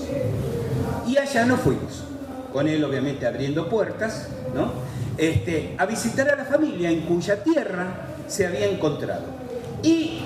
Y 1.08 1.18
allá 1.18 1.46
nos 1.46 1.62
fuimos, 1.62 2.04
con 2.54 2.68
él 2.68 2.84
obviamente 2.84 3.26
abriendo 3.26 3.68
puertas, 3.68 4.28
¿no? 4.54 4.72
Este, 5.18 5.76
a 5.78 5.86
visitar 5.88 6.30
a 6.30 6.36
la 6.36 6.46
familia 6.46 6.92
en 6.92 7.02
cuya 7.02 7.44
tierra 7.44 7.88
se 8.28 8.46
había 8.46 8.68
encontrado. 8.68 9.24
Y 9.82 10.20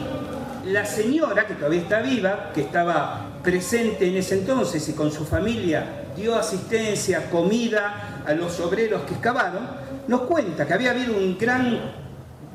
la 0.66 0.86
señora, 0.86 1.46
que 1.46 1.54
todavía 1.54 1.82
está 1.82 2.02
viva, 2.02 2.52
que 2.54 2.62
estaba 2.62 3.40
presente 3.44 4.08
en 4.08 4.18
ese 4.18 4.40
entonces 4.40 4.88
y 4.90 4.94
con 4.94 5.12
su 5.12 5.26
familia 5.26 6.06
dio 6.16 6.36
asistencia, 6.36 7.30
comida 7.30 8.24
a 8.26 8.34
los 8.34 8.60
obreros 8.60 9.04
que 9.04 9.14
excavaron, 9.14 9.68
nos 10.08 10.22
cuenta 10.22 10.66
que 10.66 10.74
había 10.74 10.92
habido 10.92 11.16
un 11.16 11.38
gran 11.38 11.80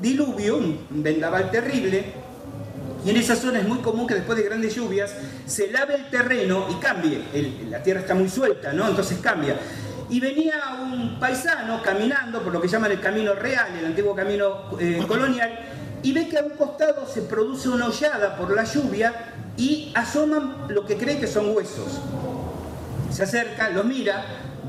diluvio, 0.01 0.57
un 0.57 0.79
vendaval 0.89 1.51
terrible, 1.51 2.13
y 3.05 3.09
en 3.09 3.17
esa 3.17 3.35
zona 3.35 3.59
es 3.59 3.67
muy 3.67 3.79
común 3.79 4.05
que 4.05 4.13
después 4.15 4.37
de 4.37 4.43
grandes 4.43 4.75
lluvias 4.75 5.15
se 5.45 5.71
lave 5.71 5.95
el 5.95 6.09
terreno 6.09 6.67
y 6.69 6.75
cambie. 6.75 7.23
la 7.69 7.81
tierra 7.81 8.01
está 8.01 8.13
muy 8.13 8.29
suelta, 8.29 8.73
¿no? 8.73 8.87
Entonces 8.87 9.17
cambia. 9.19 9.57
Y 10.09 10.19
venía 10.19 10.55
un 10.81 11.19
paisano 11.19 11.81
caminando 11.81 12.41
por 12.41 12.51
lo 12.51 12.61
que 12.61 12.67
llaman 12.67 12.91
el 12.91 12.99
camino 12.99 13.33
real, 13.33 13.75
el 13.79 13.85
antiguo 13.85 14.13
camino 14.13 14.77
eh, 14.79 15.03
colonial, 15.07 15.59
y 16.03 16.13
ve 16.13 16.27
que 16.27 16.37
a 16.37 16.43
un 16.43 16.51
costado 16.51 17.07
se 17.07 17.21
produce 17.21 17.69
una 17.69 17.87
hollada 17.87 18.35
por 18.35 18.55
la 18.55 18.63
lluvia 18.63 19.13
y 19.57 19.91
asoman 19.95 20.65
lo 20.69 20.85
que 20.85 20.97
creen 20.97 21.19
que 21.19 21.27
son 21.27 21.55
huesos 21.55 21.99
se 23.11 23.23
acerca, 23.23 23.69
lo 23.69 23.83
mira, 23.83 24.23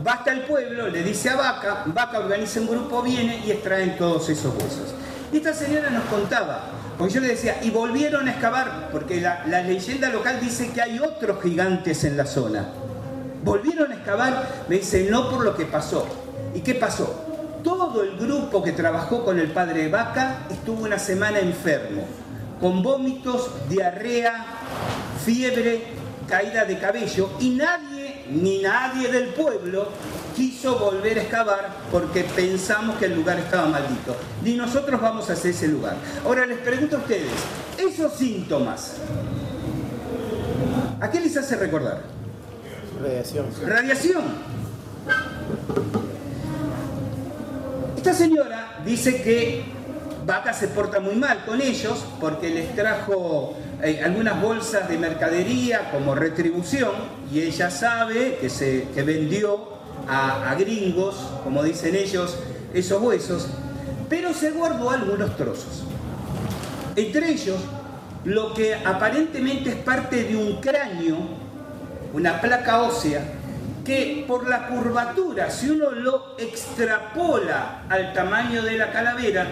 va 0.07 0.13
hasta 0.13 0.33
el 0.33 0.43
pueblo, 0.43 0.89
le 0.89 1.03
dice 1.03 1.31
a 1.31 1.37
Vaca, 1.37 1.85
Vaca 1.87 2.19
organiza 2.19 2.61
un 2.61 2.69
grupo, 2.69 3.03
viene 3.03 3.43
y 3.47 3.51
extraen 3.51 3.97
todos 3.97 4.29
esos 4.29 4.53
huesos. 4.55 4.95
Y 5.33 5.37
esta 5.37 5.55
señora 5.55 5.91
nos 5.91 6.05
contaba, 6.05 6.65
porque 6.99 7.15
yo 7.15 7.21
le 7.21 7.29
decía, 7.29 7.59
y 7.63 7.71
volvieron 7.71 8.29
a 8.29 8.33
excavar, 8.33 8.89
porque 8.91 9.21
la, 9.21 9.47
la 9.47 9.63
leyenda 9.63 10.11
local 10.11 10.41
dice 10.41 10.73
que 10.73 10.83
hay 10.83 10.99
otros 10.99 11.43
gigantes 11.43 12.05
en 12.05 12.17
la 12.17 12.27
zona. 12.27 12.67
Volvieron 13.45 13.91
a 13.93 13.95
excavar, 13.95 14.65
me 14.69 14.77
dice, 14.77 15.09
no 15.09 15.31
por 15.31 15.45
lo 15.45 15.57
que 15.57 15.65
pasó. 15.65 16.07
¿Y 16.55 16.61
qué 16.61 16.75
pasó? 16.75 17.32
Todo 17.63 18.03
el 18.03 18.17
grupo 18.17 18.63
que 18.63 18.73
trabajó 18.73 19.25
con 19.25 19.39
el 19.39 19.51
padre 19.51 19.89
Vaca 19.89 20.47
estuvo 20.51 20.83
una 20.83 20.99
semana 20.99 21.39
enfermo, 21.39 22.05
con 22.61 22.83
vómitos, 22.83 23.51
diarrea, 23.69 24.45
fiebre, 25.25 25.85
caída 26.29 26.65
de 26.65 26.79
cabello, 26.79 27.31
y 27.39 27.51
nadie 27.51 28.25
ni 28.31 28.61
nadie 28.63 29.11
del 29.11 29.29
pueblo 29.29 29.89
quiso 30.35 30.79
volver 30.79 31.19
a 31.19 31.23
excavar 31.23 31.69
porque 31.91 32.25
pensamos 32.25 32.97
que 32.97 33.07
el 33.07 33.15
lugar 33.15 33.39
estaba 33.39 33.69
maldito. 33.69 34.17
Ni 34.43 34.55
nosotros 34.55 35.01
vamos 35.01 35.29
hacer 35.31 35.51
ese 35.51 35.69
lugar. 35.69 35.97
Ahora 36.25 36.47
les 36.47 36.59
pregunto 36.59 36.97
a 36.97 37.01
ustedes, 37.01 37.31
esos 37.79 38.13
síntomas, 38.15 38.95
¿a 41.01 41.11
qué 41.11 41.21
les 41.21 41.37
hace 41.37 41.57
recordar? 41.57 42.01
Radiación. 43.01 43.47
Radiación. 43.67 44.23
Esta 48.03 48.15
señora 48.15 48.81
dice 48.85 49.23
que 49.23 49.63
Vaca 50.27 50.53
se 50.53 50.67
porta 50.67 50.99
muy 50.99 51.15
mal 51.15 51.45
con 51.47 51.61
ellos 51.61 52.05
porque 52.19 52.51
les 52.51 52.75
trajo 52.75 53.55
eh, 53.81 54.03
algunas 54.05 54.43
bolsas 54.43 54.89
de 54.89 54.99
mercadería 54.99 55.89
como 55.93 56.17
retribución 56.17 56.91
y 57.33 57.43
ella 57.43 57.71
sabe 57.71 58.39
que, 58.41 58.51
se, 58.51 58.89
vendió 59.07 59.69
a, 60.09 60.51
a 60.51 60.55
gringos, 60.57 61.15
como 61.45 61.63
dicen 61.63 61.95
ellos, 61.95 62.39
esos 62.75 63.01
huesos, 63.01 63.47
pero 64.09 64.35
se 64.35 64.51
guardó 64.51 64.91
algunos 64.91 65.37
trozos. 65.37 65.85
Entre 66.97 67.31
ellos, 67.31 67.61
lo 68.25 68.53
que 68.53 68.75
aparentemente 68.75 69.71
es 69.71 69.77
parte 69.77 70.25
de 70.25 70.37
un 70.37 70.61
cráneo, 70.61 71.19
una 72.13 72.41
placa 72.41 72.83
ósea, 72.83 73.23
que 73.85 74.25
por 74.27 74.49
la 74.49 74.69
curvatura, 74.69 75.51
si 75.51 75.71
uno 75.71 75.91
lo 75.91 76.37
extrapola 76.39 77.83
al 77.89 78.13
tamaño 78.13 78.63
de 78.63 78.77
la 78.77 78.93
calavera, 78.93 79.47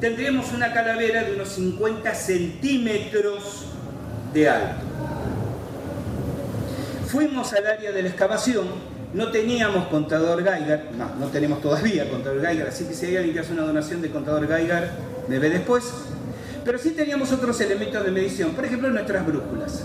tendríamos 0.00 0.52
una 0.52 0.72
calavera 0.72 1.24
de 1.24 1.34
unos 1.34 1.48
50 1.48 2.14
centímetros 2.14 3.66
de 4.32 4.48
alto. 4.48 4.84
Fuimos 7.08 7.52
al 7.52 7.66
área 7.66 7.92
de 7.92 8.02
la 8.02 8.08
excavación, 8.08 8.66
no 9.12 9.30
teníamos 9.30 9.86
contador 9.86 10.42
Geiger, 10.42 10.90
no, 10.96 11.14
no 11.14 11.26
tenemos 11.28 11.60
todavía 11.60 12.08
contador 12.10 12.40
Geiger, 12.40 12.68
así 12.68 12.84
que 12.86 12.94
si 12.94 13.06
hay 13.06 13.16
alguien 13.16 13.34
que 13.34 13.40
hace 13.40 13.52
una 13.52 13.62
donación 13.62 14.02
de 14.02 14.10
contador 14.10 14.46
Geiger, 14.48 14.90
me 15.28 15.38
ve 15.38 15.50
después. 15.50 15.84
Pero 16.64 16.78
sí 16.78 16.90
teníamos 16.90 17.30
otros 17.30 17.60
elementos 17.60 18.02
de 18.04 18.10
medición, 18.10 18.50
por 18.50 18.64
ejemplo 18.64 18.90
nuestras 18.90 19.26
brújulas. 19.26 19.84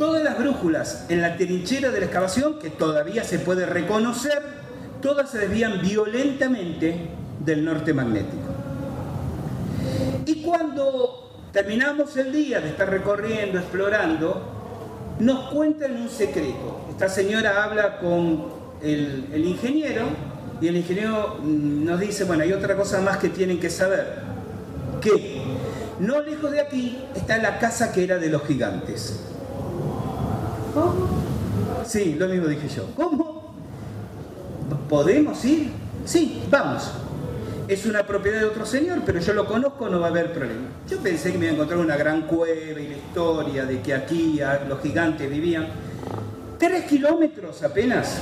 Todas 0.00 0.24
las 0.24 0.38
brújulas 0.38 1.04
en 1.10 1.20
la 1.20 1.36
trinchera 1.36 1.90
de 1.90 2.00
la 2.00 2.06
excavación, 2.06 2.58
que 2.58 2.70
todavía 2.70 3.22
se 3.22 3.38
puede 3.38 3.66
reconocer, 3.66 4.40
todas 5.02 5.28
se 5.28 5.40
desvían 5.40 5.82
violentamente 5.82 7.10
del 7.44 7.62
norte 7.66 7.92
magnético. 7.92 8.48
Y 10.24 10.40
cuando 10.40 11.48
terminamos 11.52 12.16
el 12.16 12.32
día 12.32 12.62
de 12.62 12.70
estar 12.70 12.88
recorriendo, 12.88 13.58
explorando, 13.58 14.40
nos 15.18 15.50
cuentan 15.50 15.94
un 16.00 16.08
secreto. 16.08 16.86
Esta 16.88 17.10
señora 17.10 17.62
habla 17.62 17.98
con 17.98 18.46
el, 18.82 19.44
ingeniero 19.44 20.06
y 20.62 20.68
el 20.68 20.78
ingeniero 20.78 21.40
mm, 21.42 21.84
nos 21.84 22.00
dice, 22.00 22.24
bueno, 22.24 22.42
hay 22.42 22.54
otra 22.54 22.74
cosa 22.74 23.02
más 23.02 23.18
que 23.18 23.28
tienen 23.28 23.60
que 23.60 23.68
saber. 23.68 24.14
Que 25.02 25.42
no 25.98 26.22
lejos 26.22 26.52
de 26.52 26.60
aquí 26.62 27.04
está 27.14 27.36
la 27.36 27.58
casa 27.58 27.92
que 27.92 28.02
era 28.02 28.16
de 28.16 28.30
los 28.30 28.42
gigantes. 28.46 29.26
¿Cómo? 30.74 31.08
Sí, 31.86 32.16
lo 32.18 32.28
mismo 32.28 32.46
dije 32.46 32.68
yo. 32.68 32.86
¿Cómo? 32.96 33.54
¿Podemos 34.88 35.44
ir? 35.44 35.72
Sí, 36.04 36.42
vamos. 36.50 36.90
Es 37.68 37.86
una 37.86 38.04
propiedad 38.04 38.40
de 38.40 38.46
otro 38.46 38.66
señor, 38.66 39.02
pero 39.06 39.20
yo 39.20 39.32
lo 39.32 39.46
conozco, 39.46 39.88
no 39.88 40.00
va 40.00 40.06
a 40.06 40.10
haber 40.10 40.32
problema. 40.32 40.68
Yo 40.88 40.98
pensé 40.98 41.32
que 41.32 41.38
me 41.38 41.46
iba 41.46 41.52
a 41.52 41.54
encontrar 41.54 41.78
una 41.78 41.96
gran 41.96 42.22
cueva 42.22 42.80
y 42.80 42.88
la 42.88 42.96
historia 42.96 43.64
de 43.64 43.80
que 43.80 43.94
aquí 43.94 44.40
los 44.68 44.80
gigantes 44.80 45.30
vivían. 45.30 45.68
Tres 46.58 46.84
kilómetros 46.84 47.62
apenas. 47.62 48.18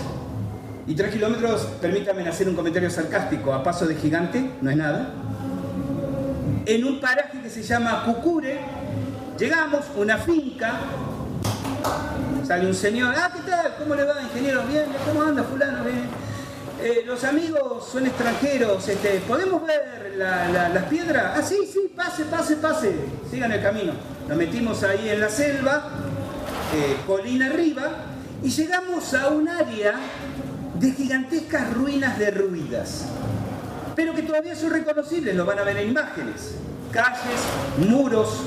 Y 0.86 0.94
tres 0.94 1.12
kilómetros, 1.12 1.62
permítame 1.80 2.26
hacer 2.28 2.49
un 2.49 2.55
comentario 2.55 2.90
sarcástico, 2.90 3.53
a 3.53 3.62
paso 3.62 3.86
de 3.86 3.94
gigante, 3.94 4.51
no 4.61 4.70
es 4.70 4.76
nada 4.76 5.12
en 6.68 6.84
un 6.84 7.01
paraje 7.01 7.40
que 7.40 7.49
se 7.49 7.62
llama 7.62 8.05
Cucure. 8.05 8.59
Llegamos, 9.38 9.86
una 9.96 10.18
finca, 10.18 10.80
sale 12.49 12.66
un 12.66 12.74
señor, 12.74 13.14
ah, 13.14 13.30
¿qué 13.30 13.51
tal? 13.51 13.74
¿Cómo 13.78 13.94
le 13.94 14.05
va, 14.05 14.22
ingeniero? 14.22 14.62
Bien, 14.66 14.86
¿cómo 15.07 15.22
anda, 15.22 15.44
fulano? 15.44 15.84
Bien. 15.84 16.09
Eh, 16.80 17.03
los 17.05 17.22
amigos 17.24 17.86
son 17.92 18.07
extranjeros, 18.07 18.88
este, 18.88 19.20
¿podemos 19.28 19.66
ver 19.66 20.14
las 20.16 20.84
piedras? 20.84 21.34
Ah, 21.36 21.42
sí, 21.42 21.59
sí, 21.70 21.92
pase, 21.94 22.24
pase, 22.24 22.57
pase, 22.57 22.94
sigan 23.30 23.53
el 23.53 23.62
camino. 23.62 23.92
Nos 24.26 24.38
metimos 24.38 24.82
ahí 24.82 25.11
en 25.11 25.20
la 25.20 25.28
selva, 25.28 25.90
eh, 26.74 26.96
colina 27.07 27.49
arriba, 27.49 27.90
y 28.42 28.49
llegamos 28.49 29.12
a 29.12 29.28
un 29.28 29.46
área 29.46 29.96
de 30.76 30.92
gigantescas 30.92 31.74
ruinas 31.74 32.18
derruidas 32.18 33.05
pero 33.94 34.14
que 34.14 34.22
todavía 34.22 34.55
son 34.55 34.70
reconocibles, 34.70 35.34
lo 35.34 35.44
van 35.44 35.59
a 35.59 35.64
ver 35.64 35.76
en 35.78 35.88
imágenes. 35.88 36.55
Calles, 36.92 37.40
muros, 37.78 38.44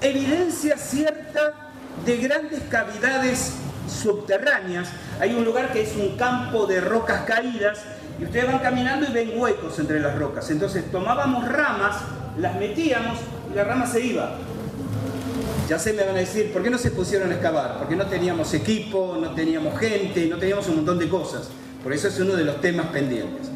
evidencia 0.00 0.76
cierta 0.76 1.71
de 2.04 2.16
grandes 2.16 2.60
cavidades 2.70 3.54
subterráneas. 3.88 4.88
Hay 5.20 5.34
un 5.34 5.44
lugar 5.44 5.72
que 5.72 5.82
es 5.82 5.94
un 5.96 6.16
campo 6.16 6.66
de 6.66 6.80
rocas 6.80 7.22
caídas 7.22 7.80
y 8.20 8.24
ustedes 8.24 8.46
van 8.46 8.58
caminando 8.58 9.06
y 9.08 9.12
ven 9.12 9.32
huecos 9.36 9.78
entre 9.78 10.00
las 10.00 10.16
rocas. 10.18 10.50
Entonces 10.50 10.90
tomábamos 10.90 11.46
ramas, 11.48 11.96
las 12.38 12.56
metíamos 12.56 13.18
y 13.52 13.56
la 13.56 13.64
rama 13.64 13.86
se 13.86 14.00
iba. 14.00 14.36
Ya 15.68 15.78
se 15.78 15.92
me 15.92 16.04
van 16.04 16.16
a 16.16 16.18
decir, 16.18 16.52
¿por 16.52 16.62
qué 16.62 16.70
no 16.70 16.78
se 16.78 16.90
pusieron 16.90 17.30
a 17.30 17.34
excavar? 17.34 17.78
Porque 17.78 17.96
no 17.96 18.06
teníamos 18.06 18.52
equipo, 18.52 19.16
no 19.20 19.30
teníamos 19.30 19.78
gente, 19.78 20.26
no 20.26 20.38
teníamos 20.38 20.68
un 20.68 20.76
montón 20.76 20.98
de 20.98 21.08
cosas. 21.08 21.48
Por 21.82 21.92
eso 21.92 22.08
es 22.08 22.18
uno 22.20 22.34
de 22.34 22.44
los 22.44 22.60
temas 22.60 22.86
pendientes. 22.86 23.48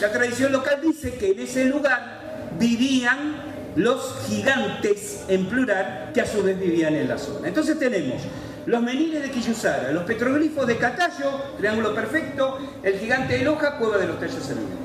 La 0.00 0.10
tradición 0.10 0.52
local 0.52 0.80
dice 0.82 1.14
que 1.14 1.32
en 1.32 1.40
ese 1.40 1.64
lugar 1.66 2.20
vivían 2.58 3.49
los 3.76 4.24
gigantes 4.26 5.24
en 5.28 5.46
plural 5.46 6.10
que 6.12 6.20
a 6.20 6.26
su 6.26 6.42
vez 6.42 6.58
vivían 6.58 6.94
en 6.94 7.08
la 7.08 7.18
zona. 7.18 7.48
Entonces 7.48 7.78
tenemos 7.78 8.22
los 8.66 8.82
meniles 8.82 9.22
de 9.22 9.30
Quillusara, 9.30 9.92
los 9.92 10.04
petroglifos 10.04 10.66
de 10.66 10.76
Catallo, 10.76 11.30
triángulo 11.56 11.94
perfecto, 11.94 12.58
el 12.82 12.98
gigante 12.98 13.38
de 13.38 13.44
Loja, 13.44 13.78
cueva 13.78 13.98
de 13.98 14.06
los 14.06 14.18
tallos 14.18 14.44
Cervinia. 14.44 14.76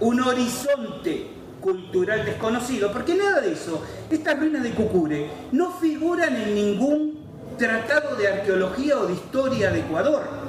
Un 0.00 0.20
horizonte 0.20 1.26
cultural 1.60 2.24
desconocido, 2.24 2.92
porque 2.92 3.14
nada 3.14 3.40
de 3.40 3.52
eso, 3.52 3.82
estas 4.10 4.38
ruinas 4.38 4.62
de 4.62 4.70
Cucure 4.70 5.28
no 5.52 5.72
figuran 5.72 6.36
en 6.36 6.54
ningún 6.54 7.18
tratado 7.58 8.16
de 8.16 8.28
arqueología 8.28 8.98
o 8.98 9.06
de 9.06 9.14
historia 9.14 9.70
de 9.70 9.80
Ecuador 9.80 10.47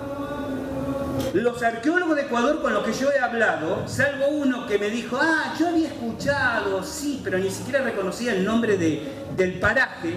los 1.34 1.62
arqueólogos 1.62 2.16
de 2.16 2.24
Ecuador 2.24 2.62
con 2.62 2.74
los 2.74 2.84
que 2.84 2.94
yo 2.94 3.12
he 3.12 3.20
hablado, 3.20 3.88
salvo 3.88 4.28
uno 4.28 4.66
que 4.68 4.78
me 4.78 4.90
dijo, 4.90 5.18
ah, 5.20 5.54
yo 5.60 5.70
había 5.70 5.88
escuchado, 5.88 6.84
sí, 6.84 7.22
pero 7.24 7.38
ni 7.38 7.50
siquiera 7.50 7.82
reconocía 7.82 8.34
el 8.34 8.44
nombre 8.44 8.78
del 8.78 9.60
paraje, 9.60 10.14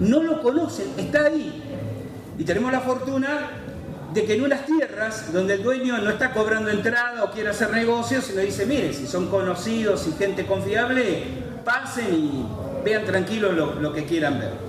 no 0.00 0.22
lo 0.22 0.42
conocen, 0.42 0.86
está 0.96 1.24
ahí. 1.24 1.62
Y 2.38 2.44
tenemos 2.44 2.70
la 2.72 2.80
fortuna 2.80 3.50
de 4.12 4.24
que 4.24 4.34
en 4.34 4.44
unas 4.44 4.64
tierras 4.64 5.32
donde 5.32 5.54
el 5.54 5.62
dueño 5.62 5.98
no 5.98 6.10
está 6.10 6.32
cobrando 6.32 6.70
entrada 6.70 7.24
o 7.24 7.30
quiere 7.30 7.50
hacer 7.50 7.70
negocios, 7.70 8.24
sino 8.24 8.40
dice, 8.40 8.66
mire, 8.66 8.92
si 8.92 9.06
son 9.06 9.28
conocidos 9.28 10.06
y 10.06 10.12
gente 10.12 10.46
confiable, 10.46 11.22
pasen 11.64 12.14
y 12.14 12.46
vean 12.84 13.04
tranquilo 13.04 13.52
lo, 13.52 13.74
lo 13.74 13.92
que 13.92 14.04
quieran 14.04 14.38
ver. 14.38 14.65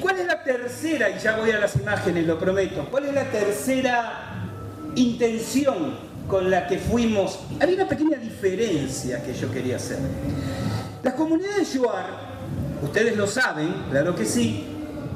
¿Y 0.00 0.02
cuál 0.02 0.18
es 0.18 0.26
la 0.26 0.42
tercera? 0.42 1.10
Y 1.10 1.18
ya 1.18 1.36
voy 1.36 1.50
a 1.50 1.58
las 1.58 1.76
imágenes, 1.76 2.26
lo 2.26 2.38
prometo. 2.38 2.86
¿Cuál 2.90 3.04
es 3.04 3.14
la 3.14 3.24
tercera 3.24 4.30
intención 4.94 6.10
con 6.26 6.48
la 6.48 6.66
que 6.66 6.78
fuimos, 6.78 7.40
había 7.60 7.74
una 7.74 7.88
pequeña 7.88 8.16
diferencia 8.16 9.22
que 9.22 9.34
yo 9.34 9.50
quería 9.50 9.76
hacer. 9.76 9.98
Las 11.02 11.14
comunidades 11.14 11.74
Yuar, 11.74 12.06
ustedes 12.82 13.16
lo 13.16 13.26
saben, 13.26 13.74
claro 13.90 14.14
que 14.14 14.24
sí, 14.24 14.64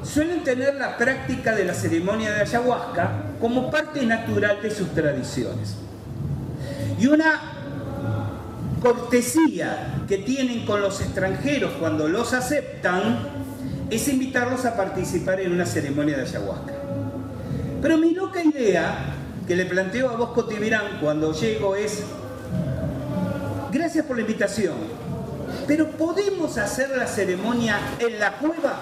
suelen 0.03 0.43
tener 0.43 0.75
la 0.75 0.97
práctica 0.97 1.55
de 1.55 1.65
la 1.65 1.73
ceremonia 1.73 2.31
de 2.33 2.41
ayahuasca 2.41 3.11
como 3.39 3.71
parte 3.71 4.05
natural 4.05 4.61
de 4.61 4.69
sus 4.69 4.93
tradiciones. 4.93 5.75
Y 6.99 7.07
una 7.07 7.41
cortesía 8.81 10.03
que 10.07 10.19
tienen 10.19 10.65
con 10.65 10.81
los 10.81 11.01
extranjeros 11.01 11.71
cuando 11.79 12.07
los 12.07 12.33
aceptan 12.33 13.34
es 13.89 14.07
invitarlos 14.07 14.65
a 14.65 14.75
participar 14.75 15.39
en 15.41 15.51
una 15.51 15.65
ceremonia 15.65 16.17
de 16.17 16.23
ayahuasca. 16.23 16.73
Pero 17.81 17.97
mi 17.97 18.13
loca 18.13 18.43
idea 18.43 19.13
que 19.47 19.55
le 19.55 19.65
planteo 19.65 20.09
a 20.09 20.15
vos, 20.15 20.31
Cotivirán, 20.31 20.99
cuando 21.01 21.33
llego 21.33 21.75
es, 21.75 22.03
gracias 23.71 24.05
por 24.05 24.15
la 24.15 24.21
invitación, 24.23 24.73
pero 25.67 25.91
¿podemos 25.91 26.57
hacer 26.57 26.89
la 26.97 27.07
ceremonia 27.07 27.79
en 27.99 28.19
la 28.19 28.37
cueva? 28.37 28.79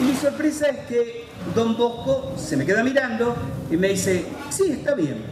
Y 0.00 0.04
mi 0.04 0.16
sorpresa 0.16 0.66
es 0.66 0.78
que 0.86 1.24
Don 1.54 1.76
Bosco 1.76 2.34
se 2.36 2.56
me 2.56 2.66
queda 2.66 2.82
mirando 2.82 3.36
y 3.70 3.76
me 3.76 3.88
dice, 3.88 4.26
sí, 4.50 4.72
está 4.72 4.94
bien, 4.94 5.24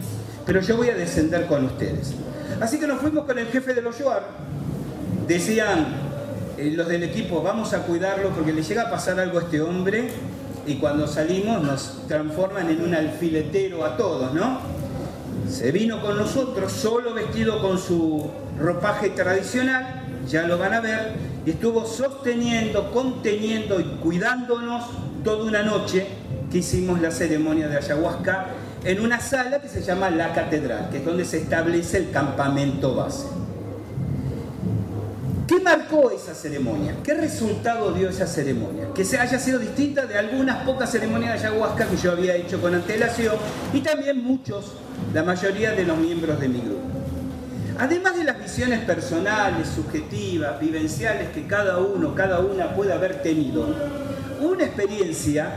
pero 0.45 0.61
yo 0.61 0.77
voy 0.77 0.89
a 0.89 0.95
descender 0.95 1.47
con 1.47 1.65
ustedes. 1.65 2.13
Así 2.61 2.79
que 2.79 2.87
nos 2.87 3.01
fuimos 3.01 3.25
con 3.25 3.37
el 3.37 3.47
jefe 3.47 3.73
de 3.73 3.81
los 3.81 3.99
Yoar. 3.99 4.23
Decían 5.27 6.12
eh, 6.57 6.71
los 6.75 6.87
del 6.87 7.03
equipo, 7.03 7.41
vamos 7.41 7.73
a 7.73 7.79
cuidarlo 7.83 8.29
porque 8.29 8.53
le 8.53 8.61
llega 8.61 8.83
a 8.83 8.89
pasar 8.91 9.19
algo 9.19 9.39
a 9.39 9.43
este 9.43 9.61
hombre 9.61 10.09
y 10.65 10.75
cuando 10.75 11.07
salimos 11.07 11.61
nos 11.61 12.07
transforman 12.07 12.69
en 12.69 12.81
un 12.81 12.93
alfiletero 12.93 13.83
a 13.85 13.97
todos, 13.97 14.33
¿no? 14.33 14.59
Se 15.49 15.71
vino 15.71 16.01
con 16.01 16.17
nosotros 16.17 16.71
solo 16.71 17.13
vestido 17.13 17.61
con 17.61 17.77
su 17.77 18.29
ropaje 18.59 19.09
tradicional, 19.09 20.03
ya 20.27 20.43
lo 20.43 20.57
van 20.57 20.73
a 20.73 20.79
ver, 20.79 21.13
y 21.45 21.51
estuvo 21.51 21.85
sosteniendo, 21.85 22.91
conteniendo 22.91 23.79
y 23.79 23.83
cuidándonos 24.01 24.85
toda 25.23 25.43
una 25.43 25.63
noche 25.63 26.07
que 26.51 26.59
hicimos 26.59 27.01
la 27.01 27.11
ceremonia 27.11 27.67
de 27.67 27.77
ayahuasca 27.77 28.45
en 28.85 29.01
una 29.01 29.19
sala 29.19 29.59
que 29.59 29.67
se 29.67 29.81
llama 29.81 30.09
la 30.09 30.33
catedral, 30.33 30.89
que 30.91 30.97
es 30.97 31.05
donde 31.05 31.25
se 31.25 31.39
establece 31.39 31.97
el 31.97 32.11
campamento 32.11 32.95
base. 32.95 33.25
¿Qué 35.47 35.59
marcó 35.59 36.09
esa 36.09 36.33
ceremonia? 36.33 36.95
¿Qué 37.03 37.13
resultado 37.13 37.91
dio 37.91 38.07
esa 38.09 38.25
ceremonia? 38.25 38.93
Que 38.95 39.03
se 39.03 39.17
haya 39.17 39.37
sido 39.37 39.59
distinta 39.59 40.05
de 40.05 40.17
algunas 40.17 40.63
pocas 40.63 40.89
ceremonias 40.89 41.33
de 41.33 41.47
ayahuasca 41.47 41.85
que 41.87 41.97
yo 41.97 42.13
había 42.13 42.35
hecho 42.35 42.61
con 42.61 42.73
antelación 42.73 43.35
y 43.73 43.81
también 43.81 44.23
muchos, 44.23 44.71
la 45.13 45.21
mayoría 45.23 45.71
de 45.71 45.83
los 45.83 45.97
miembros 45.97 46.39
de 46.39 46.47
mi 46.47 46.59
grupo. 46.59 46.81
Además 47.77 48.15
de 48.15 48.23
las 48.23 48.39
visiones 48.39 48.79
personales, 48.85 49.67
subjetivas, 49.67 50.61
vivenciales 50.61 51.29
que 51.31 51.45
cada 51.45 51.79
uno, 51.79 52.15
cada 52.15 52.39
una 52.39 52.73
puede 52.73 52.93
haber 52.93 53.21
tenido, 53.21 53.67
una 54.41 54.63
experiencia 54.63 55.51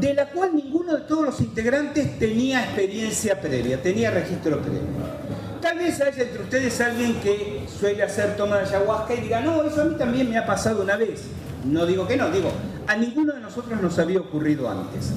de 0.00 0.14
la 0.14 0.30
cual 0.30 0.50
ninguno 0.56 0.96
de 0.96 1.02
todos 1.02 1.26
los 1.26 1.40
integrantes 1.40 2.18
tenía 2.18 2.64
experiencia 2.64 3.40
previa, 3.40 3.80
tenía 3.80 4.10
registro 4.10 4.60
previo. 4.60 5.35
Tal 5.66 5.78
vez 5.78 6.00
haya 6.00 6.22
entre 6.22 6.42
ustedes 6.44 6.80
alguien 6.80 7.14
que 7.14 7.66
suele 7.80 8.00
hacer 8.04 8.36
toma 8.36 8.58
de 8.58 8.66
ayahuasca 8.66 9.14
y 9.14 9.22
diga, 9.22 9.40
no, 9.40 9.64
eso 9.64 9.82
a 9.82 9.84
mí 9.84 9.96
también 9.96 10.30
me 10.30 10.38
ha 10.38 10.46
pasado 10.46 10.80
una 10.80 10.96
vez. 10.96 11.22
No 11.64 11.84
digo 11.84 12.06
que 12.06 12.16
no, 12.16 12.30
digo, 12.30 12.52
a 12.86 12.94
ninguno 12.94 13.32
de 13.32 13.40
nosotros 13.40 13.82
nos 13.82 13.98
había 13.98 14.20
ocurrido 14.20 14.70
antes. 14.70 15.10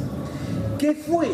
¿Qué 0.79 0.95
fue? 0.95 1.29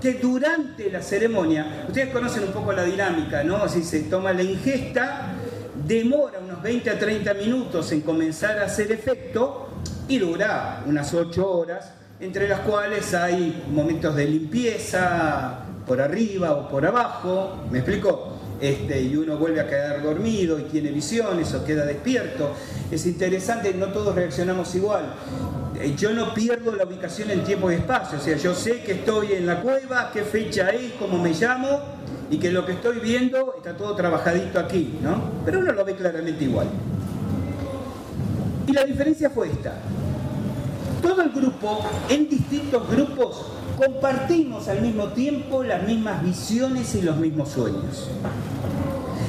Que 0.00 0.14
durante 0.14 0.88
la 0.88 1.02
ceremonia, 1.02 1.84
ustedes 1.88 2.10
conocen 2.10 2.44
un 2.44 2.52
poco 2.52 2.72
la 2.72 2.84
dinámica, 2.84 3.42
¿no? 3.42 3.68
Si 3.68 3.82
se 3.82 4.02
toma 4.02 4.32
la 4.32 4.44
ingesta, 4.44 5.32
demora 5.84 6.38
unos 6.38 6.62
20 6.62 6.90
a 6.90 6.96
30 6.96 7.34
minutos 7.34 7.90
en 7.90 8.02
comenzar 8.02 8.60
a 8.60 8.66
hacer 8.66 8.92
efecto 8.92 9.68
y 10.06 10.18
dura 10.18 10.84
unas 10.86 11.12
8 11.12 11.44
horas, 11.44 11.90
entre 12.20 12.46
las 12.46 12.60
cuales 12.60 13.14
hay 13.14 13.64
momentos 13.68 14.14
de 14.14 14.26
limpieza 14.26 15.58
por 15.84 16.00
arriba 16.00 16.52
o 16.52 16.68
por 16.68 16.86
abajo, 16.86 17.64
¿me 17.68 17.78
explico? 17.78 18.39
Este, 18.60 19.00
y 19.00 19.16
uno 19.16 19.38
vuelve 19.38 19.60
a 19.60 19.66
quedar 19.66 20.02
dormido 20.02 20.58
y 20.58 20.64
tiene 20.64 20.90
visiones 20.90 21.52
o 21.54 21.64
queda 21.64 21.86
despierto. 21.86 22.52
Es 22.90 23.06
interesante, 23.06 23.72
no 23.72 23.86
todos 23.86 24.14
reaccionamos 24.14 24.74
igual. 24.74 25.14
Eh, 25.80 25.94
yo 25.96 26.12
no 26.12 26.34
pierdo 26.34 26.74
la 26.74 26.84
ubicación 26.84 27.30
en 27.30 27.42
tiempo 27.42 27.70
y 27.70 27.76
espacio, 27.76 28.18
o 28.18 28.20
sea, 28.20 28.36
yo 28.36 28.54
sé 28.54 28.82
que 28.82 28.92
estoy 28.92 29.32
en 29.32 29.46
la 29.46 29.62
cueva, 29.62 30.10
qué 30.12 30.22
fecha 30.22 30.68
es, 30.70 30.92
cómo 30.98 31.18
me 31.18 31.30
llamo 31.30 31.80
y 32.30 32.38
que 32.38 32.50
lo 32.50 32.66
que 32.66 32.72
estoy 32.72 32.98
viendo 32.98 33.54
está 33.56 33.76
todo 33.76 33.94
trabajadito 33.96 34.60
aquí, 34.60 34.98
¿no? 35.02 35.22
Pero 35.44 35.60
uno 35.60 35.72
lo 35.72 35.84
ve 35.84 35.94
claramente 35.96 36.44
igual. 36.44 36.68
Y 38.66 38.72
la 38.72 38.84
diferencia 38.84 39.30
fue 39.30 39.48
esta. 39.48 39.74
Todo 41.02 41.22
el 41.22 41.30
grupo, 41.30 41.80
en 42.08 42.28
distintos 42.28 42.88
grupos, 42.90 43.46
compartimos 43.80 44.68
al 44.68 44.82
mismo 44.82 45.08
tiempo 45.08 45.64
las 45.64 45.82
mismas 45.84 46.22
visiones 46.22 46.94
y 46.94 47.00
los 47.00 47.16
mismos 47.16 47.48
sueños. 47.48 48.10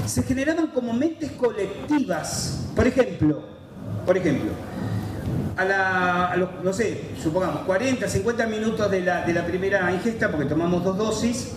Se 0.06 0.24
generaban 0.24 0.68
como 0.68 0.91
mentes 0.91 1.32
colectivas. 1.32 2.68
Por 2.76 2.86
ejemplo, 2.86 3.43
por 4.06 4.18
ejemplo, 4.18 4.52
a, 5.56 6.36
los, 6.36 6.49
no 6.64 6.74
sé, 6.74 7.12
supongamos 7.22 7.62
40, 7.62 8.06
50 8.10 8.47
minutos 8.47 8.91
de 8.91 8.99
la, 8.99 9.26
de 9.26 9.34
la 9.34 9.45
primera 9.45 9.89
ingesta, 9.93 10.30
porque 10.30 10.45
tomamos 10.45 10.84
dos 10.84 10.97
dosis, 10.97 11.52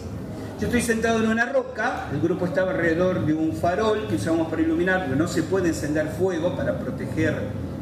yo 0.60 0.66
estoy 0.68 0.82
sentado 0.82 1.18
en 1.18 1.30
una 1.30 1.46
roca, 1.46 2.06
el 2.12 2.20
grupo 2.20 2.46
estaba 2.46 2.70
alrededor 2.70 3.26
de 3.26 3.34
un 3.34 3.54
farol 3.54 4.06
que 4.06 4.14
usamos 4.14 4.46
para 4.46 4.62
iluminar, 4.62 5.06
pero 5.06 5.16
no 5.16 5.26
se 5.26 5.42
puede 5.42 5.68
encender 5.68 6.06
fuego 6.10 6.54
para 6.54 6.78
proteger 6.78 7.34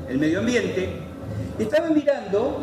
el 0.09 0.19
medio 0.19 0.39
ambiente. 0.39 1.01
Estaba 1.59 1.91
mirando 1.91 2.61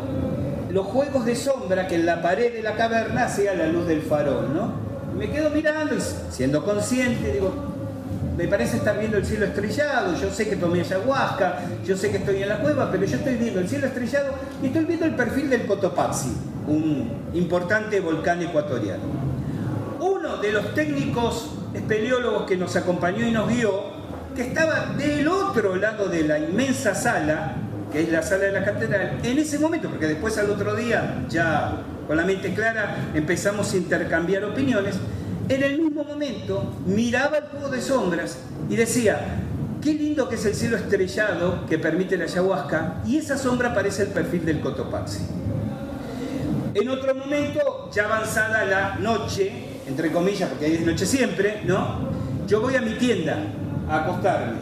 los 0.72 0.86
juegos 0.86 1.24
de 1.24 1.36
sombra 1.36 1.86
que 1.86 1.96
en 1.96 2.06
la 2.06 2.22
pared 2.22 2.52
de 2.52 2.62
la 2.62 2.76
caverna 2.76 3.24
hacía 3.24 3.54
la 3.54 3.66
luz 3.66 3.86
del 3.86 4.02
farol, 4.02 4.54
¿no? 4.54 4.90
me 5.20 5.30
quedo 5.30 5.50
mirando 5.50 5.94
y 5.94 5.98
siendo 6.30 6.64
consciente, 6.64 7.32
digo, 7.32 7.52
me 8.38 8.48
parece 8.48 8.78
estar 8.78 8.98
viendo 8.98 9.18
el 9.18 9.26
cielo 9.26 9.44
estrellado, 9.44 10.16
yo 10.16 10.30
sé 10.30 10.48
que 10.48 10.56
tomé 10.56 10.80
ayahuasca, 10.80 11.58
yo 11.84 11.94
sé 11.94 12.10
que 12.10 12.16
estoy 12.16 12.42
en 12.42 12.48
la 12.48 12.58
cueva, 12.58 12.90
pero 12.90 13.04
yo 13.04 13.16
estoy 13.16 13.34
viendo 13.34 13.60
el 13.60 13.68
cielo 13.68 13.86
estrellado 13.86 14.32
y 14.62 14.68
estoy 14.68 14.86
viendo 14.86 15.04
el 15.04 15.14
perfil 15.14 15.50
del 15.50 15.66
Cotopaxi, 15.66 16.32
un 16.66 17.10
importante 17.34 18.00
volcán 18.00 18.40
ecuatoriano. 18.40 19.02
Uno 20.00 20.38
de 20.38 20.52
los 20.52 20.74
técnicos 20.74 21.50
espeleólogos 21.74 22.44
que 22.44 22.56
nos 22.56 22.74
acompañó 22.76 23.26
y 23.26 23.30
nos 23.30 23.46
guió, 23.46 23.82
que 24.34 24.42
estaba 24.42 24.86
del 24.96 25.28
otro 25.28 25.76
lado 25.76 26.08
de 26.08 26.22
la 26.22 26.38
inmensa 26.38 26.94
sala, 26.94 27.56
que 27.90 28.02
es 28.02 28.10
la 28.10 28.22
sala 28.22 28.44
de 28.44 28.52
la 28.52 28.64
catedral, 28.64 29.18
en 29.22 29.38
ese 29.38 29.58
momento, 29.58 29.88
porque 29.88 30.06
después 30.06 30.36
al 30.38 30.50
otro 30.50 30.74
día, 30.74 31.24
ya 31.28 31.82
con 32.06 32.16
la 32.16 32.24
mente 32.24 32.52
clara, 32.54 33.10
empezamos 33.14 33.72
a 33.72 33.76
intercambiar 33.76 34.44
opiniones, 34.44 34.96
en 35.48 35.62
el 35.62 35.80
mismo 35.80 36.04
momento 36.04 36.76
miraba 36.86 37.38
el 37.38 37.44
juego 37.44 37.68
de 37.68 37.80
sombras 37.80 38.38
y 38.68 38.76
decía, 38.76 39.18
qué 39.82 39.94
lindo 39.94 40.28
que 40.28 40.36
es 40.36 40.44
el 40.44 40.54
cielo 40.54 40.76
estrellado 40.76 41.66
que 41.66 41.78
permite 41.78 42.16
la 42.16 42.24
ayahuasca, 42.24 43.02
y 43.06 43.16
esa 43.16 43.36
sombra 43.36 43.74
parece 43.74 44.02
el 44.02 44.08
perfil 44.08 44.44
del 44.44 44.60
Cotopaxi. 44.60 45.20
En 46.74 46.88
otro 46.88 47.14
momento, 47.16 47.90
ya 47.92 48.04
avanzada 48.04 48.64
la 48.64 48.96
noche, 49.00 49.50
entre 49.88 50.12
comillas, 50.12 50.48
porque 50.48 50.66
ahí 50.66 50.74
es 50.74 50.86
noche 50.86 51.04
siempre, 51.04 51.62
¿no? 51.64 52.10
Yo 52.46 52.60
voy 52.60 52.76
a 52.76 52.80
mi 52.80 52.92
tienda 52.92 53.36
a 53.88 54.04
acostarme, 54.04 54.58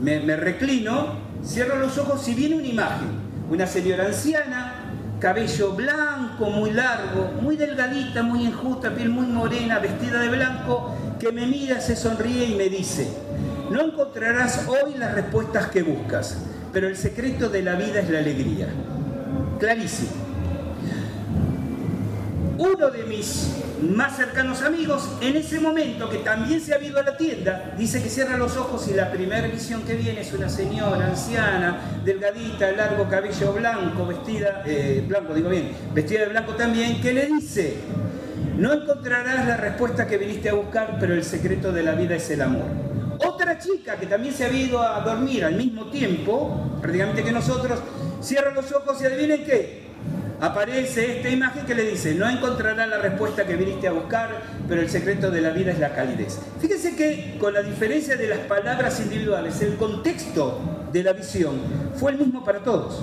me, 0.00 0.20
me 0.20 0.36
reclino 0.36 1.29
Cierro 1.44 1.76
los 1.76 1.96
ojos 1.98 2.26
y 2.28 2.34
viene 2.34 2.56
una 2.56 2.66
imagen, 2.66 3.08
una 3.50 3.66
señora 3.66 4.06
anciana, 4.06 4.74
cabello 5.18 5.72
blanco, 5.72 6.50
muy 6.50 6.70
largo, 6.70 7.30
muy 7.40 7.56
delgadita, 7.56 8.22
muy 8.22 8.46
enjusta, 8.46 8.90
piel 8.90 9.08
muy 9.08 9.26
morena, 9.26 9.78
vestida 9.78 10.20
de 10.20 10.28
blanco, 10.28 10.94
que 11.18 11.32
me 11.32 11.46
mira, 11.46 11.80
se 11.80 11.96
sonríe 11.96 12.46
y 12.46 12.54
me 12.54 12.68
dice, 12.68 13.08
no 13.70 13.80
encontrarás 13.80 14.66
hoy 14.68 14.94
las 14.98 15.14
respuestas 15.14 15.68
que 15.68 15.82
buscas, 15.82 16.36
pero 16.72 16.88
el 16.88 16.96
secreto 16.96 17.48
de 17.48 17.62
la 17.62 17.74
vida 17.74 18.00
es 18.00 18.10
la 18.10 18.18
alegría. 18.18 18.68
Clarísimo. 19.58 20.29
Uno 22.60 22.90
de 22.90 23.04
mis 23.04 23.54
más 23.80 24.18
cercanos 24.18 24.60
amigos, 24.60 25.08
en 25.22 25.34
ese 25.34 25.58
momento 25.60 26.10
que 26.10 26.18
también 26.18 26.60
se 26.60 26.74
ha 26.74 26.84
ido 26.84 27.00
a 27.00 27.02
la 27.02 27.16
tienda, 27.16 27.72
dice 27.78 28.02
que 28.02 28.10
cierra 28.10 28.36
los 28.36 28.54
ojos 28.58 28.86
y 28.88 28.92
la 28.92 29.10
primera 29.10 29.48
visión 29.48 29.80
que 29.80 29.94
viene 29.94 30.20
es 30.20 30.30
una 30.34 30.50
señora 30.50 31.06
anciana, 31.06 31.80
delgadita, 32.04 32.70
largo 32.72 33.08
cabello 33.08 33.54
blanco, 33.54 34.04
vestida, 34.04 34.62
eh, 34.66 35.02
blanco 35.08 35.32
digo 35.32 35.48
bien, 35.48 35.72
vestida 35.94 36.20
de 36.20 36.26
blanco 36.26 36.54
también, 36.54 37.00
que 37.00 37.14
le 37.14 37.28
dice, 37.28 37.78
no 38.58 38.74
encontrarás 38.74 39.46
la 39.46 39.56
respuesta 39.56 40.06
que 40.06 40.18
viniste 40.18 40.50
a 40.50 40.52
buscar, 40.52 40.98
pero 41.00 41.14
el 41.14 41.24
secreto 41.24 41.72
de 41.72 41.82
la 41.82 41.92
vida 41.92 42.16
es 42.16 42.28
el 42.28 42.42
amor. 42.42 42.66
Otra 43.26 43.58
chica 43.58 43.96
que 43.96 44.04
también 44.04 44.34
se 44.34 44.44
ha 44.44 44.52
ido 44.52 44.82
a 44.82 45.00
dormir 45.00 45.46
al 45.46 45.54
mismo 45.54 45.86
tiempo, 45.86 46.78
prácticamente 46.82 47.24
que 47.24 47.32
nosotros, 47.32 47.80
cierra 48.20 48.52
los 48.52 48.70
ojos 48.70 49.00
y 49.00 49.06
adivinen 49.06 49.46
qué, 49.46 49.89
aparece 50.40 51.18
esta 51.18 51.28
imagen 51.28 51.66
que 51.66 51.74
le 51.74 51.84
dice, 51.84 52.14
no 52.14 52.28
encontrará 52.28 52.86
la 52.86 52.98
respuesta 52.98 53.46
que 53.46 53.56
viniste 53.56 53.86
a 53.86 53.92
buscar, 53.92 54.40
pero 54.68 54.80
el 54.80 54.88
secreto 54.88 55.30
de 55.30 55.40
la 55.40 55.50
vida 55.50 55.72
es 55.72 55.78
la 55.78 55.94
calidez. 55.94 56.38
Fíjense 56.60 56.96
que 56.96 57.36
con 57.38 57.52
la 57.52 57.62
diferencia 57.62 58.16
de 58.16 58.26
las 58.26 58.38
palabras 58.40 59.00
individuales, 59.00 59.60
el 59.60 59.76
contexto 59.76 60.60
de 60.92 61.02
la 61.02 61.12
visión 61.12 61.56
fue 61.96 62.12
el 62.12 62.18
mismo 62.18 62.42
para 62.44 62.60
todos. 62.60 63.02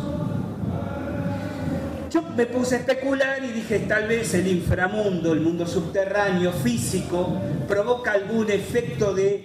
Yo 2.09 2.21
me 2.35 2.45
puse 2.45 2.75
a 2.75 2.79
especular 2.79 3.43
y 3.43 3.51
dije, 3.51 3.79
tal 3.79 4.07
vez 4.07 4.33
el 4.33 4.47
inframundo, 4.47 5.33
el 5.33 5.41
mundo 5.41 5.67
subterráneo, 5.67 6.51
físico, 6.51 7.39
provoca 7.67 8.13
algún 8.13 8.49
efecto 8.49 9.13
de, 9.13 9.43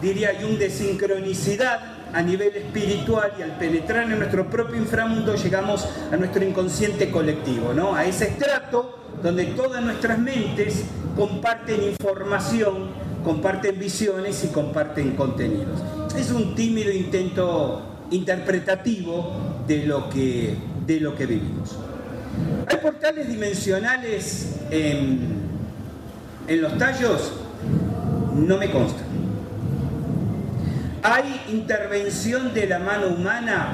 diría 0.00 0.38
yo, 0.40 0.48
de 0.56 0.70
sincronicidad 0.70 1.97
a 2.12 2.22
nivel 2.22 2.54
espiritual 2.56 3.32
y 3.38 3.42
al 3.42 3.58
penetrar 3.58 4.04
en 4.04 4.18
nuestro 4.18 4.48
propio 4.48 4.76
inframundo 4.76 5.34
llegamos 5.34 5.86
a 6.10 6.16
nuestro 6.16 6.44
inconsciente 6.44 7.10
colectivo, 7.10 7.72
¿no? 7.74 7.94
a 7.94 8.04
ese 8.04 8.28
estrato 8.28 8.98
donde 9.22 9.46
todas 9.46 9.82
nuestras 9.82 10.18
mentes 10.18 10.84
comparten 11.16 11.82
información, 11.82 12.90
comparten 13.24 13.78
visiones 13.78 14.44
y 14.44 14.48
comparten 14.48 15.16
contenidos. 15.16 15.80
Es 16.16 16.30
un 16.30 16.54
tímido 16.54 16.92
intento 16.92 17.82
interpretativo 18.10 19.32
de 19.66 19.84
lo 19.86 20.08
que, 20.08 20.56
de 20.86 21.00
lo 21.00 21.14
que 21.14 21.26
vivimos. 21.26 21.76
¿Hay 22.68 22.76
portales 22.78 23.28
dimensionales 23.28 24.56
en, 24.70 25.18
en 26.46 26.62
los 26.62 26.78
tallos? 26.78 27.32
No 28.34 28.56
me 28.56 28.70
consta. 28.70 29.02
¿Hay 31.10 31.40
intervención 31.48 32.52
de 32.52 32.66
la 32.66 32.78
mano 32.78 33.06
humana 33.08 33.72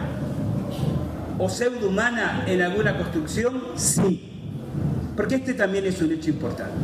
o 1.36 1.48
pseudo-humana 1.48 2.44
en 2.46 2.62
alguna 2.62 2.96
construcción? 2.96 3.60
Sí. 3.74 4.30
Porque 5.16 5.34
este 5.36 5.54
también 5.54 5.84
es 5.84 6.00
un 6.00 6.12
hecho 6.12 6.30
importante. 6.30 6.74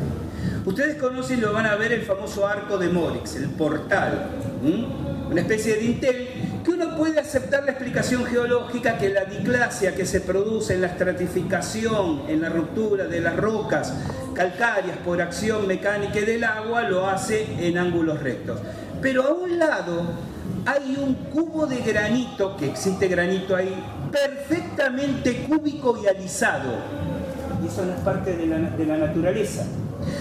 Ustedes 0.64 0.96
conocen 0.96 1.38
y 1.38 1.40
lo 1.40 1.53
van 1.53 1.66
a 1.66 1.76
ver 1.76 1.92
el 1.92 2.03
famoso 2.03 2.48
arco 2.48 2.78
de 2.78 2.88
Morix, 2.88 3.36
el 3.36 3.48
portal, 3.51 4.26
una 5.30 5.40
especie 5.40 5.76
de 5.76 5.84
Intel, 5.84 6.28
que 6.64 6.70
uno 6.72 6.96
puede 6.96 7.20
aceptar 7.20 7.62
la 7.64 7.70
explicación 7.70 8.24
geológica 8.24 8.98
que 8.98 9.09
la 9.11 9.26
diclasia 9.26 9.94
que 9.94 10.05
se 10.05 10.20
produce 10.20 10.74
en 10.74 10.80
la 10.80 10.88
estratificación, 10.88 12.22
en 12.26 12.40
la 12.40 12.48
ruptura 12.48 13.07
de 13.07 13.20
las 13.20 13.36
rocas 13.36 13.94
calcáreas 14.34 14.98
por 14.98 15.22
acción 15.22 15.68
mecánica 15.68 16.20
del 16.20 16.42
agua, 16.42 16.82
lo 16.82 17.09
hace 17.09 17.46
en 17.61 17.78
ángulos 17.78 18.20
rectos. 18.20 18.59
Pero 19.01 19.22
a 19.22 19.32
un 19.32 19.59
lado 19.59 20.30
hay 20.66 20.96
un 20.96 21.14
cubo 21.14 21.66
de 21.66 21.78
granito, 21.78 22.57
que 22.57 22.66
existe 22.66 23.09
granito 23.09 23.57
ahí, 23.57 23.74
perfectamente 24.11 25.44
cúbico 25.48 26.01
y 26.03 26.07
alisado. 26.07 26.74
Y 27.62 27.66
eso 27.66 27.84
no 27.84 27.92
es 27.92 28.01
parte 28.01 28.36
de 28.36 28.46
la, 28.46 28.59
de 28.59 28.86
la 28.86 28.96
naturaleza. 28.96 29.66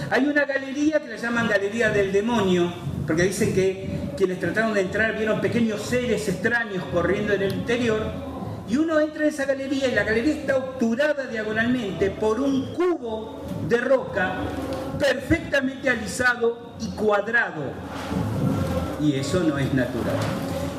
Hay 0.09 0.25
una 0.25 0.45
galería 0.45 0.99
que 0.99 1.09
la 1.09 1.15
llaman 1.15 1.47
Galería 1.47 1.89
del 1.89 2.11
Demonio, 2.11 2.71
porque 3.05 3.23
dicen 3.23 3.53
que 3.53 4.11
quienes 4.17 4.39
trataron 4.39 4.73
de 4.73 4.82
entrar 4.82 5.17
vieron 5.17 5.39
pequeños 5.39 5.82
seres 5.82 6.27
extraños 6.27 6.84
corriendo 6.93 7.34
en 7.34 7.41
el 7.43 7.53
interior. 7.53 8.01
Y 8.67 8.77
uno 8.77 8.99
entra 8.99 9.23
en 9.23 9.30
esa 9.30 9.45
galería 9.45 9.88
y 9.88 9.95
la 9.95 10.03
galería 10.03 10.34
está 10.34 10.57
obturada 10.57 11.25
diagonalmente 11.25 12.11
por 12.11 12.39
un 12.39 12.73
cubo 12.75 13.41
de 13.67 13.77
roca 13.77 14.36
perfectamente 14.99 15.89
alisado 15.89 16.73
y 16.80 16.89
cuadrado. 16.95 17.63
Y 19.02 19.16
eso 19.16 19.41
no 19.41 19.58
es 19.58 19.74
natural. 19.74 20.16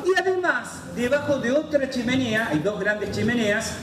Y 0.05 0.19
además, 0.19 0.69
debajo 0.95 1.37
de 1.39 1.51
otra 1.51 1.89
chimenea, 1.89 2.49
hay 2.49 2.59
dos 2.59 2.79
grandes 2.79 3.11
chimeneas, 3.11 3.73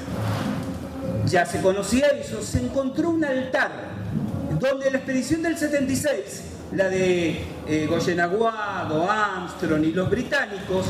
ya 1.26 1.45
se 1.45 1.61
conocía 1.61 2.09
eso, 2.09 2.43
se 2.43 2.61
encontró 2.61 3.11
un 3.11 3.24
altar 3.24 3.70
donde 4.61 4.91
la 4.91 4.99
expedición 4.99 5.43
del 5.43 5.57
76 5.57 6.43
la 6.72 6.89
de 6.89 7.45
eh, 7.66 7.89
Armstrong 9.09 9.84
y 9.84 9.93
los 9.93 10.11
británicos, 10.11 10.86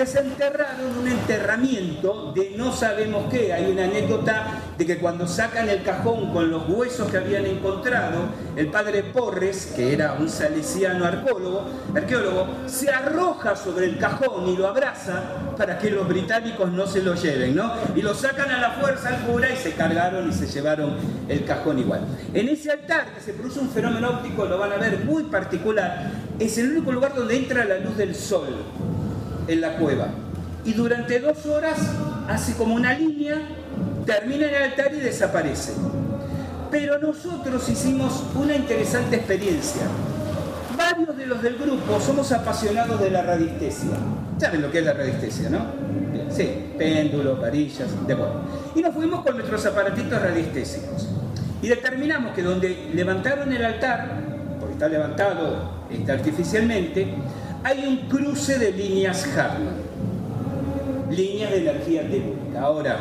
desenterraron 0.00 0.96
un 0.98 1.08
enterramiento 1.08 2.32
de 2.34 2.54
no 2.56 2.72
sabemos 2.72 3.30
qué. 3.30 3.52
Hay 3.52 3.70
una 3.70 3.84
anécdota 3.84 4.46
de 4.78 4.86
que 4.86 4.96
cuando 4.96 5.26
sacan 5.26 5.68
el 5.68 5.82
cajón 5.82 6.32
con 6.32 6.50
los 6.50 6.66
huesos 6.70 7.10
que 7.10 7.18
habían 7.18 7.44
encontrado, 7.44 8.20
el 8.56 8.68
padre 8.68 9.02
Porres, 9.02 9.74
que 9.76 9.92
era 9.92 10.14
un 10.14 10.30
salesiano 10.30 11.04
arqueólogo, 11.04 11.66
arqueólogo 11.94 12.46
se 12.66 12.90
arroja 12.90 13.54
sobre 13.56 13.86
el 13.86 13.98
cajón 13.98 14.48
y 14.48 14.56
lo 14.56 14.68
abraza 14.68 15.22
para 15.58 15.78
que 15.78 15.90
los 15.90 16.08
británicos 16.08 16.72
no 16.72 16.86
se 16.86 17.02
lo 17.02 17.14
lleven, 17.14 17.54
¿no? 17.54 17.70
Y 17.94 18.00
lo 18.00 18.14
sacan 18.14 18.50
a 18.50 18.58
la 18.58 18.70
fuerza 18.70 19.10
al 19.10 19.26
cura 19.26 19.52
y 19.52 19.56
se 19.58 19.72
cargaron 19.72 20.30
y 20.30 20.32
se 20.32 20.46
llevaron 20.46 20.96
el 21.28 21.44
cajón 21.44 21.78
igual. 21.78 22.00
En 22.32 22.48
ese 22.48 22.70
altar, 22.70 23.12
que 23.14 23.20
se 23.20 23.34
produce 23.34 23.60
un 23.60 23.68
fenómeno 23.68 24.08
óptico, 24.08 24.46
lo 24.46 24.56
van 24.56 24.72
a 24.72 24.76
ver 24.76 25.04
muy 25.04 25.24
particular, 25.24 26.10
es 26.38 26.56
el 26.56 26.70
único 26.70 26.90
lugar 26.90 27.14
donde 27.14 27.36
entra 27.36 27.66
la 27.66 27.76
luz 27.76 27.98
del 27.98 28.14
sol 28.14 28.46
en 29.50 29.60
la 29.60 29.76
cueva. 29.76 30.08
Y 30.64 30.72
durante 30.74 31.18
dos 31.20 31.44
horas 31.46 31.78
hace 32.28 32.54
como 32.54 32.74
una 32.74 32.94
línea, 32.94 33.36
termina 34.06 34.46
en 34.46 34.54
el 34.54 34.62
altar 34.62 34.94
y 34.94 35.00
desaparece. 35.00 35.72
Pero 36.70 36.98
nosotros 36.98 37.68
hicimos 37.68 38.22
una 38.34 38.54
interesante 38.54 39.16
experiencia. 39.16 39.82
Varios 40.76 41.16
de 41.16 41.26
los 41.26 41.42
del 41.42 41.56
grupo 41.56 42.00
somos 42.00 42.30
apasionados 42.32 43.00
de 43.00 43.10
la 43.10 43.22
radiestesia. 43.22 43.90
¿Saben 44.38 44.62
lo 44.62 44.70
que 44.70 44.78
es 44.78 44.84
la 44.84 44.92
radiestesia, 44.92 45.50
no? 45.50 45.66
Sí, 46.30 46.72
péndulos, 46.78 47.40
varillas, 47.40 47.88
de 48.06 48.14
bueno. 48.14 48.34
Y 48.74 48.80
nos 48.80 48.94
fuimos 48.94 49.24
con 49.24 49.34
nuestros 49.34 49.66
aparatitos 49.66 50.22
radiestésicos. 50.22 51.08
Y 51.60 51.68
determinamos 51.68 52.34
que 52.34 52.42
donde 52.42 52.90
levantaron 52.94 53.52
el 53.52 53.64
altar, 53.64 54.08
porque 54.58 54.74
está 54.74 54.88
levantado 54.88 55.80
está 55.90 56.12
artificialmente, 56.14 57.08
hay 57.62 57.86
un 57.86 58.08
cruce 58.08 58.58
de 58.58 58.72
líneas 58.72 59.26
Hartmann, 59.36 59.74
líneas 61.10 61.50
de 61.50 61.58
energía 61.58 62.02
telúrica. 62.02 62.60
Ahora, 62.60 62.98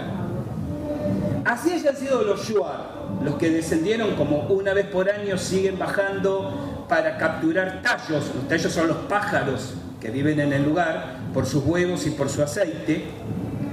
así 1.45 1.71
hayan 1.71 1.95
sido 1.95 2.23
los 2.23 2.47
Shuar, 2.47 2.99
los 3.23 3.35
que 3.35 3.49
descendieron 3.49 4.15
como 4.15 4.41
una 4.47 4.73
vez 4.73 4.87
por 4.87 5.09
año 5.09 5.37
siguen 5.37 5.79
bajando 5.79 6.85
para 6.89 7.17
capturar 7.17 7.81
tallos, 7.81 8.31
los 8.35 8.47
tallos 8.47 8.73
son 8.73 8.87
los 8.87 8.97
pájaros 8.97 9.75
que 10.01 10.09
viven 10.09 10.39
en 10.39 10.53
el 10.53 10.63
lugar 10.63 11.17
por 11.33 11.45
sus 11.45 11.63
huevos 11.65 12.05
y 12.07 12.11
por 12.11 12.29
su 12.29 12.41
aceite, 12.41 13.05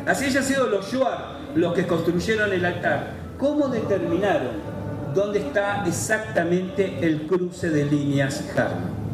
así 0.07 0.27
hayan 0.27 0.45
sido 0.45 0.67
los 0.67 0.93
Shuar 0.93 1.37
los 1.55 1.73
que 1.73 1.87
construyeron 1.87 2.53
el 2.53 2.65
altar, 2.65 3.13
¿cómo 3.39 3.69
determinaron 3.69 4.77
dónde 5.15 5.39
está 5.39 5.85
exactamente 5.87 6.99
el 7.01 7.23
cruce 7.23 7.71
de 7.71 7.87
líneas 7.87 8.45
Hartmann? 8.55 9.06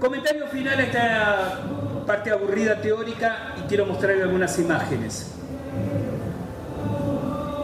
Comentario 0.00 0.46
final 0.48 0.78
a 0.78 0.82
esta 0.82 1.60
parte 2.06 2.30
aburrida 2.30 2.80
teórica 2.80 3.54
y 3.58 3.66
quiero 3.68 3.86
mostrarle 3.86 4.22
algunas 4.22 4.58
imágenes. 4.58 5.32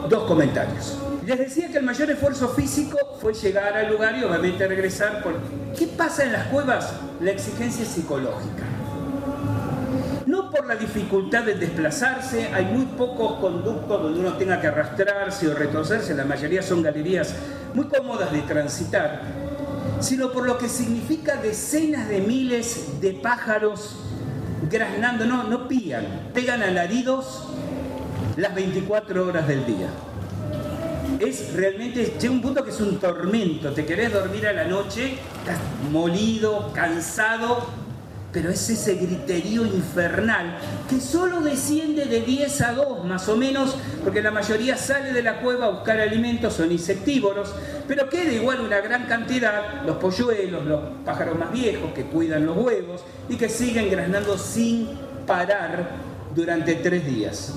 Dos 0.08 0.24
comentarios. 0.24 0.98
Les 1.26 1.38
decía 1.38 1.68
que 1.68 1.78
el 1.78 1.84
mayor 1.84 2.10
esfuerzo 2.10 2.48
físico 2.48 2.98
fue 3.20 3.34
llegar 3.34 3.76
al 3.76 3.92
lugar 3.92 4.16
y 4.16 4.24
obviamente 4.24 4.66
regresar. 4.66 5.22
Por... 5.22 5.34
¿Qué 5.78 5.86
pasa 5.86 6.24
en 6.24 6.32
las 6.32 6.46
cuevas? 6.46 6.94
La 7.20 7.30
exigencia 7.30 7.84
psicológica. 7.84 8.64
No 10.26 10.50
por 10.50 10.66
la 10.66 10.76
dificultad 10.76 11.44
de 11.44 11.54
desplazarse, 11.54 12.48
hay 12.52 12.64
muy 12.64 12.86
pocos 12.86 13.34
conductos 13.34 14.02
donde 14.02 14.20
uno 14.20 14.32
tenga 14.34 14.60
que 14.60 14.68
arrastrarse 14.68 15.48
o 15.48 15.54
retorcerse, 15.54 16.14
la 16.14 16.24
mayoría 16.24 16.62
son 16.62 16.82
galerías 16.82 17.34
muy 17.74 17.86
cómodas 17.86 18.32
de 18.32 18.40
transitar, 18.42 19.20
sino 20.02 20.32
por 20.32 20.46
lo 20.46 20.58
que 20.58 20.68
significa 20.68 21.36
decenas 21.36 22.08
de 22.08 22.20
miles 22.20 23.00
de 23.00 23.12
pájaros 23.12 23.96
graznando, 24.70 25.24
no, 25.26 25.44
no 25.44 25.68
pían, 25.68 26.30
pegan 26.34 26.62
alaridos 26.62 27.48
las 28.36 28.54
24 28.54 29.26
horas 29.26 29.46
del 29.46 29.66
día. 29.66 29.88
Es 31.18 31.52
realmente, 31.54 32.16
llega 32.20 32.32
un 32.32 32.42
punto 32.42 32.64
que 32.64 32.70
es 32.70 32.80
un 32.80 32.98
tormento, 32.98 33.72
te 33.72 33.84
querés 33.84 34.12
dormir 34.12 34.46
a 34.46 34.52
la 34.52 34.64
noche, 34.64 35.18
estás 35.38 35.58
molido, 35.90 36.72
cansado, 36.72 37.66
pero 38.32 38.48
es 38.48 38.70
ese 38.70 38.94
griterío 38.94 39.66
infernal 39.66 40.58
que 40.88 41.00
solo 41.00 41.42
desciende 41.42 42.06
de 42.06 42.22
10 42.22 42.60
a 42.62 42.72
2 42.72 43.04
más 43.04 43.28
o 43.28 43.36
menos, 43.36 43.76
porque 44.02 44.22
la 44.22 44.30
mayoría 44.30 44.76
sale 44.76 45.12
de 45.12 45.22
la 45.22 45.40
cueva 45.40 45.66
a 45.66 45.70
buscar 45.70 46.00
alimentos, 46.00 46.54
son 46.54 46.72
insectívoros, 46.72 47.54
pero 47.86 48.08
queda 48.08 48.32
igual 48.32 48.60
una 48.60 48.80
gran 48.80 49.06
cantidad, 49.06 49.82
los 49.84 49.96
polluelos, 49.98 50.64
los 50.64 50.80
pájaros 51.04 51.38
más 51.38 51.52
viejos 51.52 51.92
que 51.92 52.04
cuidan 52.04 52.46
los 52.46 52.56
huevos 52.56 53.02
y 53.28 53.36
que 53.36 53.50
siguen 53.50 53.90
graznando 53.90 54.38
sin 54.38 54.88
parar 55.26 55.90
durante 56.34 56.76
tres 56.76 57.04
días. 57.04 57.52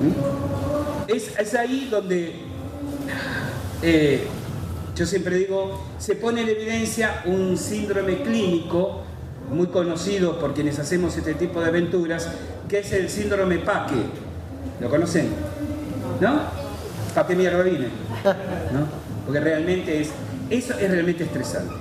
¿Mm? 0.00 1.10
Es, 1.10 1.54
ahí 1.54 1.88
donde 1.90 2.34
eh, 3.82 4.26
yo 4.94 5.06
siempre 5.06 5.36
digo, 5.36 5.86
se 5.98 6.16
pone 6.16 6.42
en 6.42 6.48
evidencia 6.48 7.22
un 7.24 7.56
síndrome 7.56 8.22
clínico 8.22 9.03
muy 9.50 9.66
conocido 9.68 10.38
por 10.38 10.54
quienes 10.54 10.78
hacemos 10.78 11.16
este 11.16 11.34
tipo 11.34 11.60
de 11.60 11.66
aventuras, 11.66 12.28
que 12.68 12.78
es 12.78 12.92
el 12.92 13.08
síndrome 13.08 13.58
Paque. 13.58 13.94
¿Lo 14.80 14.88
conocen? 14.88 15.28
¿No? 16.20 16.40
¿Para 17.14 17.26
qué 17.26 17.36
mierda? 17.36 17.62
¿No? 17.64 18.86
Porque 19.24 19.40
realmente 19.40 20.00
es, 20.00 20.10
eso 20.50 20.74
es 20.78 20.90
realmente 20.90 21.24
estresante. 21.24 21.74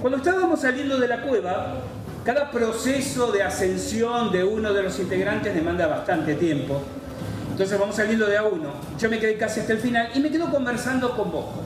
Cuando 0.00 0.18
estábamos 0.18 0.60
saliendo 0.60 0.98
de 0.98 1.08
la 1.08 1.22
cueva, 1.22 1.76
cada 2.24 2.50
proceso 2.50 3.30
de 3.32 3.42
ascensión 3.42 4.32
de 4.32 4.44
uno 4.44 4.72
de 4.72 4.82
los 4.82 4.98
integrantes 4.98 5.54
demanda 5.54 5.86
bastante 5.86 6.34
tiempo. 6.34 6.82
Entonces 7.50 7.78
vamos 7.78 7.96
saliendo 7.96 8.26
de 8.26 8.38
a 8.38 8.42
uno. 8.42 8.70
Yo 8.98 9.10
me 9.10 9.18
quedé 9.18 9.36
casi 9.36 9.60
hasta 9.60 9.74
el 9.74 9.78
final 9.78 10.08
y 10.14 10.20
me 10.20 10.30
quedo 10.30 10.50
conversando 10.50 11.16
con 11.16 11.30
Bosco. 11.30 11.62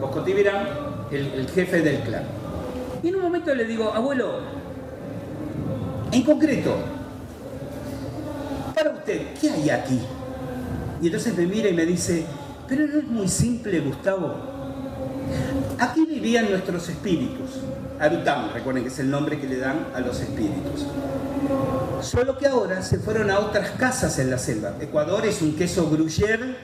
Bosco 0.00 0.20
Tibirán, 0.22 0.68
el 1.10 1.48
jefe 1.48 1.80
del 1.80 2.00
clan. 2.00 2.41
Y 3.02 3.08
en 3.08 3.16
un 3.16 3.22
momento 3.22 3.54
le 3.54 3.64
digo, 3.64 3.92
abuelo, 3.92 4.40
en 6.12 6.22
concreto, 6.22 6.76
para 8.74 8.90
usted, 8.90 9.34
¿qué 9.40 9.50
hay 9.50 9.70
aquí? 9.70 10.00
Y 11.00 11.06
entonces 11.06 11.36
me 11.36 11.46
mira 11.46 11.68
y 11.68 11.72
me 11.72 11.84
dice, 11.84 12.24
pero 12.68 12.86
no 12.86 12.98
es 12.98 13.04
muy 13.04 13.28
simple, 13.28 13.80
Gustavo. 13.80 14.34
Aquí 15.78 16.06
vivían 16.06 16.50
nuestros 16.50 16.88
espíritus. 16.88 17.50
Arutam, 17.98 18.52
recuerden 18.52 18.84
que 18.84 18.88
es 18.88 18.98
el 18.98 19.10
nombre 19.10 19.40
que 19.40 19.48
le 19.48 19.58
dan 19.58 19.86
a 19.94 20.00
los 20.00 20.20
espíritus. 20.20 20.86
Solo 22.02 22.38
que 22.38 22.46
ahora 22.46 22.82
se 22.82 22.98
fueron 22.98 23.30
a 23.30 23.40
otras 23.40 23.70
casas 23.70 24.18
en 24.18 24.30
la 24.30 24.38
selva. 24.38 24.74
Ecuador 24.80 25.26
es 25.26 25.42
un 25.42 25.56
queso 25.56 25.90
gruyere 25.90 26.56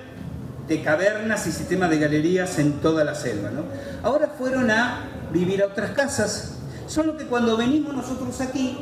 de 0.69 0.83
cavernas 0.83 1.47
y 1.47 1.53
sistema 1.53 1.89
de 1.89 1.99
galerías 1.99 2.59
en 2.59 2.75
toda 2.75 3.03
la 3.05 3.15
selva. 3.15 3.51
¿no? 3.51 3.63
Ahora 4.03 4.29
fueron 4.39 4.71
a 4.71 5.18
vivir 5.33 5.63
a 5.63 5.67
otras 5.67 5.91
casas, 5.91 6.55
solo 6.87 7.17
que 7.17 7.25
cuando 7.25 7.57
venimos 7.57 7.95
nosotros 7.95 8.41
aquí, 8.41 8.79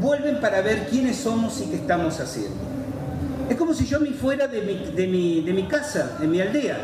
vuelven 0.00 0.40
para 0.40 0.60
ver 0.60 0.88
quiénes 0.88 1.16
somos 1.16 1.60
y 1.60 1.66
qué 1.66 1.76
estamos 1.76 2.18
haciendo. 2.20 2.56
Es 3.48 3.56
como 3.56 3.74
si 3.74 3.86
yo 3.86 4.00
me 4.00 4.10
fuera 4.10 4.46
de 4.46 4.62
mi, 4.62 4.92
de 4.92 5.06
mi, 5.06 5.42
de 5.42 5.52
mi 5.52 5.64
casa, 5.64 6.16
de 6.20 6.26
mi 6.26 6.40
aldea, 6.40 6.78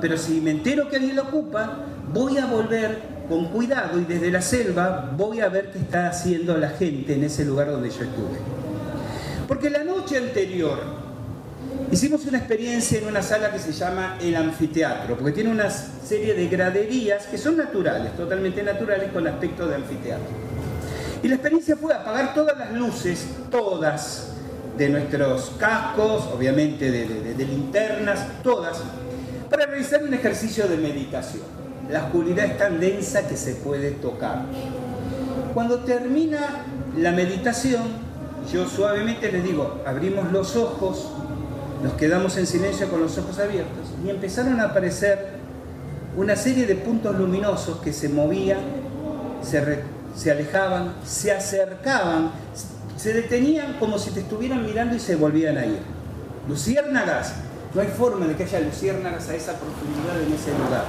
pero 0.00 0.16
si 0.16 0.40
me 0.40 0.52
entero 0.52 0.88
que 0.88 0.96
alguien 0.96 1.16
la 1.16 1.22
ocupa, 1.22 1.78
voy 2.12 2.38
a 2.38 2.46
volver 2.46 3.16
con 3.28 3.46
cuidado 3.46 3.98
y 3.98 4.04
desde 4.04 4.30
la 4.30 4.40
selva 4.40 5.12
voy 5.16 5.40
a 5.40 5.48
ver 5.48 5.72
qué 5.72 5.78
está 5.78 6.08
haciendo 6.08 6.56
la 6.56 6.70
gente 6.70 7.14
en 7.14 7.24
ese 7.24 7.44
lugar 7.44 7.70
donde 7.70 7.90
yo 7.90 8.04
estuve. 8.04 8.38
Porque 9.48 9.70
la 9.70 9.84
noche 9.84 10.18
anterior 10.18 10.78
hicimos 11.90 12.24
una 12.26 12.38
experiencia 12.38 12.98
en 12.98 13.06
una 13.06 13.22
sala 13.22 13.52
que 13.52 13.58
se 13.58 13.72
llama 13.72 14.18
el 14.20 14.36
anfiteatro, 14.36 15.16
porque 15.16 15.32
tiene 15.32 15.50
una 15.50 15.70
serie 15.70 16.34
de 16.34 16.48
graderías 16.48 17.26
que 17.26 17.38
son 17.38 17.56
naturales, 17.56 18.16
totalmente 18.16 18.62
naturales 18.62 19.10
con 19.12 19.26
aspecto 19.26 19.66
de 19.66 19.76
anfiteatro. 19.76 20.26
Y 21.22 21.28
la 21.28 21.36
experiencia 21.36 21.76
fue 21.76 21.94
apagar 21.94 22.34
todas 22.34 22.56
las 22.58 22.72
luces, 22.72 23.26
todas, 23.50 24.32
de 24.76 24.88
nuestros 24.90 25.52
cascos, 25.58 26.28
obviamente 26.34 26.90
de, 26.90 27.44
linternas, 27.44 28.42
todas, 28.42 28.82
para 29.48 29.66
realizar 29.66 30.02
un 30.02 30.12
ejercicio 30.12 30.68
de 30.68 30.76
meditación. 30.76 31.44
La 31.90 32.04
oscuridad 32.04 32.46
es 32.46 32.58
tan 32.58 32.80
densa 32.80 33.26
que 33.26 33.36
se 33.36 33.54
puede 33.54 33.92
tocar. 33.92 34.44
Cuando 35.54 35.78
termina 35.80 36.64
la 36.96 37.12
meditación, 37.12 37.82
yo 38.52 38.68
suavemente 38.68 39.32
les 39.32 39.44
digo, 39.44 39.82
abrimos 39.86 40.30
los 40.32 40.56
ojos, 40.56 41.10
nos 41.86 41.94
quedamos 41.94 42.36
en 42.36 42.48
silencio 42.48 42.88
con 42.88 43.00
los 43.00 43.16
ojos 43.16 43.38
abiertos 43.38 43.86
y 44.04 44.10
empezaron 44.10 44.58
a 44.58 44.64
aparecer 44.64 45.36
una 46.16 46.34
serie 46.34 46.66
de 46.66 46.74
puntos 46.74 47.16
luminosos 47.16 47.78
que 47.78 47.92
se 47.92 48.08
movían, 48.08 48.58
se, 49.40 49.84
se 50.16 50.32
alejaban, 50.32 50.94
se 51.04 51.30
acercaban, 51.30 52.32
se 52.96 53.12
detenían 53.12 53.74
como 53.74 54.00
si 54.00 54.10
te 54.10 54.20
estuvieran 54.20 54.66
mirando 54.66 54.96
y 54.96 54.98
se 54.98 55.14
volvían 55.14 55.58
a 55.58 55.64
ir. 55.64 55.78
Luciérnagas, 56.48 57.34
no 57.72 57.80
hay 57.80 57.88
forma 57.88 58.26
de 58.26 58.34
que 58.34 58.42
haya 58.42 58.58
luciérnagas 58.58 59.28
a 59.28 59.36
esa 59.36 59.52
profundidad 59.52 60.20
en 60.20 60.32
ese 60.32 60.50
lugar. 60.58 60.86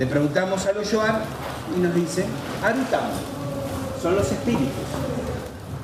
Le 0.00 0.06
preguntamos 0.06 0.66
a 0.66 0.72
los 0.72 0.90
Yoar 0.90 1.20
y 1.76 1.80
nos 1.80 1.94
dice, 1.94 2.24
Arutam, 2.64 3.10
son 4.02 4.16
los 4.16 4.32
espíritus 4.32 5.17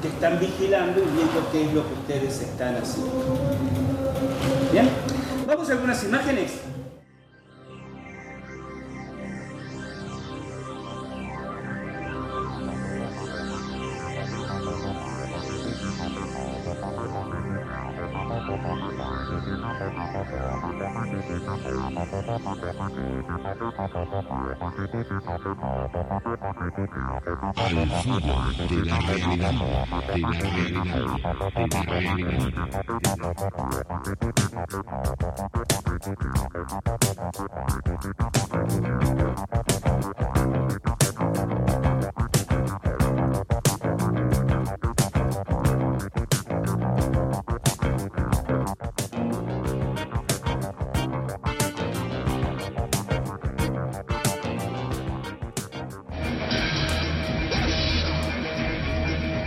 que 0.05 0.09
están 0.11 0.38
vigilando 0.38 1.00
y 1.00 1.16
viendo 1.16 1.50
qué 1.50 1.64
es 1.64 1.72
lo 1.72 1.82
que 1.88 1.94
ustedes 1.94 2.42
están 2.42 2.76
haciendo. 2.76 3.38
Bien, 4.70 4.86
vamos 5.46 5.70
a 5.70 5.72
algunas 5.72 6.05
imágenes. 6.05 6.74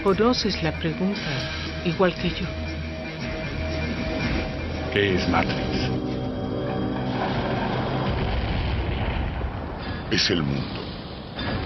Conoces 0.03 0.63
la 0.63 0.71
pregunta 0.79 1.19
igual 1.83 2.15
que 2.15 2.29
yo. 2.29 2.56
¿Qué 4.97 5.13
es 5.13 5.29
Matrix? 5.29 5.91
Es 10.09 10.27
el 10.31 10.41
mundo 10.41 10.81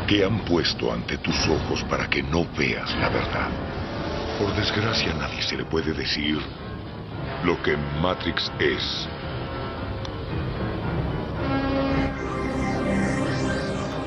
que 0.05 0.25
han 0.25 0.43
puesto 0.43 0.91
ante 0.91 1.17
tus 1.19 1.47
ojos 1.47 1.81
para 1.85 2.09
que 2.09 2.21
no 2.23 2.45
veas 2.57 2.93
la 2.97 3.07
verdad. 3.07 3.47
Por 4.37 4.53
desgracia 4.57 5.13
nadie 5.13 5.41
se 5.43 5.55
le 5.55 5.63
puede 5.63 5.93
decir 5.93 6.39
lo 7.45 7.63
que 7.63 7.77
Matrix 8.01 8.51
es. 8.59 9.07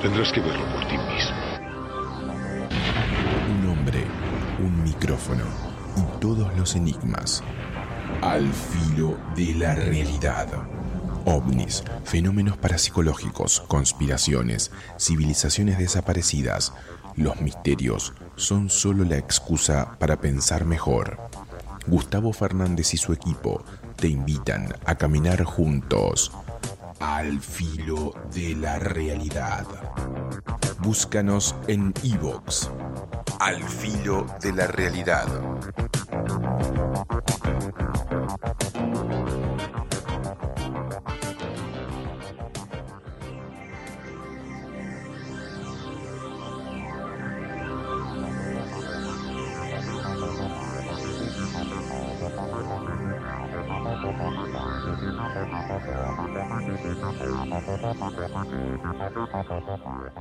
Tendrás 0.02 0.30
que 0.32 0.40
verlo 0.42 0.66
por 0.66 0.86
ti 0.86 0.98
mismo. 0.98 1.36
Un 3.54 3.70
hombre, 3.70 4.04
un 4.58 4.84
micrófono 4.84 5.46
y 5.96 6.20
todos 6.20 6.54
los 6.58 6.76
enigmas. 6.76 7.42
Al 8.24 8.50
filo 8.50 9.18
de 9.36 9.54
la 9.54 9.74
realidad. 9.74 10.48
OVNIs, 11.26 11.84
fenómenos 12.04 12.56
parapsicológicos, 12.56 13.60
conspiraciones, 13.68 14.70
civilizaciones 14.98 15.76
desaparecidas. 15.76 16.72
Los 17.16 17.42
misterios 17.42 18.14
son 18.36 18.70
solo 18.70 19.04
la 19.04 19.18
excusa 19.18 19.96
para 19.98 20.22
pensar 20.22 20.64
mejor. 20.64 21.18
Gustavo 21.86 22.32
Fernández 22.32 22.94
y 22.94 22.96
su 22.96 23.12
equipo 23.12 23.62
te 23.96 24.08
invitan 24.08 24.74
a 24.86 24.94
caminar 24.94 25.44
juntos 25.44 26.32
al 27.00 27.42
filo 27.42 28.14
de 28.32 28.54
la 28.54 28.78
realidad. 28.78 29.66
Búscanos 30.78 31.54
en 31.68 31.92
iVoox. 32.02 32.70
Al 33.38 33.62
filo 33.62 34.26
de 34.40 34.52
la 34.52 34.66
realidad. 34.66 35.26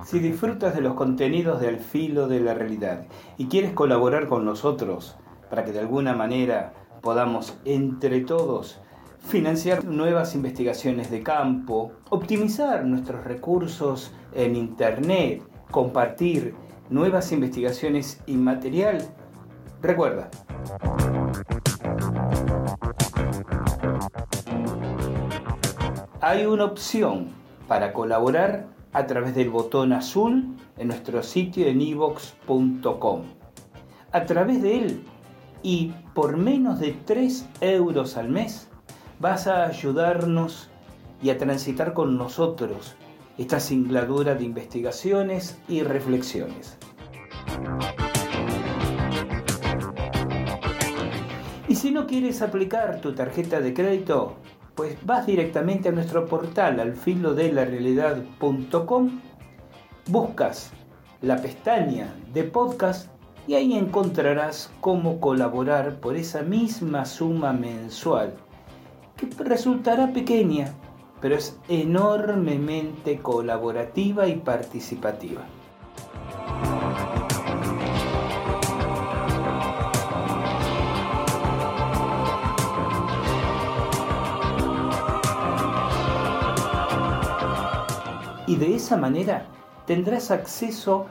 Si 0.06 0.20
disfrutas 0.20 0.76
de 0.76 0.82
los 0.82 0.95
contenidos 0.95 1.62
del 1.62 1.80
filo 1.80 2.28
de 2.28 2.41
la 2.41 2.54
realidad 2.54 3.06
y 3.38 3.47
quieres 3.47 3.72
colaborar 3.72 4.28
con 4.28 4.45
nosotros 4.45 5.16
para 5.49 5.64
que 5.64 5.72
de 5.72 5.80
alguna 5.80 6.14
manera 6.14 6.74
podamos 7.01 7.58
entre 7.64 8.22
todos 8.22 8.80
financiar 9.20 9.86
nuevas 9.86 10.36
investigaciones 10.36 11.10
de 11.10 11.24
campo, 11.24 11.93
optimizar 12.10 12.86
nuestros 12.86 13.24
recursos 13.24 14.14
en 14.34 14.56
Internet, 14.56 15.41
compartir 15.72 16.54
nuevas 16.89 17.32
investigaciones 17.32 18.22
y 18.28 18.36
material, 18.36 18.97
recuerda. 19.82 20.30
Hay 26.20 26.45
una 26.45 26.66
opción 26.66 27.30
para 27.68 27.93
colaborar 27.93 28.68
a 28.94 29.08
través 29.08 29.36
del 29.36 29.50
botón 29.50 29.91
azul 29.91 30.56
en 30.78 30.88
nuestro 30.88 31.22
sitio 31.24 31.68
en 31.68 31.82
evox.com. 31.82 33.24
A 34.12 34.26
través 34.26 34.62
de 34.62 34.78
él 34.78 35.04
y 35.64 35.91
por 36.14 36.38
menos 36.38 36.80
de 36.80 36.91
3 36.91 37.50
euros 37.62 38.18
al 38.18 38.30
mes 38.30 38.70
vas 39.20 39.48
a 39.48 39.66
ayudarnos 39.66 40.70
y 41.22 41.30
a 41.30 41.38
transitar 41.38 41.94
con 41.94 42.18
nosotros 42.18 42.96
esta 43.38 43.60
singladura 43.60 44.36
de 44.36 44.44
investigaciones 44.44 45.58
y 45.68 45.82
reflexiones. 45.82 46.78
Y 51.68 51.76
si 51.76 51.89
no 51.89 52.06
quieres 52.06 52.41
aplicar 52.44 53.02
tu 53.02 53.16
tarjeta 53.16 53.60
de 53.60 53.74
crédito, 53.74 54.36
pues 54.76 54.98
vas 55.06 55.26
directamente 55.26 55.90
a 55.90 55.92
nuestro 55.92 56.26
portal 56.26 56.80
al 56.80 56.96
filo 56.96 57.36
de 57.36 57.52
la 57.52 57.66
realidad.com, 57.66 59.22
buscas 60.08 60.72
la 61.22 61.38
pestaña 61.38 62.14
de 62.34 62.44
podcast 62.44 63.10
y 63.48 63.56
ahí 63.56 63.74
encontrarás 63.74 64.72
cómo 64.82 65.20
colaborar 65.20 66.00
por 66.00 66.16
esa 66.16 66.42
misma 66.42 67.06
suma 67.06 67.54
mensual, 67.54 68.34
que 69.18 69.28
resultará 69.44 70.12
pequeña, 70.14 70.74
pero 71.22 71.36
es 71.36 71.60
enormemente 71.68 73.20
colaborativa 73.20 74.28
y 74.28 74.36
participativa. 74.36 75.42
De 88.56 88.76
esa 88.76 88.97
manera 88.97 89.45
tendrás 89.86 90.32
acceso 90.32 91.08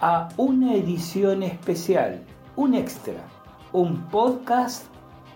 a 0.00 0.28
una 0.36 0.74
edición 0.74 1.42
especial, 1.42 2.22
un 2.56 2.74
extra, 2.74 3.22
un 3.72 4.02
podcast 4.08 4.84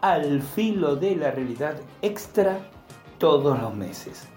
al 0.00 0.42
filo 0.42 0.96
de 0.96 1.16
la 1.16 1.30
realidad 1.30 1.76
extra 2.02 2.58
todos 3.18 3.60
los 3.60 3.74
meses. 3.74 4.28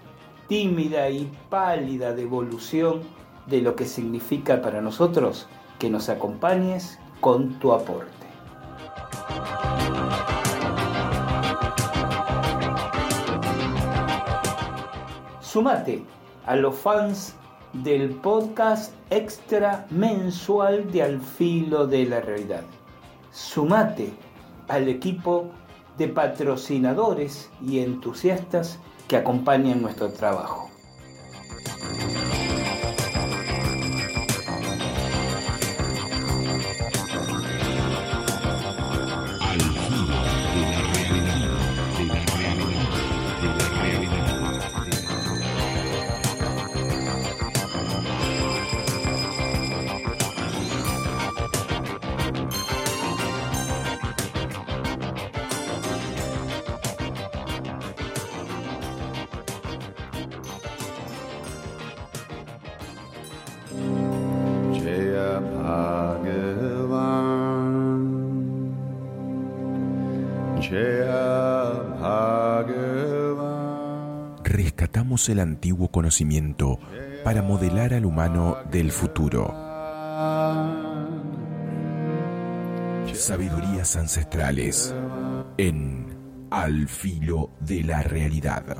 Tímida 0.48 1.08
y 1.08 1.30
pálida 1.48 2.12
devolución 2.12 3.00
de 3.46 3.62
lo 3.62 3.74
que 3.74 3.86
significa 3.86 4.60
para 4.60 4.80
nosotros 4.80 5.48
que 5.78 5.90
nos 5.90 6.08
acompañes 6.08 6.98
con 7.20 7.58
tu 7.58 7.72
aporte. 7.72 8.12
Sumate 15.40 16.04
a 16.46 16.56
los 16.56 16.76
fans 16.76 17.34
del 17.72 18.10
podcast 18.10 18.94
extra 19.10 19.86
mensual 19.90 20.90
de 20.92 21.02
Al 21.02 21.20
Filo 21.20 21.86
de 21.86 22.04
la 22.06 22.20
Realidad. 22.20 22.64
Sumate 23.32 24.12
al 24.68 24.88
equipo 24.88 25.50
de 25.98 26.08
patrocinadores 26.08 27.50
y 27.60 27.80
entusiastas 27.80 28.78
que 29.08 29.16
acompañan 29.16 29.82
nuestro 29.82 30.10
trabajo. 30.12 30.70
El 75.28 75.40
antiguo 75.40 75.88
conocimiento 75.88 76.78
para 77.24 77.40
modelar 77.40 77.94
al 77.94 78.04
humano 78.04 78.58
del 78.70 78.90
futuro. 78.90 79.46
Sabidurías 83.14 83.96
ancestrales 83.96 84.94
en 85.56 86.46
Al 86.50 86.88
filo 86.88 87.50
de 87.60 87.84
la 87.84 88.02
realidad. 88.02 88.76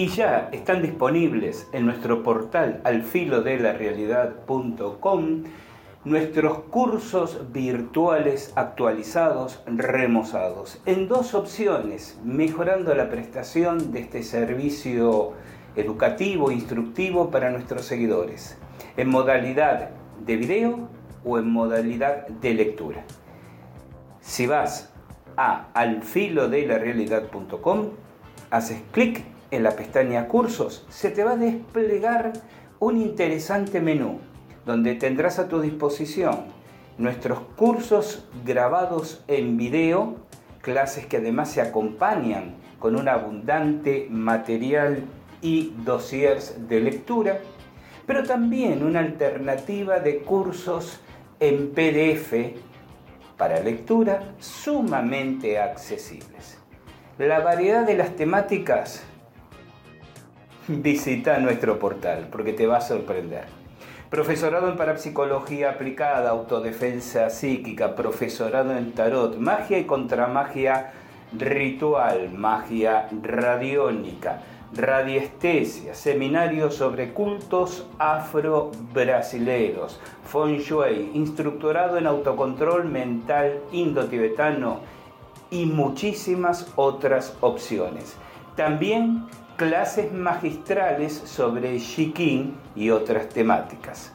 Y 0.00 0.08
ya 0.08 0.48
están 0.50 0.80
disponibles 0.80 1.68
en 1.72 1.84
nuestro 1.84 2.22
portal 2.22 2.80
alfilodelarealidad.com 2.84 5.44
nuestros 6.06 6.60
cursos 6.70 7.52
virtuales 7.52 8.54
actualizados, 8.56 9.62
remozados, 9.66 10.80
en 10.86 11.06
dos 11.06 11.34
opciones, 11.34 12.18
mejorando 12.24 12.94
la 12.94 13.10
prestación 13.10 13.92
de 13.92 14.00
este 14.00 14.22
servicio 14.22 15.34
educativo, 15.76 16.50
instructivo 16.50 17.30
para 17.30 17.50
nuestros 17.50 17.84
seguidores, 17.84 18.56
en 18.96 19.10
modalidad 19.10 19.90
de 20.24 20.36
video 20.38 20.88
o 21.26 21.38
en 21.38 21.52
modalidad 21.52 22.26
de 22.26 22.54
lectura. 22.54 23.04
Si 24.22 24.46
vas 24.46 24.94
a 25.36 25.66
alfilodelarealidad.com, 25.74 27.90
haces 28.50 28.80
clic 28.92 29.29
en 29.50 29.62
la 29.62 29.72
pestaña 29.72 30.28
Cursos, 30.28 30.86
se 30.88 31.10
te 31.10 31.24
va 31.24 31.32
a 31.32 31.36
desplegar 31.36 32.32
un 32.78 32.96
interesante 32.96 33.80
menú 33.80 34.20
donde 34.64 34.94
tendrás 34.94 35.38
a 35.38 35.48
tu 35.48 35.60
disposición 35.60 36.44
nuestros 36.98 37.40
cursos 37.56 38.24
grabados 38.44 39.24
en 39.26 39.56
video, 39.56 40.16
clases 40.60 41.06
que 41.06 41.16
además 41.16 41.50
se 41.50 41.62
acompañan 41.62 42.56
con 42.78 42.94
un 42.94 43.08
abundante 43.08 44.06
material 44.10 45.04
y 45.40 45.72
dossiers 45.84 46.68
de 46.68 46.80
lectura, 46.80 47.38
pero 48.06 48.24
también 48.24 48.84
una 48.84 49.00
alternativa 49.00 49.98
de 49.98 50.18
cursos 50.18 51.00
en 51.40 51.70
PDF 51.70 52.34
para 53.38 53.60
lectura 53.60 54.34
sumamente 54.38 55.58
accesibles. 55.58 56.58
La 57.16 57.40
variedad 57.40 57.86
de 57.86 57.96
las 57.96 58.14
temáticas 58.14 59.02
visita 60.70 61.38
nuestro 61.38 61.78
portal 61.78 62.28
porque 62.30 62.52
te 62.52 62.66
va 62.66 62.78
a 62.78 62.80
sorprender. 62.80 63.44
Profesorado 64.08 64.68
en 64.68 64.76
parapsicología 64.76 65.70
aplicada, 65.70 66.30
autodefensa 66.30 67.30
psíquica, 67.30 67.94
profesorado 67.94 68.76
en 68.76 68.90
tarot, 68.92 69.38
magia 69.38 69.78
y 69.78 69.84
contramagia 69.84 70.92
ritual, 71.32 72.32
magia 72.32 73.08
radiónica, 73.22 74.42
radiestesia, 74.74 75.94
seminario 75.94 76.72
sobre 76.72 77.12
cultos 77.12 77.86
afro-brasileros, 77.98 80.00
feng 80.24 80.58
shui, 80.58 81.12
instructorado 81.14 81.96
en 81.98 82.08
autocontrol 82.08 82.86
mental 82.86 83.60
indo-tibetano 83.70 84.80
y 85.52 85.66
muchísimas 85.66 86.66
otras 86.74 87.36
opciones. 87.40 88.16
También 88.56 89.28
clases 89.60 90.10
magistrales 90.10 91.12
sobre 91.12 91.78
Shikin 91.78 92.56
y 92.74 92.88
otras 92.88 93.28
temáticas, 93.28 94.10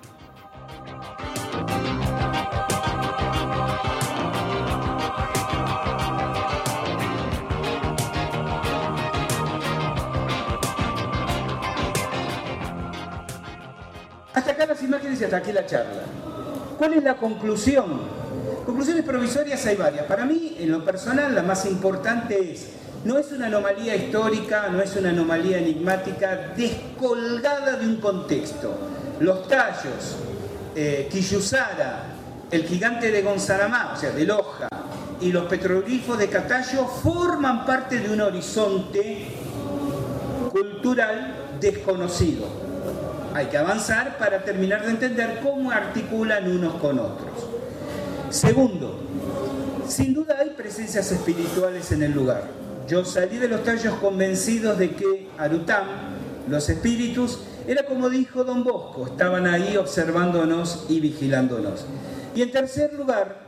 Imágenes 14.84 15.22
y 15.22 15.24
hasta 15.24 15.38
aquí 15.38 15.52
la 15.52 15.66
charla. 15.66 16.04
¿Cuál 16.78 16.94
es 16.94 17.04
la 17.04 17.16
conclusión? 17.16 18.02
Conclusiones 18.66 19.04
provisorias 19.04 19.66
hay 19.66 19.76
varias. 19.76 20.06
Para 20.06 20.26
mí, 20.26 20.56
en 20.60 20.72
lo 20.72 20.84
personal, 20.84 21.34
la 21.36 21.44
más 21.44 21.66
importante 21.66 22.52
es, 22.52 22.68
no 23.04 23.18
es 23.18 23.32
una 23.32 23.48
anomalía 23.48 23.96
histórica, 23.96 24.70
no 24.70 24.82
es 24.82 24.96
una 24.96 25.10
anomalía 25.10 25.58
enigmática 25.58 26.54
descolgada 26.56 27.78
de 27.78 27.88
un 27.88 27.98
contexto. 27.98 28.74
Los 29.20 29.48
tallos, 29.48 30.18
eh, 30.76 31.10
el 32.52 32.64
gigante 32.66 33.12
de 33.12 33.22
Gonzanamá, 33.22 33.94
o 33.96 34.00
sea, 34.00 34.12
de 34.12 34.26
Loja, 34.26 34.68
y 35.20 35.32
los 35.32 35.46
petroglifos 35.46 36.18
de 36.18 36.28
Catayo 36.28 36.86
forman 36.86 37.66
parte 37.66 38.00
de 38.00 38.12
un 38.12 38.22
horizonte 38.22 39.28
cultural 40.52 41.58
desconocido 41.60 42.73
hay 43.34 43.48
que 43.48 43.58
avanzar 43.58 44.18
para 44.18 44.44
terminar 44.44 44.86
de 44.86 44.92
entender 44.92 45.40
cómo 45.42 45.72
articulan 45.72 46.50
unos 46.50 46.76
con 46.76 47.00
otros. 47.00 47.32
Segundo, 48.30 49.00
sin 49.88 50.14
duda 50.14 50.38
hay 50.40 50.52
presencias 50.52 51.12
espirituales 51.12 51.92
en 51.92 52.04
el 52.04 52.12
lugar. 52.12 52.44
Yo 52.88 53.06
salí 53.06 53.38
de 53.38 53.48
los 53.48 53.64
tallos 53.64 53.96
convencidos 53.96 54.78
de 54.78 54.92
que 54.92 55.30
Arutam, 55.38 55.86
los 56.48 56.70
espíritus, 56.70 57.40
era 57.68 57.86
como 57.86 58.10
dijo 58.10 58.44
don 58.44 58.64
Bosco, 58.64 59.08
estaban 59.08 59.48
ahí 59.48 59.78
observándonos 59.78 60.86
y 60.90 61.00
vigilándonos. 61.00 61.86
Y 62.36 62.42
en 62.42 62.52
tercer 62.52 62.94
lugar, 62.94 63.44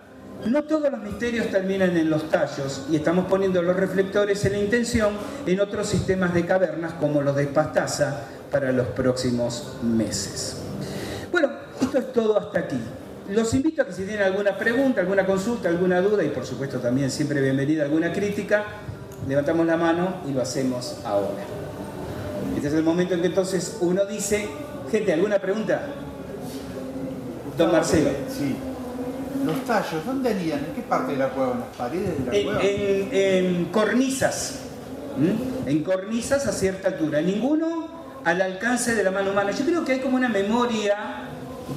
no 0.46 0.64
todos 0.64 0.92
los 0.92 1.02
misterios 1.02 1.48
terminan 1.48 1.98
en 1.98 2.10
los 2.10 2.30
tallos 2.30 2.86
y 2.92 2.96
estamos 2.96 3.26
poniendo 3.26 3.62
los 3.62 3.76
reflectores 3.76 4.46
en 4.46 4.54
la 4.54 4.60
intención 4.60 5.14
en 5.46 5.60
otros 5.60 5.88
sistemas 5.88 6.34
de 6.34 6.46
cavernas 6.46 6.94
como 6.94 7.22
los 7.22 7.36
de 7.36 7.48
Pastaza 7.48 8.22
para 8.56 8.72
los 8.72 8.88
próximos 8.88 9.74
meses. 9.84 10.56
Bueno, 11.30 11.50
esto 11.82 11.98
es 11.98 12.14
todo 12.14 12.40
hasta 12.40 12.60
aquí. 12.60 12.78
Los 13.30 13.54
invito 13.54 13.82
a 13.82 13.86
que 13.86 13.92
si 13.92 14.04
tienen 14.04 14.24
alguna 14.24 14.58
pregunta, 14.58 15.02
alguna 15.02 15.26
consulta, 15.26 15.68
alguna 15.68 16.00
duda 16.00 16.24
y 16.24 16.30
por 16.30 16.46
supuesto 16.46 16.80
también 16.80 17.12
siempre 17.12 17.42
bienvenida 17.42 17.84
alguna 17.84 18.14
crítica, 18.14 18.64
levantamos 19.28 19.66
la 19.66 19.76
mano 19.76 20.22
y 20.26 20.32
lo 20.32 20.42
hacemos 20.42 21.00
ahora. 21.04 21.44
Este 22.56 22.70
es 22.70 22.74
el 22.76 22.84
momento 22.84 23.14
en 23.16 23.20
que 23.20 23.28
entonces 23.28 23.76
uno 23.82 24.06
dice, 24.06 24.48
gente, 24.90 25.12
¿alguna 25.12 25.38
pregunta? 25.40 25.88
Don 27.58 27.74
Marcelo. 27.74 28.12
Sí. 28.30 28.56
Los 29.46 29.66
tallos, 29.66 30.06
¿dónde 30.06 30.30
harían? 30.30 30.60
¿En 30.60 30.74
qué 30.76 30.82
parte 30.82 31.12
de 31.12 31.18
la 31.18 31.28
cueva? 31.28 31.52
¿En 31.56 31.60
las 31.60 31.76
paredes 31.78 32.20
de 32.20 32.26
la 32.26 32.38
En, 32.38 32.44
cueva? 32.46 32.62
en- 32.64 33.10
en 33.58 33.66
cornisas, 33.66 34.60
en 35.66 35.84
cornisas 35.84 36.48
a 36.48 36.54
cierta 36.54 36.88
altura, 36.88 37.20
ninguno 37.20 37.95
al 38.26 38.42
alcance 38.42 38.96
de 38.96 39.04
la 39.04 39.12
mano 39.12 39.32
humana. 39.32 39.52
Yo 39.52 39.64
creo 39.66 39.86
que 39.86 39.94
hay 39.94 40.00
como 40.00 40.18
una 40.18 40.28
memoria 40.30 40.96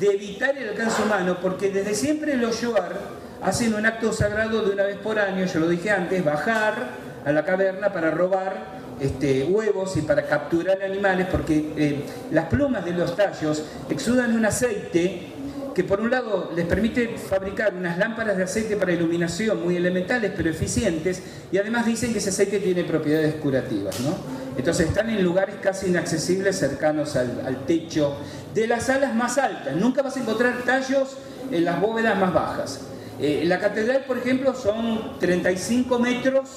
de 0.00 0.06
evitar 0.06 0.56
el 0.56 0.70
alcance 0.70 1.02
humano, 1.02 1.38
porque 1.40 1.70
desde 1.70 1.94
siempre 1.94 2.36
los 2.36 2.60
Yoar 2.60 2.98
hacen 3.42 3.74
un 3.74 3.86
acto 3.86 4.12
sagrado 4.12 4.62
de 4.62 4.72
una 4.72 4.84
vez 4.84 4.96
por 4.96 5.18
año, 5.18 5.44
yo 5.44 5.60
lo 5.60 5.68
dije 5.68 5.90
antes, 5.90 6.24
bajar 6.24 7.08
a 7.24 7.32
la 7.32 7.44
caverna 7.44 7.92
para 7.92 8.10
robar 8.10 8.78
este, 9.00 9.44
huevos 9.44 9.96
y 9.96 10.02
para 10.02 10.26
capturar 10.26 10.82
animales, 10.82 11.26
porque 11.30 11.72
eh, 11.76 12.04
las 12.32 12.46
plumas 12.46 12.84
de 12.84 12.92
los 12.92 13.14
tallos 13.14 13.62
exudan 13.90 14.34
un 14.34 14.44
aceite 14.44 15.34
que 15.74 15.84
por 15.84 16.00
un 16.00 16.10
lado 16.10 16.50
les 16.56 16.66
permite 16.66 17.16
fabricar 17.18 17.72
unas 17.74 17.98
lámparas 17.98 18.36
de 18.36 18.42
aceite 18.42 18.76
para 18.76 18.90
iluminación 18.90 19.62
muy 19.62 19.76
elementales 19.76 20.32
pero 20.36 20.50
eficientes 20.50 21.22
y 21.52 21.58
además 21.58 21.86
dicen 21.86 22.10
que 22.12 22.18
ese 22.18 22.30
aceite 22.30 22.58
tiene 22.58 22.82
propiedades 22.82 23.34
curativas, 23.36 24.00
¿no? 24.00 24.16
Entonces 24.58 24.88
están 24.88 25.08
en 25.08 25.22
lugares 25.22 25.54
casi 25.62 25.86
inaccesibles 25.86 26.58
cercanos 26.58 27.14
al, 27.14 27.64
techo 27.64 28.16
de 28.52 28.66
las 28.66 28.86
salas 28.86 29.14
más 29.14 29.38
altas. 29.38 29.76
Nunca 29.76 30.02
vas 30.02 30.16
a 30.16 30.20
encontrar 30.20 30.64
tallos 30.64 31.16
en 31.52 31.64
las 31.64 31.80
bóvedas 31.80 32.18
más 32.18 32.34
bajas. 32.34 32.80
Eh, 33.20 33.44
la 33.46 33.60
catedral, 33.60 34.04
por 34.04 34.18
ejemplo, 34.18 34.52
son 34.54 35.16
35 35.20 35.98
metros 36.00 36.48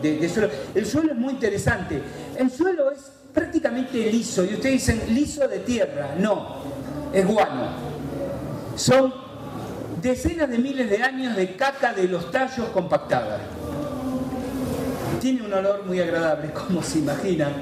de, 0.00 0.18
de 0.18 0.28
suelo. 0.28 0.48
El 0.76 0.86
suelo 0.86 1.12
es 1.12 1.18
muy 1.18 1.32
interesante. 1.32 2.00
El 2.38 2.50
suelo 2.52 2.92
es 2.92 3.10
prácticamente 3.34 3.98
liso 4.12 4.44
y 4.44 4.54
ustedes 4.54 4.86
dicen 4.86 5.02
liso 5.12 5.48
de 5.48 5.58
tierra. 5.58 6.14
No, 6.16 6.62
es 7.12 7.26
guano. 7.26 7.72
Son 8.76 9.12
decenas 10.00 10.48
de 10.48 10.58
miles 10.58 10.88
de 10.88 11.02
años 11.02 11.34
de 11.34 11.56
caca 11.56 11.92
de 11.92 12.04
los 12.04 12.30
tallos 12.30 12.68
compactada. 12.68 13.40
Tiene 15.20 15.42
un 15.42 15.52
olor 15.52 15.84
muy 15.84 16.00
agradable, 16.00 16.50
como 16.66 16.82
se 16.82 16.98
imaginan. 16.98 17.52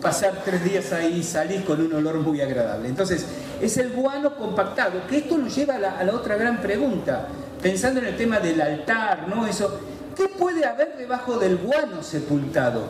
Pasar 0.00 0.42
tres 0.44 0.62
días 0.62 0.92
ahí 0.92 1.18
y 1.18 1.22
salir 1.24 1.64
con 1.64 1.80
un 1.80 1.92
olor 1.92 2.20
muy 2.20 2.40
agradable. 2.40 2.88
Entonces, 2.88 3.26
es 3.60 3.76
el 3.78 3.90
guano 3.90 4.36
compactado, 4.36 5.04
que 5.08 5.18
esto 5.18 5.36
nos 5.36 5.54
lleva 5.54 5.74
a 5.74 5.78
la, 5.78 5.98
a 5.98 6.04
la 6.04 6.14
otra 6.14 6.36
gran 6.36 6.60
pregunta. 6.60 7.26
Pensando 7.60 7.98
en 7.98 8.06
el 8.06 8.16
tema 8.16 8.38
del 8.38 8.60
altar, 8.60 9.26
¿no? 9.26 9.44
Eso, 9.46 9.80
¿qué 10.16 10.28
puede 10.28 10.64
haber 10.64 10.96
debajo 10.96 11.36
del 11.38 11.56
guano 11.56 12.02
sepultado? 12.04 12.84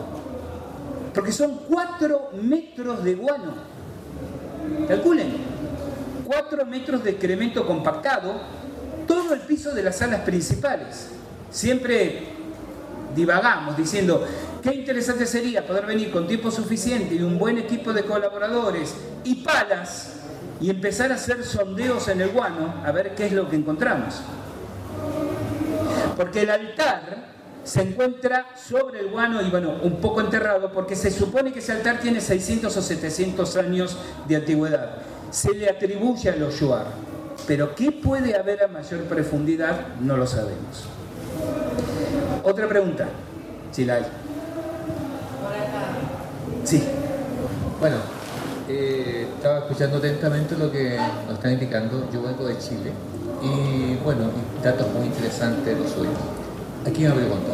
Porque 1.15 1.31
son 1.31 1.61
cuatro 1.67 2.29
metros 2.39 3.03
de 3.03 3.15
guano. 3.15 3.53
Calculen, 4.87 5.33
4 6.29 6.63
metros 6.67 7.03
de 7.03 7.09
excremento 7.09 7.65
compactado, 7.65 8.39
todo 9.07 9.33
el 9.33 9.39
piso 9.41 9.73
de 9.73 9.81
las 9.81 9.97
salas 9.97 10.21
principales. 10.21 11.07
Siempre 11.49 12.38
divagamos 13.15 13.77
diciendo, 13.77 14.25
qué 14.61 14.75
interesante 14.75 15.25
sería 15.25 15.65
poder 15.65 15.85
venir 15.85 16.11
con 16.11 16.27
tiempo 16.27 16.51
suficiente 16.51 17.15
y 17.15 17.21
un 17.21 17.37
buen 17.37 17.57
equipo 17.57 17.93
de 17.93 18.03
colaboradores 18.03 18.95
y 19.23 19.35
palas 19.35 20.13
y 20.61 20.69
empezar 20.69 21.11
a 21.11 21.15
hacer 21.15 21.43
sondeos 21.43 22.07
en 22.07 22.21
el 22.21 22.29
guano 22.29 22.75
a 22.85 22.91
ver 22.91 23.15
qué 23.15 23.27
es 23.27 23.31
lo 23.31 23.49
que 23.49 23.55
encontramos. 23.55 24.21
Porque 26.17 26.41
el 26.41 26.49
altar 26.49 27.29
se 27.63 27.81
encuentra 27.81 28.47
sobre 28.55 28.99
el 28.99 29.09
guano 29.09 29.41
y 29.41 29.49
bueno, 29.49 29.75
un 29.83 29.97
poco 29.97 30.21
enterrado 30.21 30.71
porque 30.71 30.95
se 30.95 31.11
supone 31.11 31.53
que 31.53 31.59
ese 31.59 31.71
altar 31.71 31.99
tiene 31.99 32.19
600 32.19 32.75
o 32.75 32.81
700 32.81 33.55
años 33.57 33.97
de 34.27 34.35
antigüedad. 34.35 34.97
Se 35.31 35.53
le 35.53 35.69
atribuye 35.69 36.29
a 36.29 36.35
los 36.35 36.59
Yuar, 36.59 36.87
pero 37.47 37.75
¿qué 37.75 37.91
puede 37.91 38.35
haber 38.35 38.63
a 38.63 38.67
mayor 38.67 39.01
profundidad? 39.03 39.95
No 40.01 40.17
lo 40.17 40.25
sabemos. 40.25 40.98
Otra 42.43 42.67
pregunta, 42.67 43.07
si. 43.71 43.87
Sí. 46.63 46.83
Bueno, 47.79 47.95
eh, 48.67 49.27
estaba 49.35 49.59
escuchando 49.59 49.97
atentamente 49.97 50.57
lo 50.57 50.71
que 50.71 50.97
nos 51.25 51.35
están 51.35 51.53
indicando. 51.53 52.09
Yo 52.11 52.21
vengo 52.21 52.45
de 52.45 52.57
Chile 52.57 52.91
y 53.41 53.95
bueno, 54.03 54.25
datos 54.63 54.87
muy 54.93 55.07
interesantes 55.07 55.77
los 55.77 55.91
suyos. 55.91 56.13
Aquí 56.85 57.03
me 57.03 57.11
pregunto, 57.11 57.53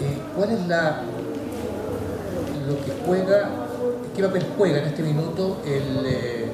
eh, 0.00 0.18
¿cuál 0.34 0.50
es 0.52 0.66
la 0.66 1.02
lo 2.66 2.74
que 2.84 2.92
juega, 3.06 3.50
qué 4.14 4.22
papel 4.22 4.46
juega 4.56 4.78
en 4.78 4.84
este 4.86 5.02
minuto 5.02 5.58
el 5.64 6.06
eh, 6.06 6.46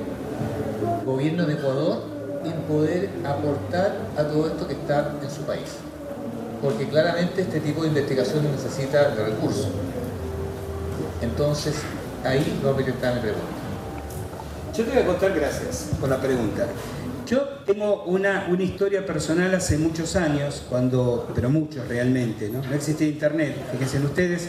gobierno 1.07 1.47
de 1.47 1.55
Ecuador 1.55 2.03
en 2.45 2.53
poder 2.63 3.09
aportar 3.25 3.97
a 4.17 4.23
todo 4.25 4.49
esto 4.49 4.67
que 4.67 4.75
está 4.75 5.13
en 5.23 5.31
su 5.31 5.43
país? 5.43 5.79
Porque 6.63 6.89
claramente 6.89 7.43
este 7.43 7.61
tipo 7.61 7.83
de 7.83 7.89
investigación 7.89 8.45
necesita 8.53 9.11
de 9.11 9.25
recursos. 9.25 9.69
Entonces, 11.21 11.75
ahí 12.25 12.61
va 12.65 12.71
a 12.71 12.77
presentar 12.77 13.15
mi 13.15 13.21
pregunta. 13.21 13.47
Yo 14.77 14.85
te 14.85 14.91
voy 14.91 15.03
a 15.03 15.07
contar 15.07 15.35
gracias 15.35 15.91
por 16.01 16.09
la 16.09 16.21
pregunta. 16.21 16.67
Yo 17.27 17.41
tengo 17.67 18.05
una, 18.05 18.47
una 18.51 18.63
historia 18.63 19.07
personal 19.07 19.55
hace 19.55 19.79
muchos 19.79 20.17
años, 20.17 20.65
cuando, 20.69 21.31
pero 21.35 21.51
muchos 21.51 21.87
realmente, 21.89 22.49
¿no? 22.49 22.63
No 22.63 22.75
existía 22.75 23.09
internet, 23.09 23.55
fíjense 23.73 23.99
ustedes, 23.99 24.49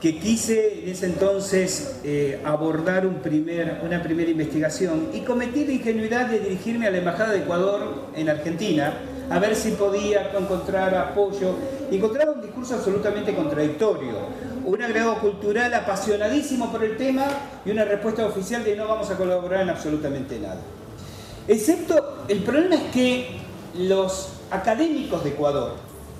que 0.00 0.18
quise 0.18 0.82
en 0.82 0.88
ese 0.90 1.06
entonces 1.06 1.96
eh, 2.04 2.40
abordar 2.44 3.06
un 3.06 3.16
primer, 3.16 3.80
una 3.84 4.02
primera 4.02 4.30
investigación 4.30 5.08
y 5.12 5.20
cometí 5.20 5.64
la 5.64 5.72
ingenuidad 5.72 6.26
de 6.26 6.40
dirigirme 6.40 6.86
a 6.86 6.90
la 6.90 6.98
Embajada 6.98 7.32
de 7.32 7.38
Ecuador 7.38 8.08
en 8.14 8.28
Argentina 8.28 8.94
a 9.30 9.38
ver 9.38 9.54
si 9.54 9.72
podía 9.72 10.32
encontrar 10.36 10.94
apoyo. 10.94 11.54
Encontraba 11.90 12.32
un 12.32 12.42
discurso 12.42 12.74
absolutamente 12.74 13.34
contradictorio 13.34 14.48
un 14.68 14.82
agregado 14.82 15.18
cultural 15.18 15.72
apasionadísimo 15.72 16.70
por 16.70 16.84
el 16.84 16.98
tema 16.98 17.24
y 17.64 17.70
una 17.70 17.86
respuesta 17.86 18.26
oficial 18.26 18.62
de 18.64 18.76
no 18.76 18.86
vamos 18.86 19.10
a 19.10 19.16
colaborar 19.16 19.62
en 19.62 19.70
absolutamente 19.70 20.38
nada. 20.38 20.60
Excepto, 21.46 22.24
el 22.28 22.42
problema 22.42 22.74
es 22.74 22.92
que 22.92 23.40
los 23.78 24.28
académicos 24.50 25.24
de 25.24 25.30
Ecuador 25.30 25.72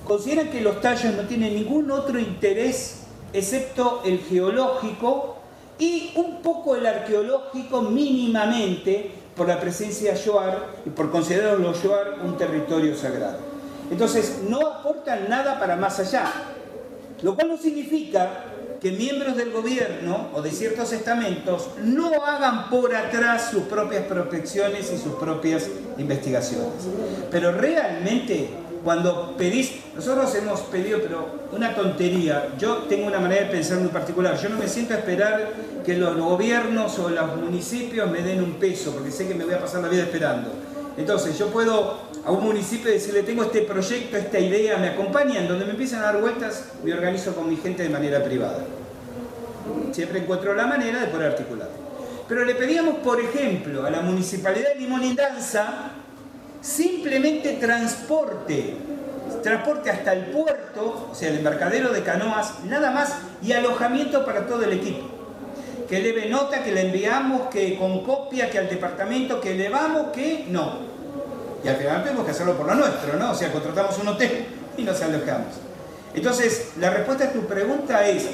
consideran 0.07 0.49
que 0.49 0.63
los 0.63 0.81
tallos 0.81 1.15
no 1.15 1.25
tienen 1.25 1.55
ningún 1.55 1.91
otro 1.91 2.19
interés 2.19 3.03
excepto 3.35 4.01
el 4.07 4.21
geológico 4.21 5.37
y 5.79 6.13
un 6.15 6.41
poco 6.41 6.75
el 6.75 6.87
arqueológico 6.87 7.83
mínimamente 7.83 9.11
por 9.39 9.49
la 9.49 9.59
presencia 9.59 10.13
Yoar 10.15 10.67
y 10.85 10.91
por 10.91 11.11
considerar 11.11 11.59
los 11.59 11.83
Yoar 11.83 12.17
un 12.23 12.37
territorio 12.37 12.95
sagrado. 12.95 13.39
Entonces 13.91 14.41
no 14.47 14.67
aportan 14.67 15.31
nada 15.31 15.59
para 15.59 15.77
más 15.77 15.99
allá. 16.01 16.31
Lo 17.23 17.35
cual 17.35 17.49
no 17.49 17.57
significa 17.57 18.45
que 18.81 18.93
miembros 18.93 19.37
del 19.37 19.51
gobierno 19.51 20.29
o 20.35 20.43
de 20.43 20.51
ciertos 20.51 20.93
estamentos 20.93 21.71
no 21.83 22.25
hagan 22.25 22.69
por 22.69 22.95
atrás 22.95 23.49
sus 23.51 23.63
propias 23.63 24.05
prospecciones 24.05 24.93
y 24.93 24.99
sus 24.99 25.15
propias 25.15 25.69
investigaciones. 25.97 26.85
Pero 27.31 27.53
realmente 27.53 28.51
cuando 28.89 29.35
pedís, 29.37 29.73
nosotros 29.95 30.35
hemos 30.35 30.61
pedido, 30.63 31.01
pero 31.03 31.29
una 31.53 31.75
tontería, 31.75 32.49
yo 32.59 32.87
tengo 32.89 33.07
una 33.07 33.19
manera 33.19 33.43
de 33.43 33.51
pensar 33.51 33.77
muy 33.81 33.91
particular, 33.91 34.41
yo 34.41 34.49
no 34.49 34.57
me 34.57 34.67
siento 34.67 34.95
a 34.95 34.97
esperar 34.97 35.53
que 35.85 35.95
los 35.95 36.17
gobiernos 36.17 36.99
o 36.99 37.11
los 37.11 37.37
municipios 37.37 38.11
me 38.11 38.23
den 38.23 38.43
un 38.43 38.55
peso, 38.55 38.93
porque 38.93 39.11
sé 39.11 39.29
que 39.29 39.35
me 39.35 39.45
voy 39.45 39.53
a 39.53 39.61
pasar 39.61 39.83
la 39.83 39.89
vida 39.89 40.05
esperando. 40.05 40.51
Entonces 40.97 41.39
yo 41.39 41.49
puedo 41.49 41.99
a 42.25 42.31
un 42.31 42.43
municipio 42.43 42.91
decirle, 42.91 43.25
tengo 43.25 43.43
este 43.43 43.61
proyecto, 43.61 44.17
esta 44.17 44.39
idea, 44.39 44.79
me 44.79 44.89
acompañan, 44.89 45.47
donde 45.47 45.67
me 45.67 45.73
empiezan 45.73 46.01
a 46.01 46.05
dar 46.05 46.23
vueltas, 46.23 46.71
me 46.83 46.95
organizo 46.95 47.35
con 47.35 47.47
mi 47.47 47.57
gente 47.57 47.83
de 47.83 47.91
manera 47.91 48.25
privada. 48.25 48.65
Siempre 49.93 50.21
encuentro 50.21 50.55
la 50.55 50.67
manera 50.67 51.03
de 51.03 51.09
poder 51.09 51.33
articular. 51.33 51.69
pero 52.27 52.43
le 52.43 52.55
pedíamos, 52.55 53.01
por 53.05 53.21
ejemplo, 53.21 53.85
a 53.85 53.91
la 53.91 54.01
Municipalidad 54.01 54.73
de 54.73 54.81
Limón 54.81 55.05
y 55.05 55.15
Danza 55.15 55.93
simplemente 56.61 57.55
transporte, 57.55 58.77
transporte 59.43 59.91
hasta 59.91 60.13
el 60.13 60.27
puerto, 60.27 61.09
o 61.11 61.15
sea, 61.15 61.29
el 61.29 61.39
embarcadero 61.39 61.93
de 61.93 62.03
canoas, 62.03 62.65
nada 62.65 62.91
más, 62.91 63.15
y 63.43 63.53
alojamiento 63.53 64.25
para 64.25 64.47
todo 64.47 64.65
el 64.65 64.73
equipo. 64.73 65.07
Que 65.89 66.03
debe 66.03 66.29
nota, 66.29 66.63
que 66.63 66.73
le 66.73 66.83
enviamos, 66.83 67.49
que 67.49 67.79
con 67.79 68.05
copia, 68.05 68.51
que 68.51 68.59
al 68.59 68.69
departamento, 68.69 69.41
que 69.41 69.53
elevamos, 69.53 70.09
que 70.13 70.45
no. 70.49 70.81
Y 71.65 71.69
al 71.69 71.77
final 71.77 72.03
tenemos 72.03 72.25
que 72.25 72.33
hacerlo 72.33 72.57
por 72.57 72.67
lo 72.67 72.75
nuestro, 72.75 73.17
¿no? 73.17 73.33
O 73.33 73.35
sea, 73.35 73.51
contratamos 73.51 73.99
un 73.99 74.09
hotel 74.09 74.47
y 74.77 74.83
nos 74.83 75.01
alojamos. 75.01 75.55
Entonces, 76.15 76.73
la 76.79 76.91
respuesta 76.91 77.25
a 77.25 77.33
tu 77.33 77.47
pregunta 77.47 78.07
es, 78.07 78.27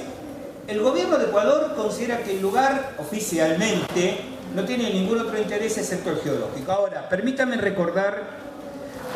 el 0.67 0.81
gobierno 0.81 1.19
de 1.19 1.27
Ecuador 1.27 1.75
considera 1.77 2.23
que 2.23 2.33
el 2.33 2.43
lugar 2.43 2.95
oficialmente 2.99 4.34
no 4.55 4.65
tiene 4.65 4.93
ningún 4.93 5.19
otro 5.19 5.37
interés 5.37 5.77
excepto 5.77 6.11
el 6.11 6.19
geológico. 6.19 6.73
Ahora, 6.73 7.09
permítame 7.09 7.57
recordar 7.57 8.23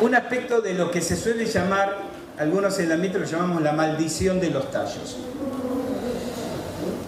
un 0.01 0.13
aspecto 0.15 0.61
de 0.61 0.73
lo 0.73 0.91
que 0.91 1.01
se 1.01 1.15
suele 1.15 1.45
llamar, 1.45 1.95
algunos 2.37 2.77
en 2.79 2.85
el 2.85 2.91
ámbito 2.93 3.19
lo 3.19 3.25
llamamos 3.25 3.61
la 3.61 3.71
maldición 3.71 4.39
de 4.39 4.49
los 4.49 4.69
tallos. 4.69 5.17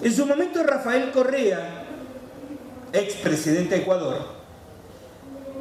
En 0.01 0.13
su 0.13 0.25
momento 0.25 0.63
Rafael 0.63 1.11
Correa, 1.11 1.83
ex 2.91 3.15
presidente 3.15 3.75
de 3.75 3.81
Ecuador, 3.81 4.41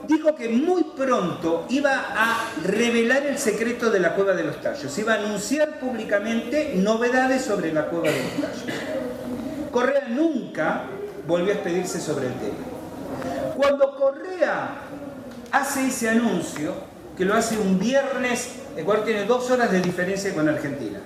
dijo 0.08 0.34
que 0.34 0.48
muy 0.48 0.82
pronto 0.96 1.66
iba 1.68 1.92
a 1.92 2.50
revelar 2.64 3.26
el 3.26 3.38
secreto 3.38 3.90
de 3.90 4.00
la 4.00 4.14
cueva 4.14 4.32
de 4.34 4.44
los 4.44 4.60
tallos, 4.60 4.96
iba 4.98 5.14
a 5.14 5.16
anunciar 5.16 5.78
públicamente 5.78 6.72
novedades 6.76 7.42
sobre 7.42 7.72
la 7.72 7.86
cueva 7.86 8.08
de 8.08 8.18
los 8.18 8.32
tallos. 8.32 8.78
Correa 9.70 10.08
nunca 10.08 10.84
volvió 11.30 11.52
a 11.52 11.54
expedirse 11.54 12.00
sobre 12.00 12.26
el 12.26 12.34
tema. 12.34 12.58
Cuando 13.56 13.96
Correa 13.96 14.74
hace 15.52 15.86
ese 15.86 16.10
anuncio, 16.10 16.74
que 17.16 17.24
lo 17.24 17.34
hace 17.34 17.56
un 17.56 17.78
viernes, 17.78 18.56
Ecuador 18.76 19.04
tiene 19.04 19.24
dos 19.24 19.50
horas 19.50 19.70
de 19.70 19.80
diferencia 19.80 20.34
con 20.34 20.48
Argentina, 20.48 20.98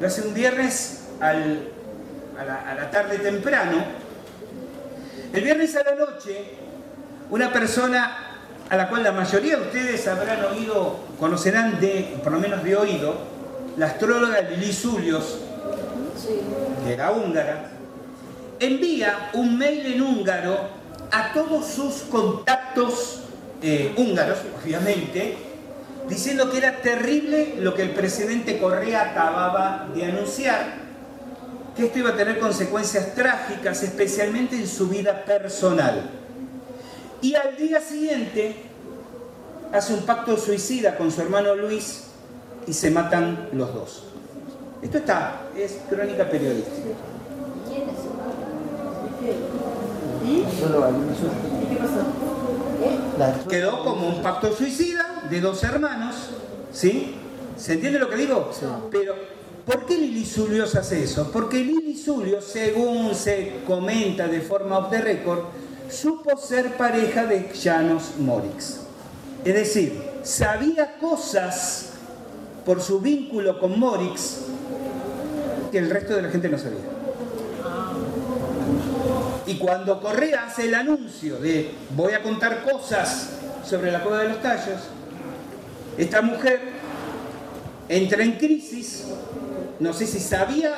lo 0.00 0.06
hace 0.06 0.22
un 0.22 0.34
viernes 0.34 1.04
a, 1.20 1.32
la, 1.32 2.70
a 2.70 2.74
la 2.74 2.90
tarde 2.90 3.18
temprano, 3.18 3.84
el 5.32 5.42
viernes 5.42 5.76
a 5.76 5.84
la 5.84 5.94
noche, 5.94 6.44
una 7.30 7.52
persona 7.52 8.16
a 8.70 8.76
la 8.76 8.88
cual 8.88 9.02
la 9.02 9.12
mayoría 9.12 9.56
de 9.56 9.62
ustedes 9.62 10.06
habrán 10.08 10.44
oído, 10.44 10.98
conocerán 11.18 11.80
de, 11.80 12.18
por 12.22 12.32
lo 12.32 12.40
menos 12.40 12.64
de 12.64 12.76
oído, 12.76 13.14
la 13.76 13.86
astróloga 13.86 14.40
Lili 14.40 14.72
Zulios, 14.72 15.38
que 16.84 16.92
era 16.92 17.12
húngara, 17.12 17.77
envía 18.60 19.30
un 19.34 19.58
mail 19.58 19.86
en 19.86 20.02
húngaro 20.02 20.58
a 21.10 21.32
todos 21.32 21.66
sus 21.66 22.02
contactos 22.02 23.20
eh, 23.62 23.94
húngaros, 23.96 24.38
obviamente, 24.62 25.36
diciendo 26.08 26.50
que 26.50 26.58
era 26.58 26.80
terrible 26.80 27.56
lo 27.58 27.74
que 27.74 27.82
el 27.82 27.90
presidente 27.90 28.58
Correa 28.58 29.10
acababa 29.10 29.88
de 29.94 30.04
anunciar, 30.04 30.88
que 31.76 31.86
esto 31.86 31.98
iba 31.98 32.10
a 32.10 32.16
tener 32.16 32.38
consecuencias 32.38 33.14
trágicas, 33.14 33.82
especialmente 33.82 34.56
en 34.56 34.66
su 34.66 34.88
vida 34.88 35.24
personal. 35.24 36.10
Y 37.20 37.34
al 37.34 37.56
día 37.56 37.80
siguiente 37.80 38.56
hace 39.72 39.94
un 39.94 40.02
pacto 40.02 40.36
suicida 40.36 40.96
con 40.96 41.10
su 41.10 41.20
hermano 41.20 41.54
Luis 41.54 42.04
y 42.66 42.72
se 42.72 42.90
matan 42.90 43.48
los 43.52 43.74
dos. 43.74 44.04
Esto 44.82 44.98
está, 44.98 45.42
es 45.56 45.78
crónica 45.88 46.28
periodística. 46.28 47.17
Quedó 53.48 53.84
como 53.84 54.08
un 54.08 54.22
pacto 54.22 54.52
suicida 54.52 55.22
de 55.28 55.40
dos 55.40 55.62
hermanos, 55.64 56.14
¿sí? 56.72 57.14
¿Se 57.56 57.74
entiende 57.74 57.98
lo 57.98 58.08
que 58.08 58.16
digo? 58.16 58.50
Pero, 58.90 59.14
¿por 59.66 59.86
qué 59.86 59.98
Lili 59.98 60.24
Zulios 60.24 60.76
hace 60.76 61.02
eso? 61.02 61.30
Porque 61.32 61.58
Lili 61.58 61.96
Zulios, 61.96 62.44
según 62.44 63.14
se 63.14 63.60
comenta 63.66 64.28
de 64.28 64.40
forma 64.40 64.78
off 64.78 64.90
the 64.90 65.00
record, 65.00 65.40
supo 65.90 66.36
ser 66.36 66.76
pareja 66.76 67.26
de 67.26 67.50
Janos 67.60 68.12
Morix. 68.18 68.80
Es 69.44 69.54
decir, 69.54 70.00
sabía 70.22 70.98
cosas 70.98 71.90
por 72.64 72.80
su 72.80 73.00
vínculo 73.00 73.58
con 73.58 73.78
Morix 73.78 74.42
que 75.72 75.78
el 75.78 75.90
resto 75.90 76.14
de 76.14 76.22
la 76.22 76.30
gente 76.30 76.48
no 76.48 76.58
sabía. 76.58 76.97
Y 79.48 79.56
cuando 79.56 79.98
Correa 79.98 80.44
hace 80.44 80.66
el 80.66 80.74
anuncio 80.74 81.38
de 81.38 81.72
voy 81.96 82.12
a 82.12 82.22
contar 82.22 82.64
cosas 82.70 83.38
sobre 83.64 83.90
la 83.90 84.02
cueva 84.02 84.18
de 84.18 84.28
los 84.28 84.42
tallos, 84.42 84.80
esta 85.96 86.20
mujer 86.20 86.60
entra 87.88 88.22
en 88.22 88.32
crisis, 88.32 89.06
no 89.80 89.94
sé 89.94 90.06
si 90.06 90.20
sabía 90.20 90.74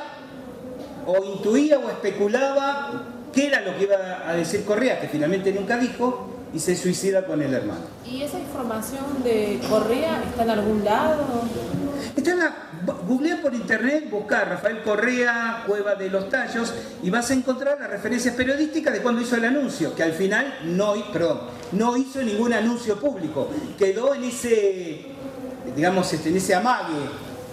o 1.05 1.35
intuía 1.35 1.81
o 1.81 1.91
especulaba 1.91 3.07
qué 3.33 3.49
era 3.49 3.61
lo 3.63 3.77
que 3.77 3.83
iba 3.83 4.23
a 4.25 4.35
decir 4.35 4.65
Correa, 4.65 5.01
que 5.01 5.09
finalmente 5.09 5.53
nunca 5.53 5.77
dijo, 5.77 6.31
y 6.55 6.61
se 6.61 6.77
suicida 6.77 7.27
con 7.27 7.43
el 7.43 7.53
hermano. 7.53 7.81
¿Y 8.09 8.23
esa 8.23 8.39
información 8.39 9.05
de 9.25 9.61
Correa 9.69 10.23
está 10.29 10.45
en 10.45 10.51
algún 10.51 10.85
lado? 10.85 11.25
Está 12.17 12.31
en 12.31 12.39
la, 12.39 12.55
googlea 13.07 13.41
por 13.43 13.55
internet, 13.55 14.09
busca 14.11 14.45
Rafael 14.45 14.83
Correa, 14.83 15.65
Cueva 15.67 15.95
de 15.95 16.11
los 16.11 16.29
Tallos, 16.29 16.73
y 17.03 17.11
vas 17.11 17.31
a 17.31 17.35
encontrar 17.35 17.79
las 17.81 17.91
referencias 17.91 18.35
periodísticas 18.35 18.93
de 18.93 19.01
cuando 19.01 19.21
hizo 19.21 19.37
el 19.37 19.45
anuncio, 19.45 19.95
que 19.95 20.03
al 20.03 20.13
final 20.13 20.59
no, 20.65 20.97
hizo 21.97 22.23
ningún 22.23 22.53
anuncio 22.53 22.99
público, 22.99 23.49
quedó 23.79 24.15
en 24.15 24.25
ese, 24.25 25.07
digamos, 25.75 26.13
este, 26.13 26.29
en 26.31 26.37
ese 26.37 26.55
amague 26.55 26.95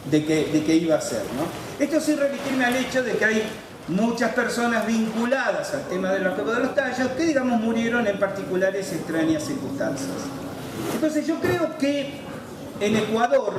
de 0.10 0.26
que, 0.26 0.76
iba 0.76 0.96
a 0.96 1.02
ser. 1.02 1.22
Esto 1.80 2.00
sin 2.00 2.18
remitirme 2.18 2.66
al 2.66 2.76
hecho 2.76 3.04
de 3.04 3.14
que 3.14 3.26
hay 3.26 3.44
muchas 3.88 4.34
personas 4.34 4.86
vinculadas 4.86 5.74
al 5.74 5.88
tema 5.88 6.12
de 6.12 6.20
la 6.20 6.34
cueva 6.36 6.56
de 6.56 6.60
los 6.62 6.76
tallos 6.76 7.10
que, 7.10 7.26
digamos, 7.26 7.60
murieron 7.60 8.08
en 8.08 8.20
particulares 8.20 8.92
extrañas 8.94 9.44
circunstancias. 9.44 10.10
Entonces 10.94 11.28
yo 11.28 11.40
creo 11.40 11.78
que 11.78 12.22
en 12.80 12.96
Ecuador, 12.96 13.54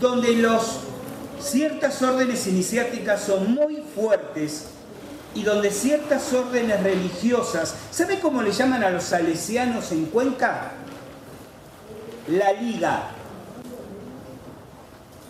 donde 0.00 0.34
los, 0.36 0.80
ciertas 1.40 2.00
órdenes 2.02 2.46
iniciáticas 2.46 3.22
son 3.22 3.54
muy 3.54 3.82
fuertes 3.94 4.66
y 5.34 5.42
donde 5.42 5.70
ciertas 5.70 6.32
órdenes 6.32 6.82
religiosas, 6.82 7.74
¿sabe 7.90 8.18
cómo 8.18 8.42
le 8.42 8.52
llaman 8.52 8.82
a 8.82 8.90
los 8.90 9.04
salesianos 9.04 9.92
en 9.92 10.06
Cuenca? 10.06 10.72
La 12.28 12.52
liga. 12.52 13.10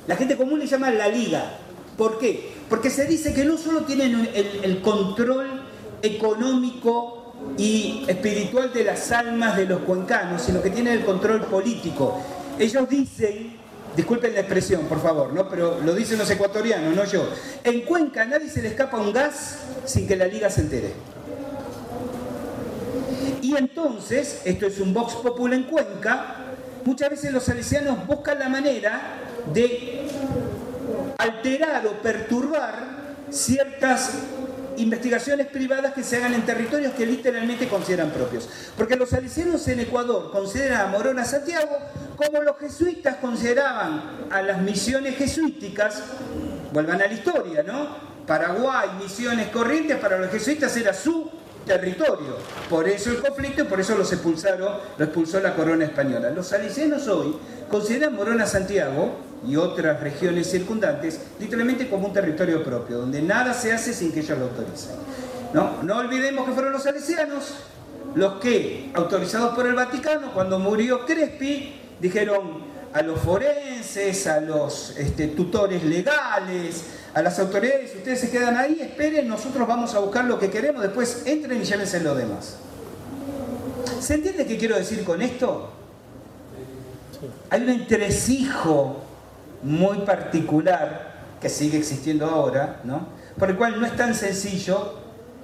La 0.07 0.17
gente 0.17 0.37
común 0.37 0.59
le 0.59 0.67
llama 0.67 0.91
la 0.91 1.09
liga. 1.09 1.59
¿Por 1.97 2.19
qué? 2.19 2.55
Porque 2.69 2.89
se 2.89 3.05
dice 3.05 3.35
que 3.35 3.45
no 3.45 3.59
solo 3.59 3.83
tienen 3.83 4.29
el, 4.35 4.81
control 4.81 5.63
económico 6.03 7.35
y 7.59 8.05
espiritual 8.09 8.73
de 8.73 8.85
las 8.85 9.13
almas 9.13 9.57
de 9.57 9.67
los 9.67 9.81
cuencanos, 9.83 10.43
sino 10.43 10.63
que 10.63 10.71
tienen 10.71 10.95
el 10.95 11.05
control 11.05 11.43
político. 11.43 12.23
Ellos 12.59 12.89
dicen, 12.89 13.60
disculpen 13.97 14.35
la 14.35 14.41
expresión, 14.41 14.83
por 14.83 15.01
favor, 15.03 15.33
¿no? 15.33 15.49
pero 15.49 15.81
lo 15.81 15.95
dicen 15.95 16.19
los 16.19 16.31
ecuatorianos, 16.31 16.95
no 16.95 17.05
yo. 17.05 17.29
En 17.65 17.83
Cuenca 17.83 18.25
nadie 18.25 18.49
se 18.49 18.63
le 18.63 18.69
escapa 18.69 18.99
un 18.99 19.13
gas 19.13 19.59
sin 19.85 20.07
que 20.07 20.17
la 20.17 20.27
liga 20.27 20.51
se 20.51 20.63
entere. 20.63 20.93
Y 23.43 23.57
entonces, 23.57 24.43
esto 24.45 24.67
es 24.67 24.79
un 24.81 24.93
vox 24.93 25.15
populi 25.15 25.57
en 25.57 25.65
Cuenca, 25.65 26.37
muchas 26.85 27.11
veces 27.11 27.33
los 27.33 27.43
salesianos 27.43 28.07
buscan 28.07 28.39
la 28.39 28.49
manera 28.49 29.01
de 29.53 30.07
alterar 31.19 31.87
o 31.87 31.93
perturbar 32.03 33.01
ciertas 33.31 34.13
investigaciones 34.83 35.47
privadas 35.47 35.93
que 35.95 36.03
se 36.03 36.17
hagan 36.17 36.35
en 36.35 36.43
territorios 36.43 36.93
que 36.95 37.07
literalmente 37.07 37.69
consideran 37.69 38.11
propios. 38.11 38.49
Porque 38.77 38.97
los 38.97 39.11
salesianos 39.11 39.67
en 39.69 39.81
Ecuador 39.81 40.31
consideran 40.31 40.81
a 40.81 40.87
Morona 40.87 41.25
Santiago 41.25 41.77
como 42.17 42.43
los 42.43 42.59
jesuitas 42.59 43.17
consideraban 43.17 44.29
a 44.31 44.43
las 44.43 44.61
misiones 44.61 45.17
jesuíticas, 45.17 46.03
vuelvan 46.73 47.01
a 47.03 47.07
la 47.07 47.13
historia, 47.13 47.63
¿no? 47.63 48.11
Paraguay, 48.27 48.91
misiones 49.01 49.49
corrientes, 49.49 49.97
para 49.97 50.19
los 50.19 50.31
jesuitas 50.31 50.77
era 50.77 50.93
su 50.93 51.31
territorio. 51.67 52.37
Por 52.69 52.89
eso 52.89 53.11
el 53.11 53.21
conflicto 53.21 53.63
y 53.63 53.65
por 53.65 53.81
eso 53.81 53.97
los 53.97 54.13
expulsaron, 54.13 54.79
lo 54.97 55.05
expulsó 55.05 55.41
la 55.41 55.55
corona 55.55 55.85
española. 55.85 56.31
Los 56.31 56.49
salesianos 56.49 57.07
hoy 57.09 57.37
consideran 57.71 58.15
Morona 58.15 58.47
Santiago 58.47 59.17
y 59.47 59.57
otras 59.57 60.01
regiones 60.01 60.51
circundantes 60.51 61.21
literalmente 61.39 61.89
como 61.89 62.09
un 62.09 62.13
territorio 62.13 62.63
propio, 62.63 62.99
donde 62.99 63.23
nada 63.23 63.55
se 63.55 63.73
hace 63.73 63.93
sin 63.93 64.13
que 64.13 64.21
ellos 64.21 64.39
lo 64.39 64.45
autoricen. 64.47 64.97
No, 65.53 65.83
no 65.83 65.99
olvidemos 65.99 66.47
que 66.47 66.53
fueron 66.53 66.73
los 66.73 66.83
salesianos 66.83 67.55
los 68.15 68.41
que, 68.41 68.91
autorizados 68.95 69.55
por 69.55 69.67
el 69.67 69.75
Vaticano, 69.75 70.33
cuando 70.33 70.59
murió 70.59 71.07
Crespi, 71.07 71.81
dijeron 72.01 72.65
a 72.93 73.03
los 73.03 73.21
forenses, 73.21 74.27
a 74.27 74.41
los 74.41 74.97
este, 74.97 75.29
tutores 75.29 75.85
legales, 75.85 76.85
a 77.15 77.23
las 77.23 77.39
autoridades, 77.39 77.95
ustedes 77.97 78.21
se 78.21 78.31
quedan 78.31 78.57
ahí, 78.57 78.79
esperen, 78.81 79.29
nosotros 79.29 79.67
vamos 79.67 79.95
a 79.95 79.99
buscar 79.99 80.25
lo 80.25 80.39
que 80.39 80.51
queremos, 80.51 80.83
después 80.83 81.23
entren 81.27 81.61
y 81.61 81.65
llévense 81.65 82.01
lo 82.01 82.15
demás. 82.15 82.57
¿Se 84.01 84.15
entiende 84.15 84.47
qué 84.47 84.57
quiero 84.57 84.77
decir 84.77 85.05
con 85.05 85.21
esto? 85.21 85.71
Hay 87.51 87.63
un 87.63 87.71
entresijo 87.71 89.01
muy 89.63 89.99
particular 89.99 91.11
que 91.41 91.49
sigue 91.49 91.79
existiendo 91.79 92.27
ahora, 92.27 92.81
¿no? 92.85 93.21
por 93.41 93.51
el 93.51 93.57
cual 93.57 93.81
no 93.81 93.87
es 93.87 93.97
tan 93.97 94.15
sencillo 94.15 94.95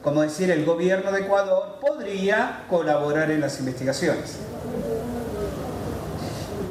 como 0.03 0.23
decir 0.23 0.51
el 0.51 0.65
gobierno 0.65 1.11
de 1.11 1.23
Ecuador 1.23 1.79
podría 1.81 2.65
colaborar 2.69 3.31
en 3.31 3.41
las 3.41 3.59
investigaciones. 3.59 4.37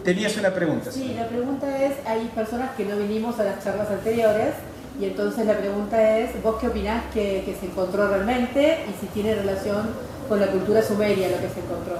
Tenías 0.03 0.37
una 0.37 0.53
pregunta. 0.53 0.91
Sí, 0.91 1.15
la 1.17 1.27
pregunta 1.27 1.83
es, 1.83 1.93
hay 2.05 2.31
personas 2.35 2.75
que 2.77 2.85
no 2.85 2.95
vinimos 2.97 3.39
a 3.39 3.43
las 3.43 3.63
charlas 3.63 3.89
anteriores 3.89 4.53
y 4.99 5.05
entonces 5.05 5.45
la 5.45 5.57
pregunta 5.57 6.17
es, 6.17 6.41
¿vos 6.41 6.55
qué 6.59 6.67
opinás 6.67 7.03
que, 7.13 7.55
se 7.59 7.65
encontró 7.65 8.07
realmente 8.07 8.85
y 8.89 8.99
si 8.99 9.07
tiene 9.07 9.35
relación 9.35 9.89
con 10.29 10.39
la 10.39 10.47
cultura 10.47 10.81
sumeria 10.81 11.29
lo 11.29 11.37
que 11.37 11.49
se 11.49 11.59
encontró? 11.59 11.97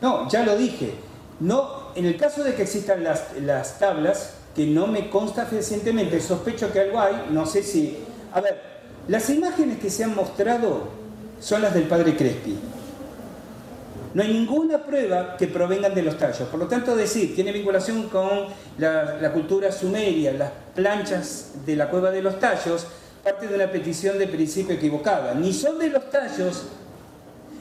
No, 0.00 0.28
ya 0.28 0.44
lo 0.44 0.56
dije. 0.56 0.94
No, 1.40 1.92
en 1.94 2.06
el 2.06 2.16
caso 2.16 2.44
de 2.44 2.54
que 2.54 2.62
existan 2.62 3.02
las, 3.02 3.36
las 3.40 3.78
tablas, 3.78 4.34
que 4.54 4.66
no 4.66 4.86
me 4.86 5.10
consta 5.10 5.46
fehacientemente, 5.46 6.20
sospecho 6.20 6.72
que 6.72 6.80
algo 6.80 7.00
hay, 7.00 7.26
no 7.30 7.46
sé 7.46 7.62
si... 7.62 7.98
A 8.32 8.40
ver, 8.40 8.60
las 9.08 9.28
imágenes 9.30 9.78
que 9.78 9.90
se 9.90 10.04
han 10.04 10.14
mostrado 10.14 10.88
son 11.40 11.62
las 11.62 11.74
del 11.74 11.84
padre 11.84 12.16
Crespi. 12.16 12.56
No 14.14 14.22
hay 14.22 14.32
ninguna 14.32 14.82
prueba 14.82 15.36
que 15.36 15.46
provengan 15.46 15.94
de 15.94 16.02
los 16.02 16.18
tallos. 16.18 16.48
Por 16.48 16.60
lo 16.60 16.66
tanto, 16.66 16.94
decir, 16.94 17.34
tiene 17.34 17.50
vinculación 17.52 18.08
con 18.08 18.46
la, 18.78 19.32
cultura 19.32 19.72
sumeria, 19.72 20.32
las 20.32 20.50
planchas 20.74 21.52
de 21.64 21.76
la 21.76 21.88
cueva 21.88 22.10
de 22.10 22.20
los 22.20 22.38
tallos, 22.38 22.86
parte 23.24 23.46
de 23.46 23.54
una 23.54 23.70
petición 23.70 24.18
de 24.18 24.26
principio 24.26 24.74
equivocada. 24.74 25.34
Ni 25.34 25.52
son 25.52 25.78
de 25.78 25.88
los 25.88 26.10
tallos, 26.10 26.64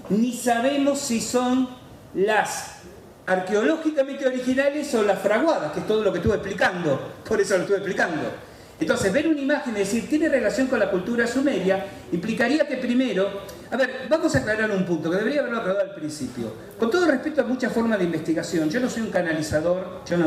ni 0.09 0.33
sabemos 0.33 0.99
si 0.99 1.21
son 1.21 1.69
las 2.15 2.81
arqueológicamente 3.25 4.27
originales 4.27 4.93
o 4.95 5.03
las 5.03 5.19
fraguadas, 5.19 5.71
que 5.71 5.79
es 5.79 5.87
todo 5.87 6.03
lo 6.03 6.11
que 6.11 6.17
estuve 6.17 6.35
explicando. 6.35 6.99
Por 7.27 7.39
eso 7.39 7.55
lo 7.55 7.61
estuve 7.61 7.77
explicando. 7.77 8.50
Entonces, 8.81 9.13
ver 9.13 9.27
una 9.27 9.39
imagen 9.39 9.75
y 9.75 9.79
decir, 9.79 10.09
tiene 10.09 10.27
relación 10.27 10.65
con 10.65 10.79
la 10.79 10.89
cultura 10.89 11.27
sumeria, 11.27 11.85
implicaría 12.11 12.67
que 12.67 12.77
primero, 12.77 13.29
a 13.69 13.77
ver, 13.77 14.07
vamos 14.09 14.35
a 14.35 14.39
aclarar 14.39 14.71
un 14.71 14.83
punto 14.85 15.11
que 15.11 15.17
debería 15.17 15.41
haberlo 15.41 15.59
aclarado 15.59 15.91
al 15.91 15.93
principio. 15.93 16.51
Con 16.79 16.89
todo 16.89 17.05
respeto 17.05 17.41
a 17.41 17.43
muchas 17.43 17.71
formas 17.71 17.99
de 17.99 18.05
investigación, 18.05 18.71
yo 18.71 18.79
no 18.79 18.89
soy 18.89 19.03
un 19.03 19.11
canalizador, 19.11 20.01
yo 20.09 20.17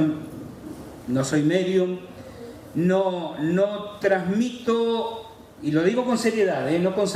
no, 1.08 1.24
soy 1.24 1.42
medium, 1.42 1.98
no, 2.76 3.36
no 3.40 3.98
transmito, 3.98 5.32
y 5.60 5.72
lo 5.72 5.82
digo 5.82 6.04
con 6.04 6.16
seriedad, 6.16 6.70
¿eh? 6.70 6.78
no 6.78 6.94
con 6.94 7.06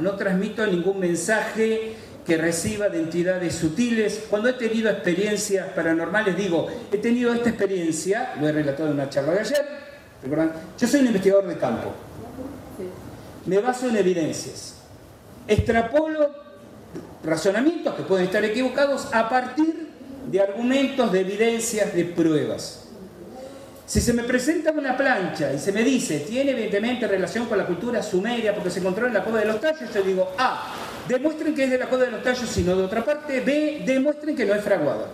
no 0.00 0.12
transmito 0.12 0.64
ningún 0.64 1.00
mensaje 1.00 1.96
que 2.24 2.36
reciba 2.36 2.88
de 2.88 3.00
entidades 3.00 3.52
sutiles. 3.56 4.26
Cuando 4.30 4.48
he 4.48 4.52
tenido 4.52 4.90
experiencias 4.90 5.70
paranormales, 5.72 6.36
digo, 6.36 6.68
he 6.92 6.98
tenido 6.98 7.34
esta 7.34 7.48
experiencia, 7.48 8.34
lo 8.40 8.48
he 8.48 8.52
relatado 8.52 8.90
en 8.90 8.94
una 8.94 9.10
charla 9.10 9.32
de 9.32 9.40
ayer, 9.40 9.84
yo 10.78 10.88
soy 10.88 11.00
un 11.00 11.06
investigador 11.06 11.46
de 11.46 11.58
campo. 11.58 11.92
Me 13.46 13.58
baso 13.58 13.88
en 13.88 13.96
evidencias. 13.96 14.76
Extrapolo 15.46 16.44
razonamientos 17.22 17.94
que 17.94 18.02
pueden 18.02 18.26
estar 18.26 18.44
equivocados 18.44 19.08
a 19.12 19.28
partir 19.28 19.88
de 20.30 20.40
argumentos, 20.40 21.12
de 21.12 21.20
evidencias, 21.20 21.94
de 21.94 22.04
pruebas. 22.04 22.80
Si 23.86 24.00
se 24.00 24.14
me 24.14 24.22
presenta 24.22 24.72
una 24.72 24.96
plancha 24.96 25.52
y 25.52 25.58
se 25.58 25.70
me 25.70 25.82
dice, 25.84 26.20
tiene 26.20 26.52
evidentemente 26.52 27.06
relación 27.06 27.46
con 27.46 27.58
la 27.58 27.66
cultura 27.66 28.02
sumeria 28.02 28.54
porque 28.54 28.70
se 28.70 28.80
encontró 28.80 29.06
en 29.06 29.12
la 29.12 29.22
cueva 29.22 29.40
de 29.40 29.44
los 29.46 29.60
tallos, 29.60 29.92
yo 29.92 30.02
digo, 30.02 30.32
A, 30.38 30.72
demuestren 31.06 31.54
que 31.54 31.64
es 31.64 31.70
de 31.70 31.78
la 31.78 31.86
cueva 31.86 32.04
de 32.04 32.10
los 32.12 32.22
tallos 32.22 32.56
y 32.56 32.62
no 32.62 32.76
de 32.76 32.82
otra 32.82 33.04
parte, 33.04 33.40
B, 33.40 33.82
demuestren 33.84 34.34
que 34.34 34.46
no 34.46 34.54
es 34.54 34.64
fraguada. 34.64 35.08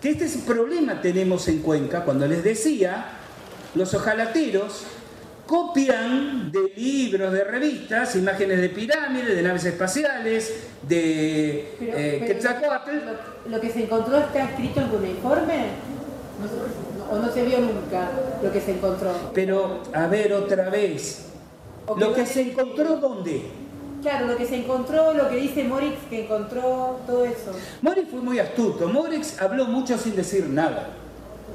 Que 0.00 0.10
este 0.10 0.26
es 0.26 0.36
el 0.36 0.42
problema 0.42 1.00
tenemos 1.00 1.48
en 1.48 1.62
Cuenca 1.62 2.04
cuando 2.04 2.28
les 2.28 2.44
decía 2.44 3.06
los 3.74 3.92
ojalateros 3.94 4.84
copian 5.46 6.50
de 6.50 6.72
libros, 6.76 7.32
de 7.32 7.44
revistas, 7.44 8.16
imágenes 8.16 8.60
de 8.60 8.68
pirámides, 8.70 9.36
de 9.36 9.42
naves 9.42 9.64
espaciales, 9.64 10.64
de 10.82 11.76
eh, 11.80 12.24
Quetzalcoatl. 12.26 12.90
Lo, 13.50 13.60
que 13.60 13.70
se 13.70 13.84
encontró 13.84 14.18
está 14.18 14.44
escrito 14.44 14.80
en 14.80 14.90
un 14.90 15.06
informe? 15.06 15.66
¿O 17.10 17.18
no 17.18 17.30
se 17.30 17.44
vio 17.44 17.60
nunca 17.60 18.10
lo 18.42 18.50
que 18.50 18.60
se 18.60 18.72
encontró? 18.72 19.12
Pero, 19.34 19.82
a 19.92 20.06
ver, 20.06 20.32
otra 20.32 20.70
vez. 20.70 21.26
¿Lo 21.96 22.14
que 22.14 22.24
se 22.24 22.40
encontró 22.40 22.96
dónde? 22.96 23.42
Claro, 24.00 24.26
lo 24.26 24.36
que 24.36 24.46
se 24.46 24.56
encontró, 24.56 25.12
lo 25.12 25.28
que 25.28 25.36
dice 25.36 25.64
Morix 25.64 25.96
que 26.08 26.24
encontró, 26.24 27.00
todo 27.06 27.24
eso. 27.24 27.52
Morix 27.82 28.10
fue 28.10 28.20
muy 28.20 28.38
astuto. 28.38 28.88
Morix 28.88 29.40
habló 29.40 29.66
mucho 29.66 29.98
sin 29.98 30.16
decir 30.16 30.46
nada. 30.48 30.88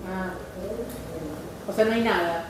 Ah. 0.08 0.34
O 1.70 1.74
sea, 1.74 1.86
no 1.86 1.91
hay 1.91 2.02
nada. 2.02 2.46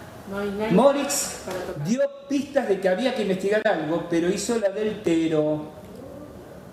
Morix 0.72 1.40
dio 1.86 2.02
pistas 2.30 2.70
de 2.70 2.80
que 2.80 2.88
había 2.88 3.16
que 3.16 3.24
investigar 3.24 3.62
algo, 3.68 4.08
pero 4.10 4.30
hizo 4.30 4.58
la 4.60 4.70
del 4.70 5.02
Tero. 5.02 5.72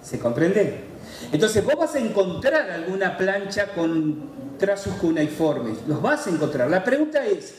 ¿Se 0.02 0.18
comprende? 0.18 0.84
Entonces 1.32 1.64
vos 1.64 1.74
vas 1.76 1.94
a 1.94 1.98
encontrar 1.98 2.70
alguna 2.70 3.16
plancha 3.16 3.68
con 3.68 4.58
trazos 4.58 4.94
cuneiformes. 4.96 5.78
Los 5.88 6.00
vas 6.02 6.26
a 6.26 6.30
encontrar. 6.30 6.70
La 6.70 6.84
pregunta 6.84 7.24
es, 7.24 7.54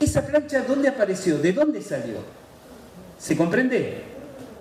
¿esa 0.00 0.26
plancha 0.26 0.62
dónde 0.62 0.88
apareció? 0.88 1.38
¿De 1.38 1.52
dónde 1.52 1.82
salió? 1.82 2.16
¿Se 3.18 3.36
comprende? 3.36 4.02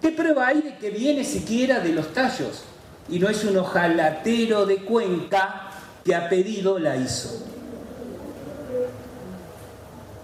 ¿Qué 0.02 0.12
prueba 0.12 0.48
hay 0.48 0.62
de 0.62 0.78
que 0.78 0.90
viene 0.90 1.24
siquiera 1.24 1.80
de 1.80 1.94
los 1.94 2.14
tallos? 2.14 2.64
Y 3.10 3.20
no 3.20 3.30
es 3.30 3.44
un 3.46 3.58
ojalatero 3.58 4.66
de 4.66 4.84
Cuenca 4.84 5.72
que 6.04 6.14
a 6.14 6.28
pedido 6.28 6.78
la 6.78 6.98
hizo. 6.98 7.48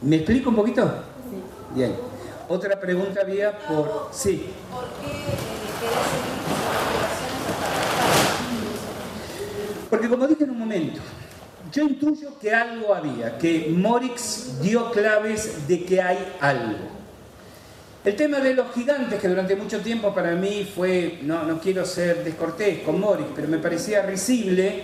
¿Me 0.03 0.17
explico 0.17 0.49
un 0.49 0.55
poquito? 0.57 0.83
Sí. 1.29 1.75
Bien. 1.75 1.95
Otra 2.49 2.77
pregunta 2.77 3.21
había 3.21 3.57
por... 3.57 4.09
Sí. 4.11 4.49
¿Por 4.69 4.83
qué 4.99 5.23
Porque 9.89 10.09
como 10.09 10.27
dije 10.27 10.43
en 10.43 10.49
un 10.49 10.59
momento, 10.59 10.99
yo 11.71 11.83
intuyo 11.83 12.37
que 12.37 12.53
algo 12.53 12.93
había, 12.93 13.37
que 13.37 13.73
Morix 13.73 14.59
dio 14.61 14.91
claves 14.91 15.67
de 15.69 15.85
que 15.85 16.01
hay 16.01 16.33
algo. 16.41 16.89
El 18.03 18.17
tema 18.17 18.39
de 18.39 18.55
los 18.55 18.73
gigantes, 18.73 19.21
que 19.21 19.29
durante 19.29 19.55
mucho 19.55 19.79
tiempo 19.79 20.13
para 20.13 20.35
mí 20.35 20.69
fue, 20.75 21.19
no, 21.21 21.43
no 21.43 21.61
quiero 21.61 21.85
ser 21.85 22.25
descortés 22.25 22.79
con 22.79 22.99
Morix, 22.99 23.29
pero 23.33 23.47
me 23.47 23.59
parecía 23.59 24.01
risible, 24.01 24.83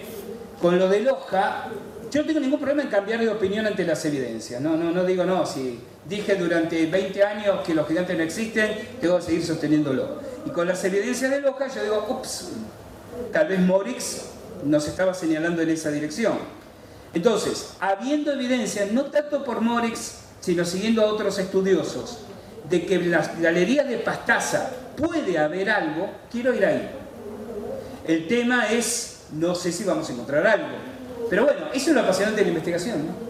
con 0.61 0.79
lo 0.79 0.87
de 0.87 1.01
Loja, 1.01 1.69
yo 2.11 2.21
no 2.21 2.27
tengo 2.27 2.39
ningún 2.39 2.59
problema 2.59 2.81
en 2.81 2.89
cambiar 2.89 3.19
de 3.19 3.29
opinión 3.29 3.67
ante 3.67 3.85
las 3.85 4.03
evidencias. 4.05 4.61
No, 4.61 4.75
no, 4.75 4.91
no 4.91 5.03
digo 5.03 5.25
no. 5.25 5.45
Si 5.45 5.79
dije 6.07 6.35
durante 6.35 6.87
20 6.87 7.23
años 7.23 7.59
que 7.65 7.73
los 7.73 7.87
gigantes 7.87 8.17
no 8.17 8.23
existen, 8.23 8.71
tengo 8.99 9.17
que 9.17 9.23
seguir 9.23 9.45
sosteniéndolo. 9.45 10.19
Y 10.45 10.49
con 10.49 10.67
las 10.67 10.83
evidencias 10.83 11.29
de 11.29 11.41
Loja, 11.41 11.67
yo 11.67 11.83
digo, 11.83 12.07
ups, 12.09 12.49
tal 13.31 13.47
vez 13.47 13.59
Morix 13.59 14.21
nos 14.63 14.87
estaba 14.87 15.13
señalando 15.13 15.61
en 15.61 15.69
esa 15.69 15.91
dirección. 15.91 16.33
Entonces, 17.13 17.73
habiendo 17.79 18.31
evidencias, 18.31 18.91
no 18.91 19.05
tanto 19.05 19.43
por 19.43 19.61
Morix, 19.61 20.19
sino 20.39 20.65
siguiendo 20.65 21.03
a 21.03 21.05
otros 21.05 21.37
estudiosos, 21.37 22.19
de 22.69 22.85
que 22.85 22.95
en 22.95 23.11
las 23.11 23.39
galerías 23.39 23.87
de 23.87 23.97
Pastaza 23.97 24.71
puede 24.95 25.37
haber 25.37 25.69
algo, 25.69 26.09
quiero 26.31 26.53
ir 26.53 26.65
ahí. 26.65 26.89
El 28.07 28.27
tema 28.27 28.71
es, 28.71 29.21
no 29.33 29.53
sé 29.53 29.71
si 29.71 29.83
vamos 29.83 30.09
a 30.09 30.13
encontrar 30.13 30.47
algo 30.47 30.88
pero 31.29 31.45
bueno, 31.45 31.67
eso 31.73 31.89
es 31.89 31.95
lo 31.95 32.01
apasionante 32.01 32.39
de 32.39 32.45
la 32.45 32.49
investigación, 32.49 33.07
¿no? 33.07 33.28